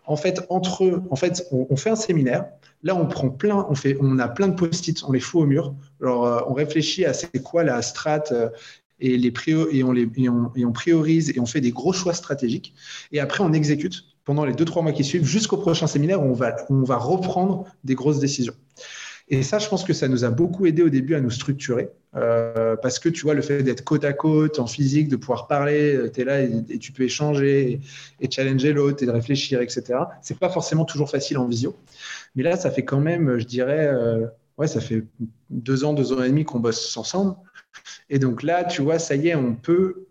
en 0.06 0.18
fait, 0.18 0.42
entre 0.50 0.84
eux, 0.84 1.02
en 1.10 1.16
fait, 1.16 1.48
on 1.52 1.76
fait 1.78 1.92
un 1.92 1.96
séminaire, 1.96 2.46
Là, 2.86 2.96
on 2.96 3.08
prend 3.08 3.32
plein, 3.32 3.66
on, 3.68 3.74
fait, 3.74 3.98
on 4.00 4.20
a 4.20 4.28
plein 4.28 4.48
de 4.48 4.54
post-it, 4.54 5.04
on 5.08 5.12
les 5.12 5.20
fout 5.20 5.42
au 5.42 5.46
mur. 5.48 5.74
Alors, 6.02 6.28
euh, 6.28 6.42
on 6.48 6.54
réfléchit 6.54 7.04
à 7.04 7.14
c'est 7.14 7.42
quoi 7.42 7.64
la 7.64 7.82
strat 7.82 8.22
euh, 8.32 8.50
et, 9.00 9.18
les 9.18 9.34
et, 9.72 9.84
on 9.84 9.92
les, 9.92 10.08
et, 10.16 10.30
on, 10.30 10.72
priorise 10.72 11.32
et 11.32 11.40
on 11.40 11.48
fait 11.48 11.62
des 11.62 11.72
gros 11.72 11.94
choix 11.94 12.14
stratégiques. 12.14 12.76
Et 13.12 13.20
après, 13.20 13.44
on 13.44 13.54
exécute. 13.54 14.04
pendant 14.24 14.46
les 14.46 14.54
deux, 14.54 14.66
trois 14.66 14.84
mois 14.84 14.92
qui 14.92 15.04
suivent, 15.04 15.26
jusqu'au 15.26 15.58
prochain 15.58 15.88
séminaire 15.88 16.22
où 16.22 16.26
on 16.26 16.34
va, 16.34 16.56
on 16.70 16.84
va 16.84 16.98
reprendre 16.98 17.66
des 17.84 17.96
grosses 17.96 18.20
décisions. 18.20 18.54
Et 19.28 19.42
ça, 19.42 19.58
je 19.58 19.68
pense 19.68 19.84
que 19.84 19.94
ça 19.94 20.08
nous 20.08 20.24
a 20.24 20.30
beaucoup 20.30 20.66
aidé 20.68 20.84
au 20.84 20.90
début 20.90 21.16
à 21.16 21.22
nous 21.22 21.32
structurer. 21.32 21.90
Euh, 22.16 22.76
parce 22.78 23.00
que 23.00 23.10
tu 23.10 23.24
vois, 23.24 23.34
le 23.34 23.42
fait 23.42 23.64
d'être 23.64 23.84
côte 23.84 24.06
à 24.06 24.14
côte, 24.14 24.60
en 24.60 24.68
physique, 24.68 25.10
de 25.10 25.16
pouvoir 25.16 25.48
parler, 25.48 25.96
euh, 25.96 26.12
tu 26.12 26.22
es 26.22 26.24
là 26.24 26.42
et, 26.42 26.80
tu 26.80 26.92
peux 26.92 27.04
échanger 27.04 27.82
et, 28.22 28.32
challenger 28.32 28.72
l'autre 28.72 29.04
et 29.04 29.06
de 29.06 29.12
réfléchir, 29.12 29.62
etc. 29.62 30.00
C'est 30.22 30.38
pas 30.38 30.50
forcément 30.50 30.86
toujours 30.86 31.10
facile 31.10 31.40
en 31.40 31.48
visio. 31.48 31.76
Mais 32.36 32.44
là, 32.44 32.56
ça 32.56 32.70
fait 32.70 32.86
quand 32.86 33.00
même, 33.00 33.40
je 33.40 33.46
dirais, 33.46 33.88
euh, 33.88 34.28
ouais, 34.58 34.68
ça 34.68 34.80
fait 34.80 35.04
deux 35.50 35.84
ans, 35.84 35.94
deux 35.94 36.14
ans 36.14 36.24
et 36.24 36.30
demi 36.30 36.46
qu'on 36.46 36.60
bosse 36.60 36.96
ensemble. 36.96 37.36
Et 38.10 38.20
donc 38.20 38.44
là, 38.44 38.64
tu 38.64 38.82
vois, 38.84 39.00
ça 39.00 39.16
y 39.16 39.30
est, 39.30 39.36
on 39.36 39.56
peut. 39.56 40.06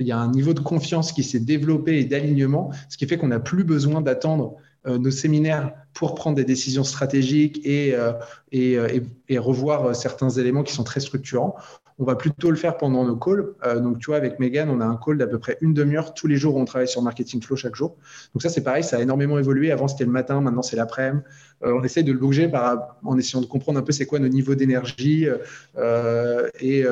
Il 0.00 0.06
y 0.06 0.12
a 0.12 0.18
un 0.18 0.30
niveau 0.30 0.54
de 0.54 0.60
confiance 0.60 1.10
qui 1.10 1.24
s'est 1.24 1.40
développé 1.40 1.98
et 1.98 2.04
d'alignement, 2.04 2.70
ce 2.88 2.96
qui 2.96 3.06
fait 3.06 3.18
qu'on 3.18 3.28
n'a 3.28 3.40
plus 3.40 3.64
besoin 3.64 4.00
d'attendre 4.00 4.56
nos 4.86 5.10
séminaires 5.10 5.72
pour 5.92 6.14
prendre 6.14 6.36
des 6.36 6.44
décisions 6.44 6.84
stratégiques 6.84 7.60
et, 7.64 7.94
et, 8.52 8.78
et, 9.28 9.38
revoir 9.38 9.94
certains 9.94 10.30
éléments 10.30 10.62
qui 10.62 10.72
sont 10.72 10.84
très 10.84 11.00
structurants. 11.00 11.56
On 12.00 12.04
va 12.04 12.14
plutôt 12.14 12.50
le 12.50 12.56
faire 12.56 12.76
pendant 12.76 13.04
nos 13.04 13.16
calls. 13.16 13.54
Euh, 13.64 13.80
donc, 13.80 13.98
tu 13.98 14.06
vois, 14.06 14.16
avec 14.16 14.38
Megan, 14.38 14.70
on 14.70 14.80
a 14.80 14.84
un 14.84 14.96
call 14.96 15.18
d'à 15.18 15.26
peu 15.26 15.38
près 15.40 15.58
une 15.60 15.74
demi-heure 15.74 16.14
tous 16.14 16.28
les 16.28 16.36
jours 16.36 16.54
où 16.54 16.60
on 16.60 16.64
travaille 16.64 16.86
sur 16.86 17.02
Marketing 17.02 17.42
Flow 17.42 17.56
chaque 17.56 17.74
jour. 17.74 17.96
Donc, 18.34 18.42
ça, 18.42 18.48
c'est 18.48 18.62
pareil, 18.62 18.84
ça 18.84 18.98
a 18.98 19.00
énormément 19.00 19.36
évolué. 19.36 19.72
Avant, 19.72 19.88
c'était 19.88 20.04
le 20.04 20.12
matin, 20.12 20.40
maintenant, 20.40 20.62
c'est 20.62 20.76
l'après-midi. 20.76 21.24
Euh, 21.64 21.72
on 21.72 21.82
essaye 21.82 22.04
de 22.04 22.12
le 22.12 22.18
bouger 22.18 22.46
par, 22.48 22.96
en 23.04 23.18
essayant 23.18 23.40
de 23.40 23.46
comprendre 23.46 23.80
un 23.80 23.82
peu 23.82 23.90
c'est 23.90 24.06
quoi 24.06 24.20
nos 24.20 24.28
niveaux 24.28 24.54
d'énergie 24.54 25.26
euh, 25.76 26.48
et 26.60 26.84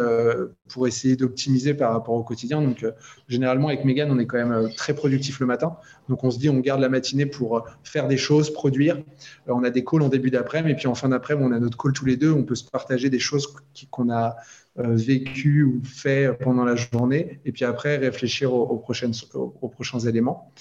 pour 0.68 0.88
essayer 0.88 1.14
d'optimiser 1.14 1.74
par 1.74 1.92
rapport 1.92 2.14
au 2.14 2.24
quotidien. 2.24 2.60
Donc, 2.60 2.84
généralement, 3.28 3.68
avec 3.68 3.84
Megan, 3.84 4.10
on 4.10 4.18
est 4.18 4.26
quand 4.26 4.44
même 4.44 4.70
très 4.76 4.94
productif 4.94 5.38
le 5.38 5.46
matin. 5.46 5.76
Donc, 6.08 6.24
on 6.24 6.32
se 6.32 6.38
dit, 6.40 6.48
on 6.48 6.58
garde 6.58 6.80
la 6.80 6.88
matinée 6.88 7.26
pour 7.26 7.64
faire 7.84 8.08
des 8.08 8.16
choses, 8.16 8.52
produire. 8.52 9.02
on 9.46 9.62
a 9.62 9.70
des 9.70 9.84
calls 9.84 10.02
en 10.02 10.08
début 10.08 10.30
d'après-midi 10.30 10.72
et 10.72 10.74
puis 10.74 10.88
en 10.88 10.96
fin 10.96 11.08
d'après-midi, 11.10 11.46
on 11.48 11.52
a 11.52 11.60
notre 11.60 11.78
call 11.78 11.92
tous 11.92 12.06
les 12.06 12.16
deux. 12.16 12.32
On 12.32 12.42
peut 12.42 12.56
se 12.56 12.68
partager 12.68 13.08
des 13.08 13.20
choses 13.20 13.54
qu'on 13.90 14.10
a 14.10 14.36
vécu 14.78 15.64
ou 15.64 15.82
fait 15.84 16.36
pendant 16.40 16.64
la 16.64 16.76
journée, 16.76 17.40
et 17.44 17.52
puis 17.52 17.64
après 17.64 17.96
réfléchir 17.96 18.52
aux, 18.52 18.78
prochaines, 18.78 19.14
aux, 19.34 19.68
prochains 19.68 20.00
éléments. 20.00 20.52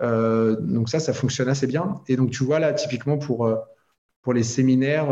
Euh, 0.00 0.56
donc 0.60 0.88
ça, 0.88 1.00
ça 1.00 1.12
fonctionne 1.12 1.48
assez 1.48 1.66
bien. 1.66 2.00
Et 2.08 2.16
donc 2.16 2.30
tu 2.30 2.44
vois 2.44 2.58
là, 2.58 2.72
typiquement 2.72 3.18
pour 3.18 3.46
euh, 3.46 3.56
pour 4.22 4.34
les 4.34 4.42
séminaires, 4.42 5.08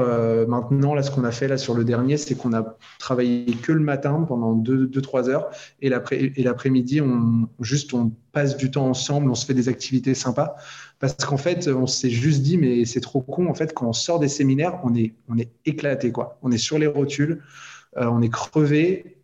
maintenant, 0.46 0.92
là, 0.92 1.02
ce 1.02 1.10
qu'on 1.10 1.24
a 1.24 1.30
fait 1.30 1.48
là 1.48 1.56
sur 1.56 1.72
le 1.72 1.84
dernier, 1.84 2.18
c'est 2.18 2.34
qu'on 2.34 2.52
a 2.52 2.76
travaillé 2.98 3.54
que 3.54 3.72
le 3.72 3.80
matin 3.80 4.26
pendant 4.28 4.54
2-3 4.54 5.30
heures 5.30 5.48
et 5.80 5.88
l'après-midi, 5.88 7.00
on, 7.00 7.48
juste 7.60 7.94
on 7.94 8.12
passe 8.32 8.58
du 8.58 8.70
temps 8.70 8.86
ensemble, 8.86 9.30
on 9.30 9.34
se 9.34 9.46
fait 9.46 9.54
des 9.54 9.70
activités 9.70 10.12
sympas. 10.12 10.56
Parce 10.98 11.14
qu'en 11.14 11.36
fait, 11.36 11.68
on 11.68 11.86
s'est 11.86 12.10
juste 12.10 12.42
dit, 12.42 12.58
mais 12.58 12.84
c'est 12.84 13.00
trop 13.00 13.22
con, 13.22 13.48
en 13.48 13.54
fait, 13.54 13.72
quand 13.72 13.86
on 13.86 13.92
sort 13.92 14.18
des 14.18 14.28
séminaires, 14.28 14.80
on 14.82 14.94
est, 14.94 15.14
on 15.28 15.38
est 15.38 15.50
éclaté, 15.64 16.12
quoi. 16.12 16.38
On 16.42 16.50
est 16.50 16.58
sur 16.58 16.78
les 16.78 16.86
rotules, 16.86 17.32
euh, 17.32 17.75
on 17.98 18.22
est 18.22 18.28
crevé. 18.28 19.18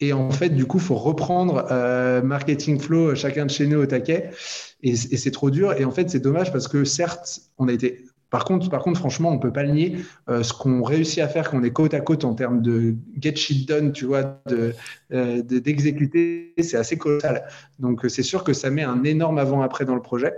Et 0.00 0.12
en 0.12 0.30
fait, 0.30 0.50
du 0.50 0.64
coup, 0.66 0.78
il 0.78 0.82
faut 0.82 0.94
reprendre 0.94 1.66
euh, 1.70 2.22
Marketing 2.22 2.78
Flow, 2.78 3.14
chacun 3.14 3.46
de 3.46 3.50
chez 3.50 3.66
nous 3.66 3.78
au 3.80 3.86
taquet. 3.86 4.30
Et, 4.82 4.90
et 4.90 4.94
c'est 5.16 5.30
trop 5.32 5.50
dur. 5.50 5.72
Et 5.72 5.84
en 5.84 5.90
fait, 5.90 6.08
c'est 6.08 6.20
dommage 6.20 6.52
parce 6.52 6.68
que 6.68 6.84
certes, 6.84 7.40
on 7.58 7.68
a 7.68 7.72
été 7.72 8.04
par 8.30 8.44
contre, 8.44 8.98
franchement, 8.98 9.30
on 9.30 9.38
peut 9.38 9.52
pas 9.52 9.62
le 9.62 9.72
nier. 9.72 9.96
Euh, 10.28 10.42
ce 10.42 10.52
qu'on 10.52 10.82
réussit 10.82 11.20
à 11.20 11.28
faire 11.28 11.50
quand 11.50 11.58
on 11.58 11.62
est 11.62 11.70
côte 11.70 11.94
à 11.94 12.00
côte 12.00 12.24
en 12.24 12.34
termes 12.34 12.60
de 12.60 12.94
get 13.18 13.36
shit 13.36 13.66
done, 13.66 13.92
tu 13.92 14.04
vois, 14.04 14.40
euh, 15.12 15.42
d'exécuter, 15.42 16.52
c'est 16.58 16.76
assez 16.76 16.98
colossal. 16.98 17.44
Donc, 17.78 18.04
c'est 18.08 18.22
sûr 18.22 18.44
que 18.44 18.52
ça 18.52 18.68
met 18.68 18.82
un 18.82 19.02
énorme 19.04 19.38
avant-après 19.38 19.86
dans 19.86 19.94
le 19.94 20.02
projet. 20.02 20.34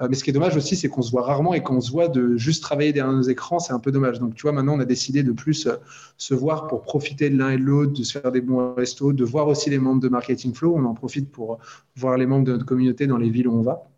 Euh, 0.00 0.08
mais 0.10 0.16
ce 0.16 0.24
qui 0.24 0.30
est 0.30 0.32
dommage 0.32 0.56
aussi, 0.56 0.74
c'est 0.74 0.88
qu'on 0.88 1.02
se 1.02 1.12
voit 1.12 1.22
rarement 1.22 1.54
et 1.54 1.62
quand 1.62 1.76
on 1.76 1.80
se 1.80 1.92
voit 1.92 2.08
de 2.08 2.36
juste 2.36 2.62
travailler 2.62 2.92
derrière 2.92 3.12
nos 3.12 3.22
écrans, 3.22 3.60
c'est 3.60 3.72
un 3.72 3.80
peu 3.80 3.92
dommage. 3.92 4.18
Donc, 4.18 4.34
tu 4.34 4.42
vois, 4.42 4.52
maintenant, 4.52 4.76
on 4.76 4.80
a 4.80 4.84
décidé 4.84 5.22
de 5.22 5.32
plus 5.32 5.68
se 6.16 6.34
voir 6.34 6.66
pour 6.66 6.82
profiter 6.82 7.30
de 7.30 7.38
l'un 7.38 7.50
et 7.50 7.58
de 7.58 7.62
l'autre, 7.62 7.92
de 7.92 8.02
se 8.02 8.18
faire 8.18 8.32
des 8.32 8.40
bons 8.40 8.74
restos, 8.74 9.12
de 9.12 9.24
voir 9.24 9.46
aussi 9.46 9.70
les 9.70 9.78
membres 9.78 10.00
de 10.00 10.08
Marketing 10.08 10.54
Flow. 10.54 10.74
On 10.76 10.84
en 10.84 10.94
profite 10.94 11.30
pour 11.30 11.58
voir 11.94 12.16
les 12.18 12.26
membres 12.26 12.46
de 12.46 12.52
notre 12.52 12.66
communauté 12.66 13.06
dans 13.06 13.18
les 13.18 13.30
villes 13.30 13.46
où 13.46 13.56
on 13.56 13.62
va. 13.62 13.88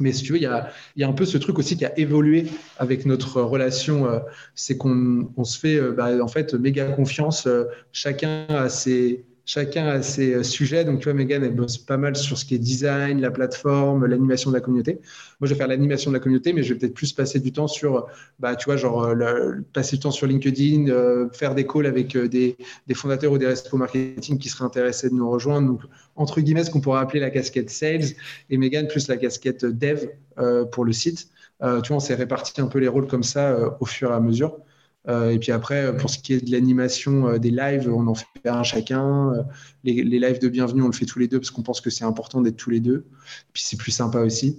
Mais 0.00 0.12
si 0.12 0.24
tu 0.24 0.32
veux, 0.32 0.38
il 0.38 0.42
y 0.42 0.46
a, 0.46 1.08
un 1.08 1.12
peu 1.12 1.24
ce 1.24 1.38
truc 1.38 1.58
aussi 1.58 1.76
qui 1.76 1.84
a 1.84 1.96
évolué 1.98 2.46
avec 2.78 3.06
notre 3.06 3.42
relation. 3.42 4.06
Euh, 4.06 4.18
c'est 4.54 4.76
qu'on 4.76 5.30
on 5.36 5.44
se 5.44 5.58
fait 5.58 5.76
euh, 5.76 5.92
bah, 5.92 6.10
en 6.22 6.28
fait 6.28 6.54
méga 6.54 6.86
confiance. 6.86 7.46
Euh, 7.46 7.64
chacun 7.92 8.46
a 8.48 8.68
ses, 8.68 9.24
chacun 9.50 9.88
a 9.88 10.00
ses 10.02 10.34
euh, 10.34 10.42
sujets. 10.44 10.84
Donc, 10.84 11.00
tu 11.00 11.04
vois, 11.04 11.14
Megan, 11.14 11.42
elle 11.42 11.56
bosse 11.56 11.76
pas 11.76 11.96
mal 11.96 12.14
sur 12.14 12.38
ce 12.38 12.44
qui 12.44 12.54
est 12.54 12.58
design, 12.58 13.20
la 13.20 13.32
plateforme, 13.32 14.06
l'animation 14.06 14.50
de 14.50 14.54
la 14.54 14.60
communauté. 14.60 15.00
Moi, 15.40 15.48
je 15.48 15.54
vais 15.54 15.58
faire 15.58 15.66
l'animation 15.66 16.12
de 16.12 16.16
la 16.16 16.20
communauté, 16.20 16.52
mais 16.52 16.62
je 16.62 16.72
vais 16.72 16.78
peut-être 16.78 16.94
plus 16.94 17.12
passer 17.12 17.40
du 17.40 17.52
temps 17.52 17.66
sur, 17.66 18.06
bah, 18.38 18.54
tu 18.54 18.66
vois, 18.66 18.76
genre, 18.76 19.02
euh, 19.02 19.54
passer 19.72 19.96
du 19.96 20.02
temps 20.02 20.12
sur 20.12 20.28
LinkedIn, 20.28 20.88
euh, 20.88 21.28
faire 21.32 21.56
des 21.56 21.66
calls 21.66 21.86
avec 21.86 22.16
des, 22.16 22.56
des, 22.86 22.94
fondateurs 22.94 23.32
ou 23.32 23.38
des 23.38 23.46
restos 23.46 23.76
marketing 23.76 24.38
qui 24.38 24.48
seraient 24.48 24.64
intéressés 24.64 25.10
de 25.10 25.14
nous 25.14 25.28
rejoindre. 25.28 25.66
Donc, 25.66 25.80
entre 26.14 26.40
guillemets, 26.40 26.62
ce 26.62 26.70
qu'on 26.70 26.80
pourrait 26.80 27.00
appeler 27.00 27.18
la 27.18 27.30
casquette 27.30 27.70
sales 27.70 28.14
et 28.50 28.56
Megan 28.56 28.86
plus 28.86 29.08
la 29.08 29.16
casquette 29.16 29.64
dev 29.64 30.06
pour 30.70 30.84
le 30.84 30.92
site. 30.92 31.28
tu 31.60 31.88
vois, 31.88 31.96
on 31.96 32.00
s'est 32.00 32.14
réparti 32.14 32.60
un 32.60 32.66
peu 32.66 32.78
les 32.78 32.88
rôles 32.88 33.06
comme 33.08 33.22
ça 33.22 33.76
au 33.80 33.86
fur 33.86 34.10
et 34.10 34.14
à 34.14 34.20
mesure. 34.20 34.58
Euh, 35.08 35.30
et 35.30 35.38
puis 35.38 35.52
après, 35.52 35.96
pour 35.96 36.10
ce 36.10 36.18
qui 36.18 36.34
est 36.34 36.44
de 36.44 36.50
l'animation 36.50 37.28
euh, 37.28 37.38
des 37.38 37.50
lives, 37.50 37.90
on 37.90 38.06
en 38.06 38.14
fait 38.14 38.26
un 38.44 38.62
chacun. 38.62 39.32
Euh, 39.32 39.42
les, 39.84 40.02
lives 40.02 40.40
de 40.40 40.48
bienvenue, 40.48 40.82
on 40.82 40.88
le 40.88 40.92
fait 40.92 41.06
tous 41.06 41.18
les 41.18 41.28
deux 41.28 41.40
parce 41.40 41.50
qu'on 41.50 41.62
pense 41.62 41.80
que 41.80 41.88
c'est 41.88 42.04
important 42.04 42.40
d'être 42.42 42.56
tous 42.56 42.70
les 42.70 42.80
deux. 42.80 43.06
Et 43.08 43.52
puis 43.52 43.62
c'est 43.62 43.78
plus 43.78 43.92
sympa 43.92 44.20
aussi. 44.20 44.58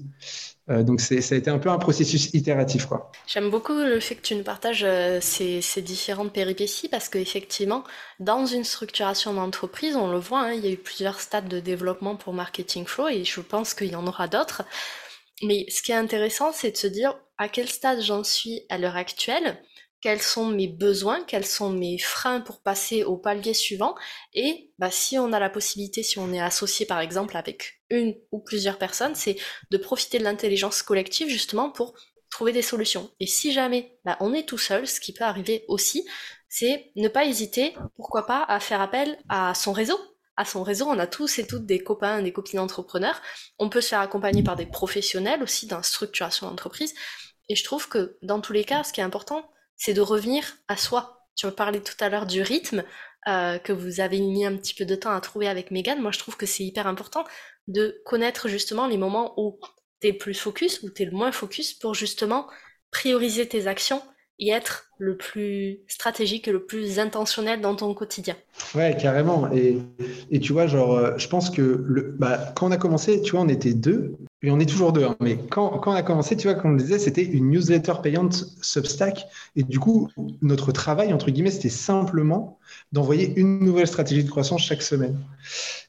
donc 0.67 1.01
ça 1.01 1.15
a 1.15 1.37
été 1.37 1.49
un 1.49 1.59
peu 1.59 1.69
un 1.69 1.77
processus 1.77 2.33
itératif. 2.33 2.87
J'aime 3.27 3.49
beaucoup 3.49 3.73
le 3.73 3.99
fait 3.99 4.15
que 4.15 4.21
tu 4.21 4.35
nous 4.35 4.43
partages 4.43 4.85
ces, 5.21 5.61
différentes 5.81 6.33
péripéties 6.33 6.87
parce 6.87 7.07
qu'effectivement, 7.09 7.83
dans 8.19 8.45
une 8.45 8.63
structuration 8.63 9.33
d'entreprise, 9.33 9.95
on 9.95 10.11
le 10.11 10.17
voit, 10.17 10.41
hein, 10.41 10.53
il 10.53 10.65
y 10.65 10.67
a 10.67 10.71
eu 10.71 10.77
plusieurs 10.77 11.19
stades 11.19 11.49
de 11.49 11.59
développement 11.59 12.15
pour 12.15 12.33
Marketing 12.33 12.85
Flow 12.85 13.09
et 13.09 13.25
je 13.25 13.41
pense 13.41 13.73
qu'il 13.73 13.91
y 13.91 13.95
en 13.95 14.07
aura 14.07 14.27
d'autres. 14.27 14.63
Mais 15.43 15.65
ce 15.69 15.81
qui 15.83 15.91
est 15.91 15.95
intéressant, 15.95 16.51
c'est 16.53 16.71
de 16.71 16.77
se 16.77 16.87
dire 16.87 17.15
à 17.37 17.49
quel 17.49 17.67
stade 17.67 18.01
j'en 18.01 18.23
suis 18.23 18.61
à 18.69 18.77
l'heure 18.77 18.95
actuelle 18.95 19.59
quels 20.01 20.21
sont 20.21 20.47
mes 20.47 20.67
besoins, 20.67 21.23
quels 21.23 21.45
sont 21.45 21.69
mes 21.69 21.97
freins 21.99 22.41
pour 22.41 22.61
passer 22.61 23.03
au 23.03 23.17
palier 23.17 23.53
suivant. 23.53 23.95
Et 24.33 24.71
bah, 24.79 24.91
si 24.91 25.17
on 25.19 25.31
a 25.31 25.39
la 25.39 25.49
possibilité, 25.49 26.01
si 26.03 26.17
on 26.19 26.33
est 26.33 26.41
associé 26.41 26.85
par 26.85 26.99
exemple 26.99 27.37
avec 27.37 27.81
une 27.89 28.15
ou 28.31 28.39
plusieurs 28.39 28.77
personnes, 28.77 29.15
c'est 29.15 29.37
de 29.69 29.77
profiter 29.77 30.17
de 30.17 30.23
l'intelligence 30.23 30.81
collective 30.81 31.29
justement 31.29 31.69
pour 31.69 31.93
trouver 32.31 32.51
des 32.51 32.61
solutions. 32.63 33.11
Et 33.19 33.27
si 33.27 33.51
jamais 33.51 33.99
bah, 34.03 34.17
on 34.21 34.33
est 34.33 34.47
tout 34.47 34.57
seul, 34.57 34.87
ce 34.87 34.99
qui 34.99 35.13
peut 35.13 35.23
arriver 35.23 35.65
aussi, 35.67 36.07
c'est 36.49 36.91
ne 36.95 37.07
pas 37.07 37.25
hésiter, 37.25 37.75
pourquoi 37.95 38.25
pas, 38.25 38.43
à 38.43 38.59
faire 38.59 38.81
appel 38.81 39.17
à 39.29 39.53
son 39.53 39.71
réseau. 39.71 39.99
À 40.37 40.45
son 40.45 40.63
réseau, 40.63 40.87
on 40.87 40.97
a 40.97 41.07
tous 41.07 41.37
et 41.39 41.45
toutes 41.45 41.65
des 41.65 41.79
copains, 41.79 42.21
des 42.21 42.33
copines 42.33 42.59
entrepreneurs. 42.59 43.21
On 43.59 43.69
peut 43.69 43.81
se 43.81 43.89
faire 43.89 43.99
accompagner 43.99 44.41
par 44.43 44.55
des 44.55 44.65
professionnels 44.65 45.43
aussi 45.43 45.67
dans 45.67 45.83
structuration 45.83 46.47
d'entreprise. 46.47 46.93
Et 47.49 47.55
je 47.55 47.63
trouve 47.63 47.87
que 47.89 48.17
dans 48.21 48.39
tous 48.39 48.53
les 48.53 48.63
cas, 48.63 48.83
ce 48.83 48.93
qui 48.93 49.01
est 49.01 49.03
important, 49.03 49.51
c'est 49.81 49.95
de 49.95 50.01
revenir 50.01 50.43
à 50.67 50.77
soi. 50.77 51.25
Tu 51.35 51.47
me 51.47 51.51
parlais 51.51 51.79
tout 51.79 51.95
à 52.01 52.09
l'heure 52.09 52.27
du 52.27 52.43
rythme 52.43 52.83
euh, 53.27 53.57
que 53.57 53.73
vous 53.73 53.99
avez 53.99 54.19
mis 54.19 54.45
un 54.45 54.55
petit 54.55 54.75
peu 54.75 54.85
de 54.85 54.93
temps 54.93 55.11
à 55.11 55.19
trouver 55.21 55.47
avec 55.47 55.71
Megan. 55.71 55.99
Moi, 55.99 56.11
je 56.11 56.19
trouve 56.19 56.37
que 56.37 56.45
c'est 56.45 56.63
hyper 56.63 56.85
important 56.85 57.23
de 57.67 57.99
connaître 58.05 58.47
justement 58.47 58.85
les 58.85 58.97
moments 58.97 59.33
où 59.37 59.59
tu 59.99 60.09
es 60.09 60.13
plus 60.13 60.35
focus, 60.35 60.83
ou 60.83 60.91
tu 60.91 61.01
es 61.01 61.05
le 61.05 61.11
moins 61.11 61.31
focus 61.31 61.73
pour 61.73 61.95
justement 61.95 62.45
prioriser 62.91 63.47
tes 63.47 63.65
actions 63.65 64.03
et 64.37 64.51
être 64.51 64.85
le 64.99 65.17
plus 65.17 65.79
stratégique 65.87 66.47
et 66.47 66.51
le 66.51 66.63
plus 66.63 66.99
intentionnel 66.99 67.59
dans 67.59 67.75
ton 67.75 67.91
quotidien. 67.95 68.35
Ouais, 68.75 68.95
carrément. 68.99 69.51
Et, 69.51 69.79
et 70.29 70.39
tu 70.39 70.53
vois, 70.53 70.67
genre, 70.67 70.95
euh, 70.95 71.17
je 71.17 71.27
pense 71.27 71.49
que 71.49 72.13
bah, 72.19 72.53
quand 72.55 72.67
on 72.67 72.71
a 72.71 72.77
commencé, 72.77 73.19
tu 73.23 73.31
vois, 73.31 73.41
on 73.41 73.49
était 73.49 73.73
deux, 73.73 74.15
et 74.43 74.49
on 74.49 74.59
est 74.59 74.65
toujours 74.65 74.91
deux. 74.91 75.03
Hein, 75.03 75.15
mais 75.19 75.37
quand, 75.37 75.81
on 75.85 75.91
a 75.91 76.01
commencé, 76.01 76.35
tu 76.35 76.47
vois, 76.47 76.55
comme 76.55 76.71
on 76.71 76.73
le 76.73 76.81
disait, 76.81 76.97
c'était 76.97 77.23
une 77.23 77.51
newsletter 77.51 77.93
payante 78.01 78.45
Substack. 78.61 79.25
Et 79.55 79.63
du 79.63 79.79
coup, 79.79 80.09
notre 80.41 80.71
travail, 80.71 81.13
entre 81.13 81.29
guillemets, 81.29 81.51
c'était 81.51 81.69
simplement 81.69 82.57
d'envoyer 82.91 83.33
une 83.35 83.59
nouvelle 83.59 83.87
stratégie 83.87 84.23
de 84.23 84.29
croissance 84.29 84.63
chaque 84.63 84.81
semaine. 84.81 85.19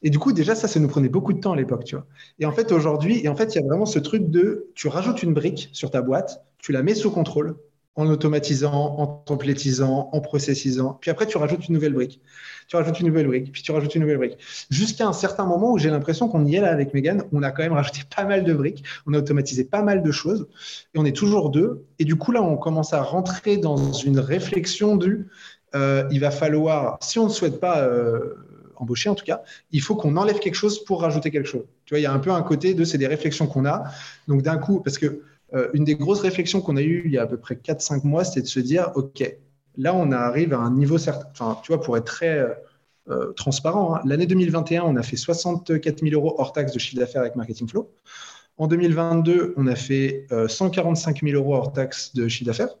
Et 0.03 0.11
du 0.11 0.19
coup, 0.19 0.33
déjà, 0.33 0.53
ça, 0.53 0.67
ça 0.67 0.79
nous 0.79 0.87
prenait 0.87 1.09
beaucoup 1.09 1.33
de 1.33 1.39
temps 1.39 1.53
à 1.53 1.55
l'époque, 1.55 1.83
tu 1.85 1.95
vois. 1.95 2.05
Et 2.39 2.45
en 2.45 2.51
fait, 2.51 2.71
aujourd'hui, 2.71 3.21
et 3.23 3.27
en 3.27 3.35
fait, 3.35 3.55
il 3.55 3.61
y 3.61 3.63
a 3.63 3.67
vraiment 3.67 3.87
ce 3.87 3.99
truc 3.99 4.29
de, 4.29 4.67
tu 4.75 4.87
rajoutes 4.87 5.23
une 5.23 5.33
brique 5.33 5.69
sur 5.73 5.89
ta 5.89 6.01
boîte, 6.01 6.43
tu 6.59 6.71
la 6.71 6.83
mets 6.83 6.95
sous 6.95 7.09
contrôle, 7.09 7.55
en 7.95 8.07
automatisant, 8.07 8.95
en 8.97 9.05
templétisant, 9.05 10.09
en 10.11 10.19
processisant. 10.19 10.97
Puis 10.99 11.11
après, 11.11 11.27
tu 11.27 11.37
rajoutes 11.37 11.67
une 11.67 11.75
nouvelle 11.75 11.93
brique. 11.93 12.21
Tu 12.67 12.75
rajoutes 12.75 12.99
une 12.99 13.07
nouvelle 13.07 13.27
brique, 13.27 13.51
puis 13.51 13.61
tu 13.61 13.71
rajoutes 13.71 13.93
une 13.93 14.01
nouvelle 14.01 14.17
brique. 14.17 14.37
Jusqu'à 14.69 15.05
un 15.05 15.13
certain 15.13 15.45
moment 15.45 15.71
où 15.71 15.77
j'ai 15.77 15.89
l'impression 15.89 16.27
qu'on 16.27 16.45
y 16.45 16.55
est 16.55 16.61
là 16.61 16.71
avec 16.71 16.93
Megan, 16.93 17.23
on 17.31 17.43
a 17.43 17.51
quand 17.51 17.61
même 17.61 17.73
rajouté 17.73 18.01
pas 18.15 18.23
mal 18.23 18.43
de 18.43 18.53
briques, 18.53 18.83
on 19.05 19.13
a 19.13 19.19
automatisé 19.19 19.63
pas 19.63 19.83
mal 19.83 20.01
de 20.01 20.11
choses, 20.11 20.47
et 20.95 20.99
on 20.99 21.05
est 21.05 21.15
toujours 21.15 21.51
deux. 21.51 21.85
Et 21.99 22.05
du 22.05 22.15
coup, 22.15 22.31
là, 22.31 22.41
on 22.41 22.57
commence 22.57 22.93
à 22.93 23.01
rentrer 23.01 23.57
dans 23.57 23.93
une 23.93 24.19
réflexion 24.19 24.95
du 24.95 25.27
euh, 25.75 26.07
il 26.11 26.19
va 26.19 26.29
falloir, 26.29 26.97
si 27.01 27.19
on 27.19 27.25
ne 27.25 27.31
souhaite 27.31 27.59
pas. 27.59 27.81
Euh, 27.81 28.35
embaucher 28.75 29.07
en 29.07 29.15
tout 29.15 29.23
cas, 29.23 29.43
il 29.71 29.81
faut 29.81 29.95
qu'on 29.95 30.17
enlève 30.17 30.39
quelque 30.39 30.55
chose 30.55 30.83
pour 30.83 31.01
rajouter 31.01 31.31
quelque 31.31 31.47
chose. 31.47 31.63
Tu 31.85 31.93
vois, 31.93 31.99
il 31.99 32.03
y 32.03 32.05
a 32.05 32.11
un 32.11 32.19
peu 32.19 32.31
un 32.31 32.41
côté 32.41 32.73
de 32.73 32.83
c'est 32.83 32.97
des 32.97 33.07
réflexions 33.07 33.47
qu'on 33.47 33.65
a. 33.65 33.83
Donc 34.27 34.41
d'un 34.41 34.57
coup, 34.57 34.81
parce 34.81 34.97
que 34.97 35.21
une 35.73 35.83
des 35.83 35.95
grosses 35.95 36.21
réflexions 36.21 36.61
qu'on 36.61 36.77
a 36.77 36.81
eues 36.81 37.03
il 37.05 37.11
y 37.11 37.17
a 37.17 37.23
à 37.23 37.27
peu 37.27 37.37
près 37.37 37.55
4-5 37.55 38.05
mois, 38.05 38.23
c'était 38.23 38.41
de 38.41 38.47
se 38.47 38.59
dire, 38.59 38.91
OK, 38.95 39.23
là 39.77 39.93
on 39.93 40.11
arrive 40.11 40.53
à 40.53 40.57
un 40.57 40.71
niveau 40.71 40.97
certain, 40.97 41.27
enfin, 41.31 41.59
tu 41.63 41.71
vois, 41.71 41.81
pour 41.81 41.95
être 41.95 42.05
très 42.05 42.45
transparent, 43.35 43.95
hein, 43.95 44.01
l'année 44.05 44.25
2021, 44.25 44.83
on 44.83 44.95
a 44.95 45.03
fait 45.03 45.17
64 45.17 45.99
000 45.99 46.13
euros 46.13 46.35
hors 46.39 46.53
taxe 46.53 46.71
de 46.71 46.79
chiffre 46.79 46.99
d'affaires 46.99 47.21
avec 47.21 47.35
Marketing 47.35 47.67
Flow. 47.67 47.91
En 48.57 48.67
2022, 48.67 49.53
on 49.57 49.67
a 49.67 49.75
fait 49.75 50.27
145 50.47 51.21
000 51.23 51.35
euros 51.35 51.55
hors 51.55 51.73
taxe 51.73 52.13
de 52.13 52.27
chiffre 52.27 52.47
d'affaires. 52.47 52.75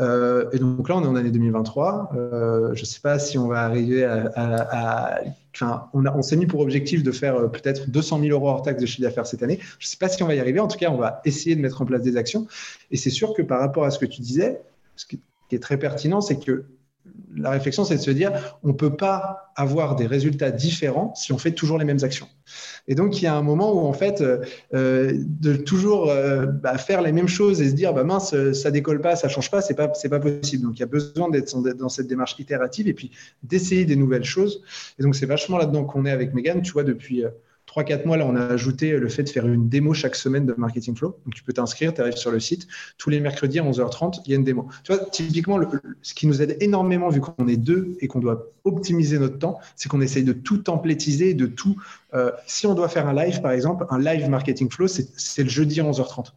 Euh, 0.00 0.48
et 0.52 0.58
donc 0.58 0.88
là, 0.88 0.96
on 0.96 1.02
est 1.02 1.06
en 1.06 1.16
année 1.16 1.30
2023. 1.30 2.10
Euh, 2.14 2.74
je 2.74 2.80
ne 2.80 2.86
sais 2.86 3.00
pas 3.00 3.18
si 3.18 3.38
on 3.38 3.48
va 3.48 3.62
arriver 3.62 4.04
à. 4.04 5.20
On 5.60 6.22
s'est 6.22 6.36
mis 6.36 6.46
pour 6.46 6.60
objectif 6.60 7.02
de 7.02 7.12
faire 7.12 7.36
euh, 7.36 7.48
peut-être 7.48 7.90
200 7.90 8.20
000 8.20 8.30
euros 8.30 8.48
hors 8.48 8.62
taxe 8.62 8.80
de 8.80 8.86
chiffre 8.86 9.02
d'affaires 9.02 9.26
cette 9.26 9.42
année. 9.42 9.58
Je 9.78 9.86
ne 9.86 9.88
sais 9.88 9.96
pas 9.96 10.08
si 10.08 10.22
on 10.22 10.26
va 10.26 10.34
y 10.34 10.40
arriver. 10.40 10.60
En 10.60 10.68
tout 10.68 10.78
cas, 10.78 10.90
on 10.90 10.96
va 10.96 11.20
essayer 11.24 11.56
de 11.56 11.60
mettre 11.60 11.82
en 11.82 11.84
place 11.84 12.02
des 12.02 12.16
actions. 12.16 12.46
Et 12.90 12.96
c'est 12.96 13.10
sûr 13.10 13.34
que 13.34 13.42
par 13.42 13.60
rapport 13.60 13.84
à 13.84 13.90
ce 13.90 13.98
que 13.98 14.06
tu 14.06 14.22
disais, 14.22 14.62
ce 14.96 15.06
qui 15.06 15.20
est 15.50 15.62
très 15.62 15.78
pertinent, 15.78 16.20
c'est 16.20 16.38
que 16.38 16.64
la 17.36 17.50
réflexion, 17.50 17.84
c'est 17.84 17.96
de 17.96 18.00
se 18.00 18.10
dire, 18.10 18.58
on 18.62 18.68
ne 18.68 18.72
peut 18.72 18.96
pas 18.96 19.52
avoir 19.56 19.96
des 19.96 20.06
résultats 20.06 20.50
différents 20.50 21.14
si 21.14 21.32
on 21.32 21.38
fait 21.38 21.52
toujours 21.52 21.78
les 21.78 21.84
mêmes 21.84 22.02
actions. 22.02 22.28
Et 22.88 22.94
donc, 22.94 23.20
il 23.20 23.24
y 23.24 23.28
a 23.28 23.34
un 23.34 23.42
moment 23.42 23.72
où, 23.74 23.86
en 23.86 23.92
fait, 23.92 24.20
euh, 24.20 24.38
euh, 24.74 25.12
de 25.14 25.54
toujours 25.54 26.10
euh, 26.10 26.46
bah, 26.46 26.78
faire 26.78 27.02
les 27.02 27.12
mêmes 27.12 27.28
choses 27.28 27.60
et 27.60 27.70
se 27.70 27.74
dire, 27.74 27.92
bah, 27.92 28.04
mince, 28.04 28.34
ça 28.52 28.70
décolle 28.70 29.00
pas, 29.00 29.16
ça 29.16 29.28
change 29.28 29.50
pas, 29.50 29.60
c'est 29.60 29.74
pas, 29.74 29.88
pas 29.88 30.20
possible. 30.20 30.64
Donc, 30.64 30.76
il 30.76 30.80
y 30.80 30.84
a 30.84 30.86
besoin 30.86 31.30
d'être 31.30 31.56
dans 31.76 31.88
cette 31.88 32.08
démarche 32.08 32.36
itérative 32.38 32.88
et 32.88 32.94
puis 32.94 33.12
d'essayer 33.42 33.84
des 33.84 33.96
nouvelles 33.96 34.24
choses. 34.24 34.62
Et 34.98 35.02
donc, 35.02 35.14
c'est 35.14 35.26
vachement 35.26 35.58
là-dedans 35.58 35.84
qu'on 35.84 36.04
est 36.04 36.10
avec 36.10 36.34
Megan. 36.34 36.62
Tu 36.62 36.72
vois, 36.72 36.84
depuis 36.84 37.24
3-4 37.74 38.06
mois, 38.06 38.16
là, 38.18 38.26
on 38.26 38.36
a 38.36 38.44
ajouté 38.44 38.98
le 38.98 39.08
fait 39.08 39.22
de 39.22 39.30
faire 39.30 39.46
une 39.46 39.68
démo 39.68 39.94
chaque 39.94 40.14
semaine 40.14 40.44
de 40.44 40.54
Marketing 40.58 40.94
Flow. 40.94 41.18
Donc, 41.24 41.34
tu 41.34 41.42
peux 41.42 41.54
t'inscrire, 41.54 41.94
tu 41.94 42.02
arrives 42.02 42.16
sur 42.16 42.30
le 42.30 42.38
site. 42.38 42.66
Tous 42.98 43.08
les 43.08 43.18
mercredis 43.20 43.60
à 43.60 43.64
11h30, 43.64 44.20
il 44.26 44.30
y 44.30 44.34
a 44.34 44.36
une 44.36 44.44
démo. 44.44 44.68
Tu 44.84 44.92
vois, 44.92 45.04
typiquement, 45.06 45.58
ce 46.02 46.14
qui 46.14 46.26
nous 46.26 46.42
aide 46.42 46.56
énormément, 46.60 47.08
vu 47.08 47.20
qu'on 47.20 47.48
est 47.48 47.56
deux 47.56 47.96
et 48.00 48.08
qu'on 48.08 48.18
doit 48.18 48.50
optimiser 48.64 49.18
notre 49.18 49.38
temps, 49.38 49.58
c'est 49.76 49.88
qu'on 49.88 50.02
essaye 50.02 50.24
de 50.24 50.34
tout 50.34 50.58
templétiser, 50.58 51.32
de 51.32 51.46
tout. 51.46 51.76
Euh, 52.12 52.30
si 52.46 52.66
on 52.66 52.74
doit 52.74 52.88
faire 52.88 53.08
un 53.08 53.14
live, 53.14 53.40
par 53.40 53.52
exemple, 53.52 53.86
un 53.88 53.98
live 53.98 54.28
Marketing 54.28 54.70
Flow, 54.70 54.86
c'est 54.86 55.42
le 55.42 55.48
jeudi 55.48 55.80
à 55.80 55.84
11h30. 55.84 56.32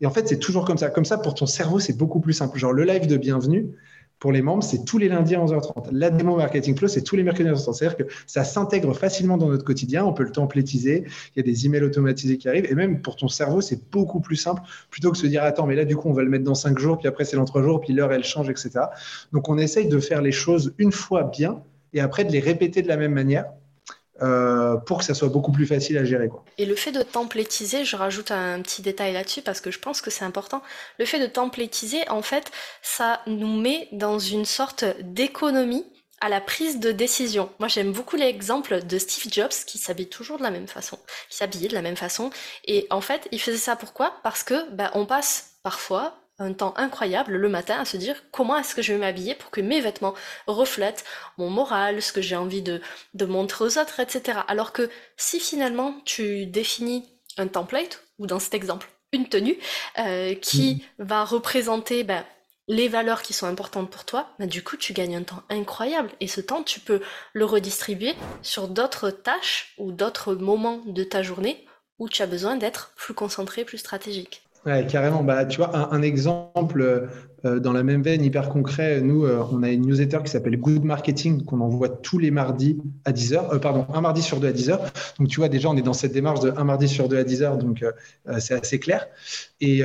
Et 0.00 0.06
en 0.06 0.10
fait, 0.10 0.28
c'est 0.28 0.38
toujours 0.38 0.64
comme 0.64 0.78
ça. 0.78 0.88
Comme 0.88 1.04
ça, 1.04 1.18
pour 1.18 1.34
ton 1.34 1.46
cerveau, 1.46 1.80
c'est 1.80 1.96
beaucoup 1.96 2.20
plus 2.20 2.32
simple. 2.32 2.58
Genre, 2.58 2.72
le 2.72 2.84
live 2.84 3.06
de 3.06 3.16
bienvenue, 3.16 3.68
pour 4.18 4.32
les 4.32 4.42
membres, 4.42 4.62
c'est 4.62 4.84
tous 4.84 4.98
les 4.98 5.08
lundis 5.08 5.34
à 5.34 5.40
11h30. 5.40 5.88
La 5.92 6.10
démo 6.10 6.36
Marketing 6.36 6.76
Flow, 6.76 6.88
c'est 6.88 7.02
tous 7.02 7.16
les 7.16 7.22
mercredis 7.22 7.48
à 7.48 7.52
11h30. 7.52 7.74
C'est-à-dire 7.74 7.96
que 7.96 8.12
ça 8.26 8.42
s'intègre 8.44 8.94
facilement 8.94 9.36
dans 9.36 9.48
notre 9.48 9.64
quotidien. 9.64 10.04
On 10.04 10.12
peut 10.12 10.24
le 10.24 10.32
templétiser. 10.32 11.04
Il 11.34 11.38
y 11.38 11.40
a 11.40 11.42
des 11.42 11.66
emails 11.66 11.84
automatisés 11.84 12.36
qui 12.36 12.48
arrivent. 12.48 12.66
Et 12.70 12.74
même 12.74 13.00
pour 13.00 13.16
ton 13.16 13.28
cerveau, 13.28 13.60
c'est 13.60 13.90
beaucoup 13.90 14.20
plus 14.20 14.36
simple 14.36 14.62
plutôt 14.90 15.10
que 15.10 15.16
de 15.16 15.22
se 15.22 15.26
dire 15.26 15.44
Attends, 15.44 15.66
mais 15.66 15.76
là, 15.76 15.84
du 15.84 15.96
coup, 15.96 16.08
on 16.08 16.12
va 16.12 16.22
le 16.22 16.30
mettre 16.30 16.44
dans 16.44 16.54
5 16.54 16.78
jours, 16.78 16.98
puis 16.98 17.06
après, 17.06 17.24
c'est 17.24 17.36
dans 17.36 17.44
3 17.44 17.62
jours, 17.62 17.80
puis 17.80 17.92
l'heure, 17.92 18.12
elle 18.12 18.24
change, 18.24 18.50
etc. 18.50 18.70
Donc, 19.32 19.48
on 19.48 19.56
essaye 19.58 19.88
de 19.88 19.98
faire 20.00 20.20
les 20.20 20.32
choses 20.32 20.74
une 20.78 20.92
fois 20.92 21.24
bien 21.24 21.62
et 21.92 22.00
après 22.00 22.24
de 22.24 22.32
les 22.32 22.40
répéter 22.40 22.82
de 22.82 22.88
la 22.88 22.96
même 22.96 23.12
manière 23.12 23.46
euh, 24.22 24.76
pour 24.76 24.98
que 24.98 25.04
ça 25.04 25.14
soit 25.14 25.28
beaucoup 25.28 25.52
plus 25.52 25.66
facile 25.66 25.98
à 25.98 26.04
gérer. 26.04 26.28
Quoi. 26.28 26.44
Et 26.58 26.66
le 26.66 26.74
fait 26.74 26.92
de 26.92 27.02
templétiser, 27.02 27.84
je 27.84 27.96
rajoute 27.96 28.30
un 28.30 28.60
petit 28.62 28.82
détail 28.82 29.12
là-dessus 29.12 29.42
parce 29.42 29.60
que 29.60 29.70
je 29.70 29.78
pense 29.78 30.00
que 30.00 30.10
c'est 30.10 30.24
important. 30.24 30.62
Le 30.98 31.04
fait 31.04 31.20
de 31.20 31.26
templétiser, 31.26 32.08
en 32.08 32.22
fait, 32.22 32.50
ça 32.82 33.20
nous 33.26 33.60
met 33.60 33.88
dans 33.92 34.18
une 34.18 34.44
sorte 34.44 34.84
d'économie 35.02 35.84
à 36.20 36.28
la 36.28 36.40
prise 36.40 36.80
de 36.80 36.90
décision. 36.90 37.48
Moi, 37.58 37.68
j'aime 37.68 37.92
beaucoup 37.92 38.16
l'exemple 38.16 38.84
de 38.84 38.98
Steve 38.98 39.32
Jobs 39.32 39.52
qui 39.66 39.78
s'habille 39.78 40.08
toujours 40.08 40.38
de 40.38 40.42
la 40.42 40.50
même 40.50 40.66
façon, 40.66 40.98
qui 41.28 41.36
s'habillait 41.36 41.68
de 41.68 41.74
la 41.74 41.82
même 41.82 41.96
façon. 41.96 42.30
Et 42.64 42.86
en 42.90 43.00
fait, 43.00 43.28
il 43.30 43.40
faisait 43.40 43.56
ça 43.56 43.76
pourquoi? 43.76 44.14
Parce 44.22 44.42
que 44.42 44.70
bah, 44.72 44.90
on 44.94 45.06
passe 45.06 45.52
parfois 45.62 46.16
un 46.38 46.52
temps 46.52 46.74
incroyable 46.76 47.36
le 47.36 47.48
matin 47.48 47.80
à 47.80 47.84
se 47.84 47.96
dire 47.96 48.22
comment 48.30 48.56
est-ce 48.56 48.74
que 48.74 48.82
je 48.82 48.92
vais 48.92 48.98
m'habiller 48.98 49.34
pour 49.34 49.50
que 49.50 49.60
mes 49.60 49.80
vêtements 49.80 50.14
reflètent 50.46 51.04
mon 51.36 51.50
moral, 51.50 52.00
ce 52.00 52.12
que 52.12 52.20
j'ai 52.20 52.36
envie 52.36 52.62
de, 52.62 52.80
de 53.14 53.24
montrer 53.26 53.64
aux 53.64 53.78
autres, 53.78 54.00
etc. 54.00 54.40
Alors 54.46 54.72
que 54.72 54.88
si 55.16 55.40
finalement 55.40 55.94
tu 56.04 56.46
définis 56.46 57.04
un 57.36 57.48
template, 57.48 58.04
ou 58.18 58.26
dans 58.26 58.38
cet 58.38 58.54
exemple, 58.54 58.88
une 59.12 59.28
tenue, 59.28 59.58
euh, 59.98 60.34
qui 60.34 60.84
mm. 60.98 61.04
va 61.04 61.24
représenter 61.24 62.04
ben, 62.04 62.24
les 62.68 62.88
valeurs 62.88 63.22
qui 63.22 63.32
sont 63.32 63.46
importantes 63.46 63.90
pour 63.90 64.04
toi, 64.04 64.28
ben, 64.38 64.48
du 64.48 64.62
coup 64.62 64.76
tu 64.76 64.92
gagnes 64.92 65.16
un 65.16 65.22
temps 65.22 65.42
incroyable. 65.48 66.10
Et 66.20 66.28
ce 66.28 66.40
temps, 66.40 66.62
tu 66.62 66.80
peux 66.80 67.00
le 67.32 67.44
redistribuer 67.44 68.14
sur 68.42 68.68
d'autres 68.68 69.10
tâches 69.10 69.74
ou 69.78 69.92
d'autres 69.92 70.34
moments 70.34 70.82
de 70.86 71.04
ta 71.04 71.22
journée 71.22 71.66
où 71.98 72.08
tu 72.08 72.22
as 72.22 72.26
besoin 72.26 72.56
d'être 72.56 72.92
plus 72.94 73.14
concentré, 73.14 73.64
plus 73.64 73.78
stratégique. 73.78 74.42
Ouais, 74.66 74.86
carrément. 74.86 75.22
Bah, 75.22 75.44
tu 75.46 75.58
vois, 75.58 75.76
un, 75.94 76.02
exemple 76.02 76.80
euh, 76.80 77.06
dans 77.44 77.72
la 77.72 77.82
même 77.82 78.02
veine, 78.02 78.22
hyper 78.24 78.48
concret, 78.48 79.00
nous, 79.00 79.24
euh, 79.24 79.44
on 79.52 79.62
a 79.62 79.70
une 79.70 79.86
newsletter 79.86 80.18
qui 80.24 80.30
s'appelle 80.30 80.56
Good 80.58 80.84
Marketing 80.84 81.44
qu'on 81.44 81.60
envoie 81.60 81.88
tous 81.88 82.18
les 82.18 82.30
mardis 82.30 82.78
à 83.04 83.12
10h. 83.12 83.54
Euh, 83.54 83.58
pardon, 83.58 83.86
un 83.92 84.00
mardi 84.00 84.22
sur 84.22 84.40
deux 84.40 84.48
à 84.48 84.52
10h. 84.52 84.78
Donc, 85.18 85.28
tu 85.28 85.40
vois, 85.40 85.48
déjà, 85.48 85.68
on 85.68 85.76
est 85.76 85.82
dans 85.82 85.92
cette 85.92 86.12
démarche 86.12 86.40
de 86.40 86.52
un 86.56 86.64
mardi 86.64 86.88
sur 86.88 87.08
deux 87.08 87.18
à 87.18 87.24
10h, 87.24 87.58
donc 87.58 87.84
c'est 88.38 88.54
assez 88.54 88.78
clair. 88.78 89.06
Et 89.60 89.82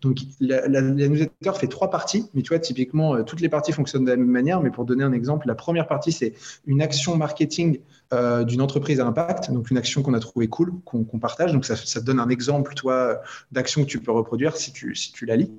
donc, 0.00 0.18
la, 0.40 0.80
newsletter 0.80 1.52
fait 1.54 1.68
trois 1.68 1.90
parties, 1.90 2.28
mais 2.34 2.42
tu 2.42 2.48
vois, 2.48 2.58
typiquement, 2.58 3.22
toutes 3.22 3.40
les 3.40 3.48
parties 3.48 3.72
fonctionnent 3.72 4.04
de 4.04 4.10
la 4.10 4.16
même 4.16 4.26
manière. 4.26 4.60
Mais 4.60 4.70
pour 4.70 4.84
donner 4.84 5.04
un 5.04 5.12
exemple, 5.12 5.46
la 5.46 5.54
première 5.54 5.86
partie, 5.86 6.12
c'est 6.12 6.34
une 6.66 6.82
action 6.82 7.16
marketing 7.16 7.78
euh, 8.12 8.44
d'une 8.44 8.60
entreprise 8.60 9.00
à 9.00 9.06
impact, 9.06 9.50
donc 9.50 9.70
une 9.70 9.78
action 9.78 10.02
qu'on 10.02 10.14
a 10.14 10.20
trouvée 10.20 10.48
cool, 10.48 10.72
qu'on 10.84 11.04
partage. 11.18 11.52
Donc 11.52 11.64
ça, 11.64 11.74
te 11.74 12.04
donne 12.04 12.20
un 12.20 12.28
exemple, 12.28 12.74
toi, 12.74 13.20
d'action 13.50 13.82
que 13.82 13.88
tu 13.88 13.98
peux 13.98 14.12
reproduire 14.12 14.56
si 14.56 14.72
tu 14.72 15.26
la 15.26 15.36
lis. 15.36 15.50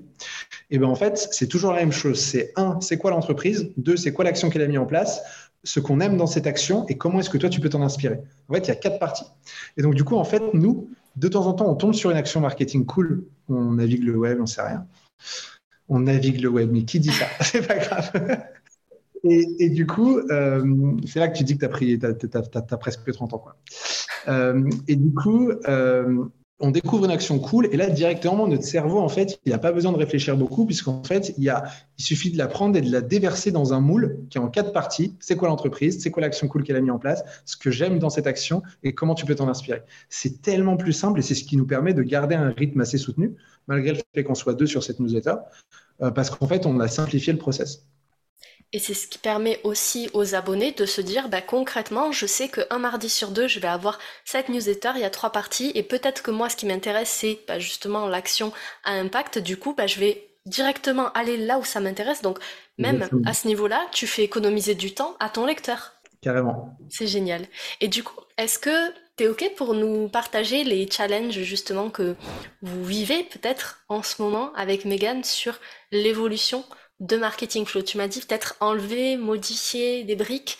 Et 0.69 0.77
bien 0.77 0.87
en 0.87 0.95
fait, 0.95 1.27
c'est 1.31 1.47
toujours 1.47 1.71
la 1.71 1.79
même 1.79 1.91
chose. 1.91 2.19
C'est 2.19 2.53
un, 2.55 2.79
c'est 2.81 2.97
quoi 2.97 3.11
l'entreprise? 3.11 3.71
Deux, 3.77 3.97
c'est 3.97 4.13
quoi 4.13 4.25
l'action 4.25 4.49
qu'elle 4.49 4.61
a 4.61 4.67
mis 4.67 4.77
en 4.77 4.85
place? 4.85 5.21
Ce 5.63 5.79
qu'on 5.79 5.99
aime 5.99 6.17
dans 6.17 6.27
cette 6.27 6.47
action 6.47 6.85
et 6.87 6.97
comment 6.97 7.19
est-ce 7.19 7.29
que 7.29 7.37
toi 7.37 7.49
tu 7.49 7.59
peux 7.59 7.69
t'en 7.69 7.81
inspirer? 7.81 8.19
En 8.49 8.53
fait, 8.53 8.61
il 8.61 8.67
y 8.67 8.71
a 8.71 8.75
quatre 8.75 8.99
parties. 8.99 9.25
Et 9.77 9.81
donc, 9.81 9.95
du 9.95 10.03
coup, 10.03 10.15
en 10.15 10.23
fait, 10.23 10.41
nous, 10.53 10.89
de 11.15 11.27
temps 11.27 11.47
en 11.47 11.53
temps, 11.53 11.69
on 11.69 11.75
tombe 11.75 11.93
sur 11.93 12.11
une 12.11 12.17
action 12.17 12.39
marketing 12.41 12.85
cool, 12.85 13.25
on 13.49 13.73
navigue 13.73 14.03
le 14.03 14.15
web, 14.15 14.39
on 14.41 14.45
sait 14.45 14.61
rien. 14.61 14.85
On 15.87 15.99
navigue 15.99 16.41
le 16.41 16.49
web, 16.49 16.69
mais 16.71 16.83
qui 16.83 16.99
dit 16.99 17.11
ça? 17.11 17.25
C'est 17.41 17.65
pas 17.65 17.77
grave. 17.77 18.11
Et, 19.27 19.69
du 19.69 19.87
coup, 19.87 20.19
euh, 20.19 20.95
c'est 21.07 21.19
là 21.19 21.27
que 21.27 21.35
tu 21.35 21.43
dis 21.43 21.55
que 21.55 21.59
tu 21.59 21.65
as, 21.65 21.69
pris, 21.69 21.99
as, 21.99 22.77
presque 22.77 23.11
30 23.11 23.33
ans. 23.33 23.39
Quoi. 23.39 23.55
Euh, 24.27 24.69
et 24.87 24.95
du 24.95 25.13
coup, 25.13 25.49
euh, 25.67 26.25
on 26.59 26.71
découvre 26.71 27.05
une 27.05 27.11
action 27.11 27.37
cool 27.39 27.67
et 27.71 27.77
là, 27.77 27.89
directement, 27.89 28.47
notre 28.47 28.63
cerveau, 28.63 28.99
en 28.99 29.09
fait, 29.09 29.39
il 29.45 29.51
n'a 29.51 29.57
pas 29.57 29.73
besoin 29.73 29.91
de 29.91 29.97
réfléchir 29.97 30.37
beaucoup 30.37 30.65
puisqu'en 30.65 31.03
fait, 31.03 31.33
il, 31.37 31.43
y 31.43 31.49
a, 31.49 31.65
il 31.97 32.03
suffit 32.03 32.31
de 32.31 32.37
la 32.37 32.47
prendre 32.47 32.77
et 32.77 32.81
de 32.81 32.89
la 32.89 33.01
déverser 33.01 33.51
dans 33.51 33.73
un 33.73 33.81
moule 33.81 34.19
qui 34.29 34.37
est 34.37 34.41
en 34.41 34.47
quatre 34.47 34.71
parties. 34.71 35.15
C'est 35.19 35.35
quoi 35.35 35.49
l'entreprise? 35.49 36.01
C'est 36.01 36.11
quoi 36.11 36.21
l'action 36.21 36.47
cool 36.47 36.63
qu'elle 36.63 36.77
a 36.77 36.81
mis 36.81 36.91
en 36.91 36.99
place? 36.99 37.23
Ce 37.43 37.57
que 37.57 37.71
j'aime 37.71 37.99
dans 37.99 38.09
cette 38.09 38.27
action 38.27 38.63
et 38.83 38.93
comment 38.93 39.15
tu 39.15 39.25
peux 39.25 39.35
t'en 39.35 39.49
inspirer. 39.49 39.81
C'est 40.07 40.41
tellement 40.41 40.77
plus 40.77 40.93
simple 40.93 41.19
et 41.19 41.21
c'est 41.21 41.35
ce 41.35 41.43
qui 41.43 41.57
nous 41.57 41.67
permet 41.67 41.93
de 41.93 42.03
garder 42.03 42.35
un 42.35 42.51
rythme 42.51 42.79
assez 42.79 42.97
soutenu 42.97 43.35
malgré 43.67 43.91
le 43.93 43.99
fait 44.13 44.23
qu'on 44.23 44.35
soit 44.35 44.53
deux 44.53 44.67
sur 44.67 44.83
cette 44.83 44.99
newsletter 44.99 45.35
parce 46.13 46.29
qu'en 46.29 46.47
fait, 46.47 46.65
on 46.65 46.79
a 46.79 46.87
simplifié 46.87 47.33
le 47.33 47.39
process. 47.39 47.85
Et 48.73 48.79
c'est 48.79 48.93
ce 48.93 49.07
qui 49.07 49.17
permet 49.17 49.59
aussi 49.63 50.09
aux 50.13 50.35
abonnés 50.35 50.71
de 50.71 50.85
se 50.85 51.01
dire, 51.01 51.29
bah, 51.29 51.41
concrètement, 51.41 52.11
je 52.11 52.25
sais 52.25 52.49
qu'un 52.49 52.79
mardi 52.79 53.09
sur 53.09 53.29
deux, 53.29 53.47
je 53.47 53.59
vais 53.59 53.67
avoir 53.67 53.99
cette 54.25 54.49
newsletter, 54.49 54.91
il 54.95 55.01
y 55.01 55.05
a 55.05 55.09
trois 55.09 55.31
parties, 55.31 55.71
et 55.75 55.83
peut-être 55.83 56.23
que 56.23 56.31
moi, 56.31 56.49
ce 56.49 56.55
qui 56.55 56.65
m'intéresse, 56.65 57.09
c'est 57.09 57.39
bah, 57.47 57.59
justement 57.59 58.07
l'action 58.07 58.51
à 58.83 58.91
impact. 58.91 59.39
Du 59.39 59.57
coup, 59.57 59.73
bah, 59.73 59.87
je 59.87 59.99
vais 59.99 60.27
directement 60.45 61.11
aller 61.13 61.37
là 61.37 61.57
où 61.57 61.63
ça 61.63 61.79
m'intéresse. 61.79 62.21
Donc, 62.21 62.39
même 62.77 63.07
à 63.25 63.33
ce 63.33 63.47
niveau-là, 63.47 63.85
tu 63.91 64.07
fais 64.07 64.23
économiser 64.23 64.75
du 64.75 64.93
temps 64.93 65.15
à 65.19 65.29
ton 65.29 65.45
lecteur. 65.45 65.93
Carrément. 66.21 66.77
C'est 66.89 67.07
génial. 67.07 67.45
Et 67.81 67.87
du 67.87 68.03
coup, 68.03 68.19
est-ce 68.37 68.59
que 68.59 68.91
tu 69.17 69.23
es 69.23 69.27
OK 69.27 69.51
pour 69.55 69.73
nous 69.73 70.09
partager 70.09 70.63
les 70.63 70.89
challenges 70.89 71.39
justement 71.41 71.89
que 71.89 72.15
vous 72.61 72.83
vivez 72.83 73.23
peut-être 73.23 73.83
en 73.87 74.03
ce 74.03 74.21
moment 74.21 74.51
avec 74.55 74.85
Megan 74.85 75.23
sur 75.23 75.59
l'évolution 75.91 76.65
de 76.99 77.17
marketing 77.17 77.65
flow 77.65 77.81
Tu 77.81 77.97
m'as 77.97 78.07
dit 78.07 78.21
peut-être 78.21 78.55
enlever, 78.59 79.17
modifier 79.17 80.03
des 80.03 80.15
briques. 80.15 80.57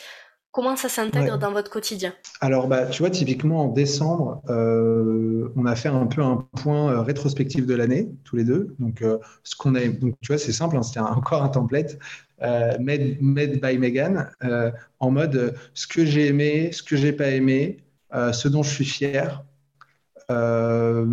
Comment 0.52 0.76
ça 0.76 0.88
s'intègre 0.88 1.36
dans 1.36 1.52
votre 1.52 1.70
quotidien? 1.70 2.14
Alors, 2.40 2.66
bah, 2.66 2.86
tu 2.86 3.02
vois, 3.02 3.10
typiquement 3.10 3.64
en 3.64 3.68
décembre, 3.68 4.40
euh, 4.48 5.52
on 5.54 5.66
a 5.66 5.76
fait 5.76 5.90
un 5.90 6.06
peu 6.06 6.22
un 6.22 6.48
point 6.62 6.92
euh, 6.92 7.02
rétrospectif 7.02 7.66
de 7.66 7.74
l'année, 7.74 8.08
tous 8.24 8.36
les 8.36 8.44
deux. 8.44 8.74
Donc, 8.78 9.02
euh, 9.02 9.18
ce 9.42 9.54
qu'on 9.54 9.74
a, 9.74 9.86
donc 9.86 10.14
tu 10.22 10.28
vois, 10.28 10.38
c'est 10.38 10.52
simple, 10.52 10.78
hein, 10.78 10.82
c'était 10.82 11.00
encore 11.00 11.42
un 11.42 11.50
template 11.50 11.98
made, 12.40 13.18
made, 13.20 13.60
by 13.60 13.76
Megan, 13.76 14.30
en 14.98 15.10
mode 15.10 15.54
ce 15.74 15.86
que 15.86 16.06
j'ai 16.06 16.28
aimé, 16.28 16.70
ce 16.72 16.82
que 16.82 16.96
j'ai 16.96 17.12
pas 17.12 17.28
aimé, 17.28 17.78
ce 18.12 18.48
dont 18.48 18.62
je 18.62 18.70
suis 18.70 18.84
fier, 18.84 19.42
euh, 20.30 21.06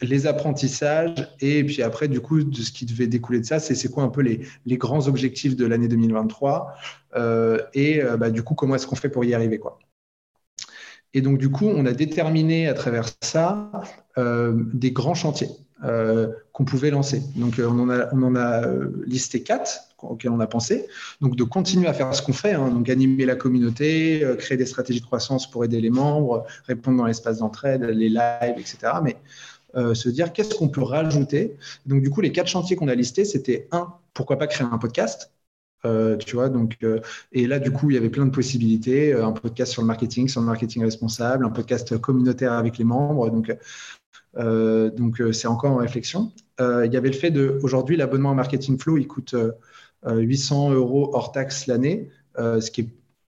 les 0.00 0.26
apprentissages 0.26 1.28
et 1.40 1.64
puis 1.64 1.82
après, 1.82 2.06
du 2.06 2.20
coup, 2.20 2.44
de 2.44 2.56
ce 2.56 2.70
qui 2.70 2.86
devait 2.86 3.08
découler 3.08 3.40
de 3.40 3.44
ça, 3.44 3.58
c'est 3.58 3.90
quoi 3.90 4.04
un 4.04 4.08
peu 4.08 4.20
les, 4.20 4.40
les 4.66 4.76
grands 4.76 5.08
objectifs 5.08 5.56
de 5.56 5.66
l'année 5.66 5.88
2023 5.88 6.74
euh, 7.16 7.58
et 7.74 8.02
euh, 8.02 8.16
bah, 8.16 8.30
du 8.30 8.42
coup, 8.42 8.54
comment 8.54 8.76
est-ce 8.76 8.86
qu'on 8.86 8.96
fait 8.96 9.08
pour 9.08 9.24
y 9.24 9.34
arriver 9.34 9.58
quoi. 9.58 9.78
Et 11.14 11.20
donc, 11.20 11.38
du 11.38 11.50
coup, 11.50 11.66
on 11.66 11.84
a 11.86 11.92
déterminé 11.92 12.68
à 12.68 12.74
travers 12.74 13.08
ça 13.20 13.70
des 14.16 14.92
grands 14.92 15.14
chantiers 15.14 15.50
qu'on 16.52 16.64
pouvait 16.64 16.90
lancer. 16.90 17.22
Donc, 17.36 17.58
on 17.58 17.78
en 17.80 17.90
a, 17.90 18.08
on 18.12 18.22
en 18.22 18.36
a 18.36 18.62
listé 19.06 19.42
quatre 19.42 19.80
auxquels 19.98 20.30
on 20.30 20.40
a 20.40 20.46
pensé. 20.46 20.86
Donc, 21.20 21.36
de 21.36 21.44
continuer 21.44 21.86
à 21.86 21.92
faire 21.92 22.14
ce 22.14 22.22
qu'on 22.22 22.32
fait, 22.32 22.52
hein, 22.52 22.70
donc 22.70 22.88
animer 22.88 23.24
la 23.26 23.36
communauté, 23.36 24.26
créer 24.38 24.56
des 24.56 24.66
stratégies 24.66 25.00
de 25.00 25.06
croissance 25.06 25.50
pour 25.50 25.64
aider 25.64 25.80
les 25.80 25.90
membres, 25.90 26.44
répondre 26.66 26.98
dans 26.98 27.06
l'espace 27.06 27.38
d'entraide, 27.38 27.82
les 27.82 28.08
lives, 28.08 28.58
etc. 28.58 28.94
Mais 29.02 29.16
euh, 29.74 29.94
se 29.94 30.10
dire 30.10 30.32
qu'est-ce 30.32 30.54
qu'on 30.54 30.68
peut 30.68 30.82
rajouter. 30.82 31.56
Donc, 31.86 32.02
du 32.02 32.10
coup, 32.10 32.20
les 32.20 32.32
quatre 32.32 32.48
chantiers 32.48 32.76
qu'on 32.76 32.88
a 32.88 32.94
listés, 32.94 33.24
c'était 33.24 33.68
un, 33.72 33.94
pourquoi 34.12 34.38
pas 34.38 34.46
créer 34.46 34.66
un 34.70 34.78
podcast 34.78 35.30
euh, 35.84 36.16
tu 36.16 36.36
vois, 36.36 36.48
donc, 36.48 36.76
euh, 36.82 37.00
et 37.32 37.46
là, 37.46 37.58
du 37.58 37.70
coup, 37.72 37.90
il 37.90 37.94
y 37.94 37.96
avait 37.96 38.10
plein 38.10 38.26
de 38.26 38.30
possibilités. 38.30 39.12
un 39.14 39.32
podcast 39.32 39.72
sur 39.72 39.82
le 39.82 39.88
marketing, 39.88 40.28
sur 40.28 40.40
le 40.40 40.46
marketing 40.46 40.84
responsable, 40.84 41.44
un 41.44 41.50
podcast 41.50 41.98
communautaire 41.98 42.52
avec 42.52 42.78
les 42.78 42.84
membres. 42.84 43.30
Donc, 43.30 43.54
donc 44.96 45.22
c'est 45.32 45.48
encore 45.48 45.72
en 45.72 45.76
réflexion. 45.76 46.32
il 46.60 46.90
y 46.92 46.96
avait 46.96 47.10
le 47.10 47.14
fait 47.14 47.30
de, 47.30 47.58
aujourd'hui, 47.62 47.96
l'abonnement 47.96 48.30
à 48.30 48.34
Marketing 48.34 48.78
Flow, 48.78 48.96
il 48.96 49.06
coûte 49.06 49.34
800 50.06 50.72
euros 50.72 51.10
hors 51.14 51.32
taxe 51.32 51.66
l'année, 51.66 52.10
ce 52.38 52.70
qui 52.70 52.82
est 52.82 52.88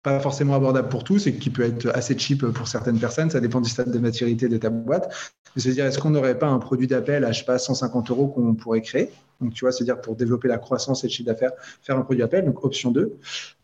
pas 0.04 0.20
forcément 0.20 0.56
abordable 0.56 0.90
pour 0.90 1.06
tous 1.06 1.28
et 1.28 1.34
qui 1.34 1.50
peut 1.50 1.64
être 1.64 1.90
assez 1.96 2.18
cheap 2.18 2.46
pour 2.46 2.68
certaines 2.68 3.00
personnes. 3.00 3.30
Ça 3.30 3.40
dépend 3.40 3.62
du 3.62 3.70
stade 3.70 3.90
de 3.90 4.00
maturité 4.00 4.50
de 4.50 4.58
ta 4.58 4.70
boîte. 4.70 5.10
Mais 5.56 5.62
se 5.62 5.70
dire, 5.70 5.86
est-ce 5.86 5.98
qu'on 5.98 6.10
n'aurait 6.10 6.38
pas 6.38 6.48
un 6.48 6.60
produit 6.60 6.88
d'appel 6.88 7.24
à, 7.24 7.32
je 7.32 7.40
sais 7.40 7.46
pas, 7.46 7.58
150 7.58 8.12
euros 8.12 8.28
qu'on 8.28 8.54
pourrait 8.54 8.82
créer? 8.82 9.10
Donc, 9.40 9.54
tu 9.54 9.66
vois, 9.66 9.72
se 9.72 9.84
dire, 9.84 10.00
pour 10.02 10.16
développer 10.16 10.48
la 10.48 10.58
croissance 10.58 11.04
et 11.04 11.08
le 11.08 11.12
chiffre 11.12 11.28
d'affaires, 11.28 11.52
faire 11.82 11.98
un 11.98 12.02
produit 12.02 12.22
d'appel. 12.22 12.46
Donc, 12.46 12.64
option 12.66 12.92
2. 12.92 13.18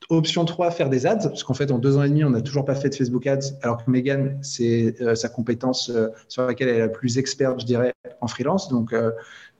Option 0.10 0.46
3, 0.46 0.72
faire 0.72 0.90
des 0.90 1.06
ads. 1.06 1.28
Parce 1.28 1.44
qu'en 1.44 1.54
fait, 1.54 1.72
en 1.72 1.78
deux 1.78 1.98
ans 1.98 2.04
et 2.04 2.10
demi, 2.10 2.24
on 2.24 2.30
n'a 2.30 2.42
toujours 2.42 2.66
pas 2.66 2.76
fait 2.76 2.90
de 2.90 2.96
Facebook 2.96 3.28
Ads. 3.28 3.58
Alors 3.62 3.84
que 3.84 3.92
Megan, 3.92 4.40
c'est 4.42 4.96
euh, 5.02 5.16
sa 5.16 5.30
compétence 5.30 5.90
euh, 5.90 6.08
sur 6.28 6.46
laquelle 6.46 6.70
elle 6.70 6.76
est 6.76 6.80
la 6.80 6.90
plus 6.90 7.18
experte, 7.18 7.62
je 7.62 7.66
dirais, 7.66 7.94
en 8.22 8.28
freelance. 8.28 8.70
Donc, 8.70 8.94
euh, 8.94 9.12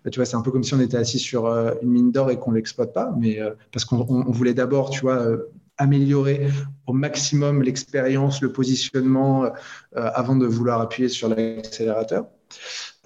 bah, 0.04 0.12
tu 0.12 0.20
vois, 0.20 0.26
c'est 0.26 0.38
un 0.38 0.42
peu 0.42 0.52
comme 0.52 0.64
si 0.64 0.74
on 0.74 0.80
était 0.80 0.98
assis 0.98 1.20
sur 1.20 1.48
une 1.82 1.90
mine 1.90 2.12
d'or 2.12 2.32
et 2.32 2.38
qu'on 2.38 2.52
l'exploite 2.52 2.94
pas, 2.94 3.14
mais 3.20 3.40
parce 3.74 3.84
qu'on 3.84 4.24
voulait 4.32 4.54
d'abord, 4.54 4.92
tu 4.92 5.02
vois, 5.02 5.38
améliorer 5.80 6.48
au 6.86 6.94
maximum 6.94 7.64
l'expérience, 7.64 8.42
le 8.42 8.52
positionnement 8.52 9.46
euh, 9.46 9.50
avant 9.94 10.36
de 10.36 10.46
vouloir 10.46 10.82
appuyer 10.82 11.10
sur 11.10 11.30
l'accélérateur. 11.30 12.28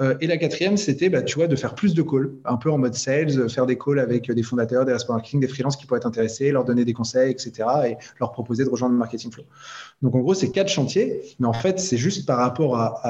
Euh, 0.02 0.16
et 0.22 0.28
la 0.28 0.38
quatrième, 0.38 0.76
c'était, 0.76 1.10
bah, 1.10 1.22
tu 1.22 1.38
de 1.48 1.56
faire 1.56 1.76
plus 1.76 1.94
de 1.94 2.02
calls, 2.02 2.32
un 2.46 2.58
peu 2.58 2.72
en 2.72 2.80
mode 2.80 2.96
sales, 2.96 3.48
faire 3.50 3.68
des 3.68 3.78
calls 3.78 4.00
avec 4.00 4.32
des 4.32 4.44
fondateurs, 4.44 4.86
des 4.86 4.94
responsables 4.94 5.18
marketing, 5.18 5.40
des 5.40 5.48
freelances 5.48 5.78
qui 5.78 5.86
pourraient 5.86 6.00
être 6.00 6.08
intéressés, 6.08 6.52
leur 6.52 6.66
donner 6.66 6.84
des 6.84 6.94
conseils, 6.94 7.32
etc. 7.32 7.52
et 7.86 7.98
leur 8.20 8.32
proposer 8.32 8.66
de 8.66 8.70
rejoindre 8.70 8.94
le 8.94 9.00
marketing 9.00 9.32
flow. 9.32 9.44
Donc, 10.04 10.16
en 10.16 10.20
gros, 10.20 10.36
c'est 10.36 10.52
quatre 10.52 10.70
chantiers, 10.70 11.22
mais 11.40 11.48
en 11.48 11.54
fait, 11.54 11.80
c'est 11.80 11.98
juste 11.98 12.28
par 12.28 12.38
rapport 12.38 13.02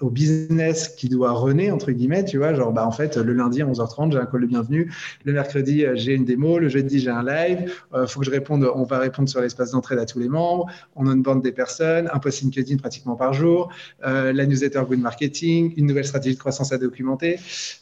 au 0.00 0.10
business 0.10 0.88
qui 0.88 1.08
doit 1.08 1.32
runner, 1.32 1.70
entre 1.70 1.90
guillemets, 1.92 2.24
tu 2.24 2.38
vois, 2.38 2.54
genre, 2.54 2.72
bah, 2.72 2.86
en 2.86 2.92
fait, 2.92 3.16
le 3.16 3.34
lundi 3.34 3.60
à 3.60 3.66
11h30, 3.66 4.12
j'ai 4.12 4.18
un 4.18 4.26
call 4.26 4.42
de 4.42 4.46
bienvenue, 4.46 4.92
le 5.24 5.32
mercredi, 5.32 5.84
euh, 5.84 5.96
j'ai 5.96 6.14
une 6.14 6.24
démo, 6.24 6.58
le 6.58 6.68
jeudi, 6.68 7.00
j'ai 7.00 7.10
un 7.10 7.24
live, 7.24 7.72
euh, 7.92 8.06
faut 8.06 8.20
que 8.20 8.26
je 8.26 8.30
réponde, 8.30 8.64
on 8.74 8.84
va 8.84 8.98
répondre 8.98 9.28
sur 9.28 9.40
l'espace 9.42 9.72
d'entraide 9.72 9.98
à 9.98 10.06
tous 10.06 10.18
les 10.18 10.28
membres, 10.28 10.66
on 10.96 11.06
onboard 11.06 11.42
des 11.42 11.52
personnes, 11.52 12.08
un 12.12 12.18
post 12.18 12.42
LinkedIn 12.42 12.76
pratiquement 12.78 13.16
par 13.16 13.34
jour, 13.34 13.68
la 14.02 14.46
newsletter 14.46 14.82
Good 14.88 15.00
Marketing, 15.00 15.74
une 15.76 15.86
nouvelle 15.86 16.06
stratégie 16.06 16.34
de 16.34 16.40
croissance 16.40 16.72
à 16.72 16.78
documenter. 16.78 17.38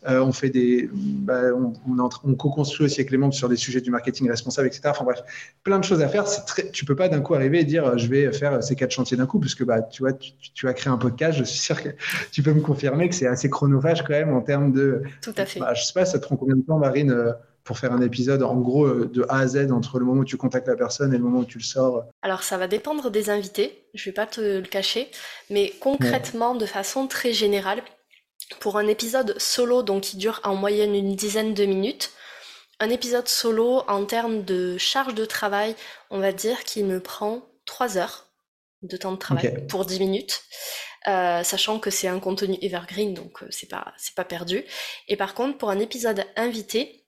Euh, 0.08 0.20
on 0.20 0.32
fait 0.32 0.50
des, 0.50 0.88
bah, 0.92 1.42
on, 1.54 1.72
on, 2.24 2.34
co-construit 2.34 2.86
aussi 2.86 3.00
avec 3.00 3.10
les 3.10 3.18
membres 3.18 3.34
sur 3.34 3.48
des 3.48 3.56
sujets 3.56 3.80
du 3.80 3.90
marketing 3.90 4.28
responsable, 4.28 4.68
etc. 4.68 4.82
Enfin 4.86 5.04
bref, 5.04 5.22
plein 5.62 5.78
de 5.78 5.84
choses 5.84 6.02
à 6.02 6.08
faire. 6.08 6.24
Très, 6.46 6.70
tu 6.70 6.84
peux 6.84 6.96
pas 6.96 7.08
d'un 7.08 7.20
coup 7.20 7.34
arriver 7.34 7.60
et 7.60 7.64
dire 7.64 7.84
euh, 7.84 7.96
je 7.96 8.08
vais 8.08 8.32
faire 8.38 8.62
ces 8.62 8.76
quatre 8.76 8.90
chantiers 8.90 9.16
d'un 9.16 9.26
coup, 9.26 9.38
parce 9.38 9.54
que 9.54 9.64
bah, 9.64 9.82
tu 9.82 10.02
vois, 10.02 10.12
tu, 10.12 10.68
as 10.68 10.74
créé 10.74 10.92
un 10.92 10.98
podcast. 10.98 11.38
Je 11.38 11.44
suis 11.44 11.58
sûr 11.58 11.82
que 11.82 11.90
tu 12.32 12.42
peux 12.42 12.52
me 12.52 12.60
confirmer 12.60 13.08
que 13.08 13.14
c'est 13.14 13.26
assez 13.26 13.50
chronophage 13.50 14.02
quand 14.02 14.14
même 14.14 14.34
en 14.34 14.40
termes 14.40 14.72
de. 14.72 15.02
Tout 15.22 15.34
à 15.36 15.44
fait. 15.44 15.60
Bah, 15.60 15.74
je 15.74 15.82
sais 15.82 15.92
pas, 15.92 16.04
ça 16.04 16.18
te 16.18 16.24
prend 16.24 16.36
combien 16.36 16.56
de 16.56 16.62
temps, 16.62 16.78
Marine 16.78 17.10
euh, 17.10 17.32
pour 17.64 17.78
faire 17.78 17.92
un 17.92 18.00
épisode 18.00 18.42
en 18.42 18.56
gros 18.56 18.88
de 18.88 19.26
A 19.28 19.40
à 19.40 19.46
Z 19.46 19.70
entre 19.72 19.98
le 19.98 20.06
moment 20.06 20.22
où 20.22 20.24
tu 20.24 20.38
contactes 20.38 20.68
la 20.68 20.76
personne 20.76 21.12
et 21.12 21.18
le 21.18 21.22
moment 21.22 21.40
où 21.40 21.44
tu 21.44 21.58
le 21.58 21.64
sors 21.64 22.06
Alors 22.22 22.42
ça 22.42 22.56
va 22.56 22.66
dépendre 22.66 23.10
des 23.10 23.28
invités, 23.28 23.84
je 23.92 24.06
vais 24.06 24.14
pas 24.14 24.24
te 24.24 24.40
le 24.40 24.66
cacher, 24.66 25.10
mais 25.50 25.74
concrètement, 25.78 26.54
de 26.54 26.64
façon 26.64 27.06
très 27.06 27.34
générale, 27.34 27.82
pour 28.60 28.78
un 28.78 28.86
épisode 28.86 29.38
solo, 29.38 29.82
donc 29.82 30.02
qui 30.02 30.16
dure 30.16 30.40
en 30.44 30.54
moyenne 30.54 30.94
une 30.94 31.14
dizaine 31.14 31.54
de 31.54 31.66
minutes, 31.66 32.12
un 32.80 32.90
épisode 32.90 33.28
solo 33.28 33.82
en 33.88 34.04
termes 34.04 34.44
de 34.44 34.78
charge 34.78 35.14
de 35.14 35.24
travail, 35.24 35.74
on 36.10 36.20
va 36.20 36.32
dire 36.32 36.64
qu'il 36.64 36.86
me 36.86 37.00
prend 37.00 37.42
3 37.66 37.98
heures 37.98 38.27
de 38.82 38.96
temps 38.96 39.12
de 39.12 39.16
travail 39.16 39.66
pour 39.68 39.84
10 39.84 40.00
minutes. 40.00 40.42
Euh, 41.06 41.42
sachant 41.42 41.78
que 41.78 41.90
c'est 41.90 42.08
un 42.08 42.18
contenu 42.18 42.58
evergreen, 42.60 43.14
donc 43.14 43.42
euh, 43.42 43.46
c'est 43.50 43.68
pas 43.68 43.94
c'est 43.96 44.14
pas 44.14 44.24
perdu. 44.24 44.64
Et 45.06 45.16
par 45.16 45.34
contre, 45.34 45.56
pour 45.56 45.70
un 45.70 45.78
épisode 45.78 46.24
invité, 46.36 47.06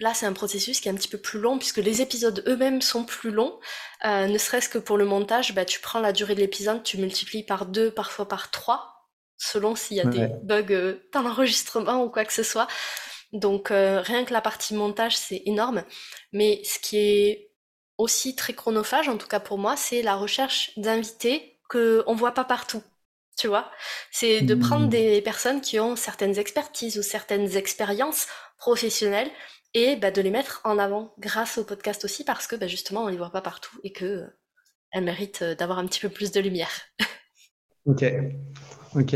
là 0.00 0.14
c'est 0.14 0.26
un 0.26 0.32
processus 0.32 0.80
qui 0.80 0.88
est 0.88 0.90
un 0.90 0.94
petit 0.94 1.08
peu 1.08 1.18
plus 1.18 1.38
long 1.38 1.58
puisque 1.58 1.76
les 1.78 2.02
épisodes 2.02 2.42
eux-mêmes 2.48 2.80
sont 2.80 3.04
plus 3.04 3.30
longs. 3.30 3.58
Euh, 4.04 4.26
ne 4.26 4.38
serait-ce 4.38 4.68
que 4.68 4.78
pour 4.78 4.96
le 4.96 5.04
montage, 5.04 5.54
bah, 5.54 5.64
tu 5.64 5.80
prends 5.80 6.00
la 6.00 6.12
durée 6.12 6.34
de 6.34 6.40
l'épisode, 6.40 6.82
tu 6.82 6.98
multiplies 6.98 7.44
par 7.44 7.66
deux, 7.66 7.90
parfois 7.90 8.26
par 8.26 8.50
trois 8.50 8.92
selon 9.38 9.76
s'il 9.76 9.98
y 9.98 10.00
a 10.00 10.06
des 10.06 10.28
bugs 10.42 10.96
dans 11.12 11.20
l'enregistrement 11.20 12.02
ou 12.02 12.08
quoi 12.08 12.24
que 12.24 12.32
ce 12.32 12.42
soit. 12.42 12.68
Donc 13.32 13.70
euh, 13.70 14.00
rien 14.00 14.24
que 14.24 14.32
la 14.32 14.40
partie 14.40 14.74
montage, 14.74 15.16
c'est 15.16 15.42
énorme. 15.46 15.84
Mais 16.32 16.62
ce 16.64 16.78
qui 16.78 16.98
est 16.98 17.45
aussi 17.98 18.36
très 18.36 18.52
chronophage, 18.52 19.08
en 19.08 19.16
tout 19.16 19.28
cas 19.28 19.40
pour 19.40 19.58
moi, 19.58 19.76
c'est 19.76 20.02
la 20.02 20.16
recherche 20.16 20.72
d'invités 20.76 21.58
qu'on 21.68 22.14
voit 22.14 22.32
pas 22.32 22.44
partout. 22.44 22.82
Tu 23.38 23.48
vois, 23.48 23.70
c'est 24.10 24.40
de 24.40 24.54
prendre 24.54 24.86
mmh. 24.86 24.90
des 24.90 25.20
personnes 25.20 25.60
qui 25.60 25.78
ont 25.78 25.94
certaines 25.94 26.38
expertises 26.38 26.98
ou 26.98 27.02
certaines 27.02 27.54
expériences 27.56 28.28
professionnelles 28.56 29.30
et 29.74 29.96
bah, 29.96 30.10
de 30.10 30.22
les 30.22 30.30
mettre 30.30 30.62
en 30.64 30.78
avant 30.78 31.12
grâce 31.18 31.58
au 31.58 31.64
podcast 31.64 32.04
aussi 32.06 32.24
parce 32.24 32.46
que 32.46 32.56
bah, 32.56 32.66
justement 32.66 33.04
on 33.04 33.08
les 33.08 33.18
voit 33.18 33.30
pas 33.30 33.42
partout 33.42 33.78
et 33.84 33.92
que 33.92 34.04
euh, 34.06 34.26
elles 34.90 35.04
méritent 35.04 35.44
d'avoir 35.44 35.78
un 35.78 35.86
petit 35.86 36.00
peu 36.00 36.08
plus 36.08 36.32
de 36.32 36.40
lumière. 36.40 36.70
Ok. 37.86 38.04
Ok. 38.96 39.14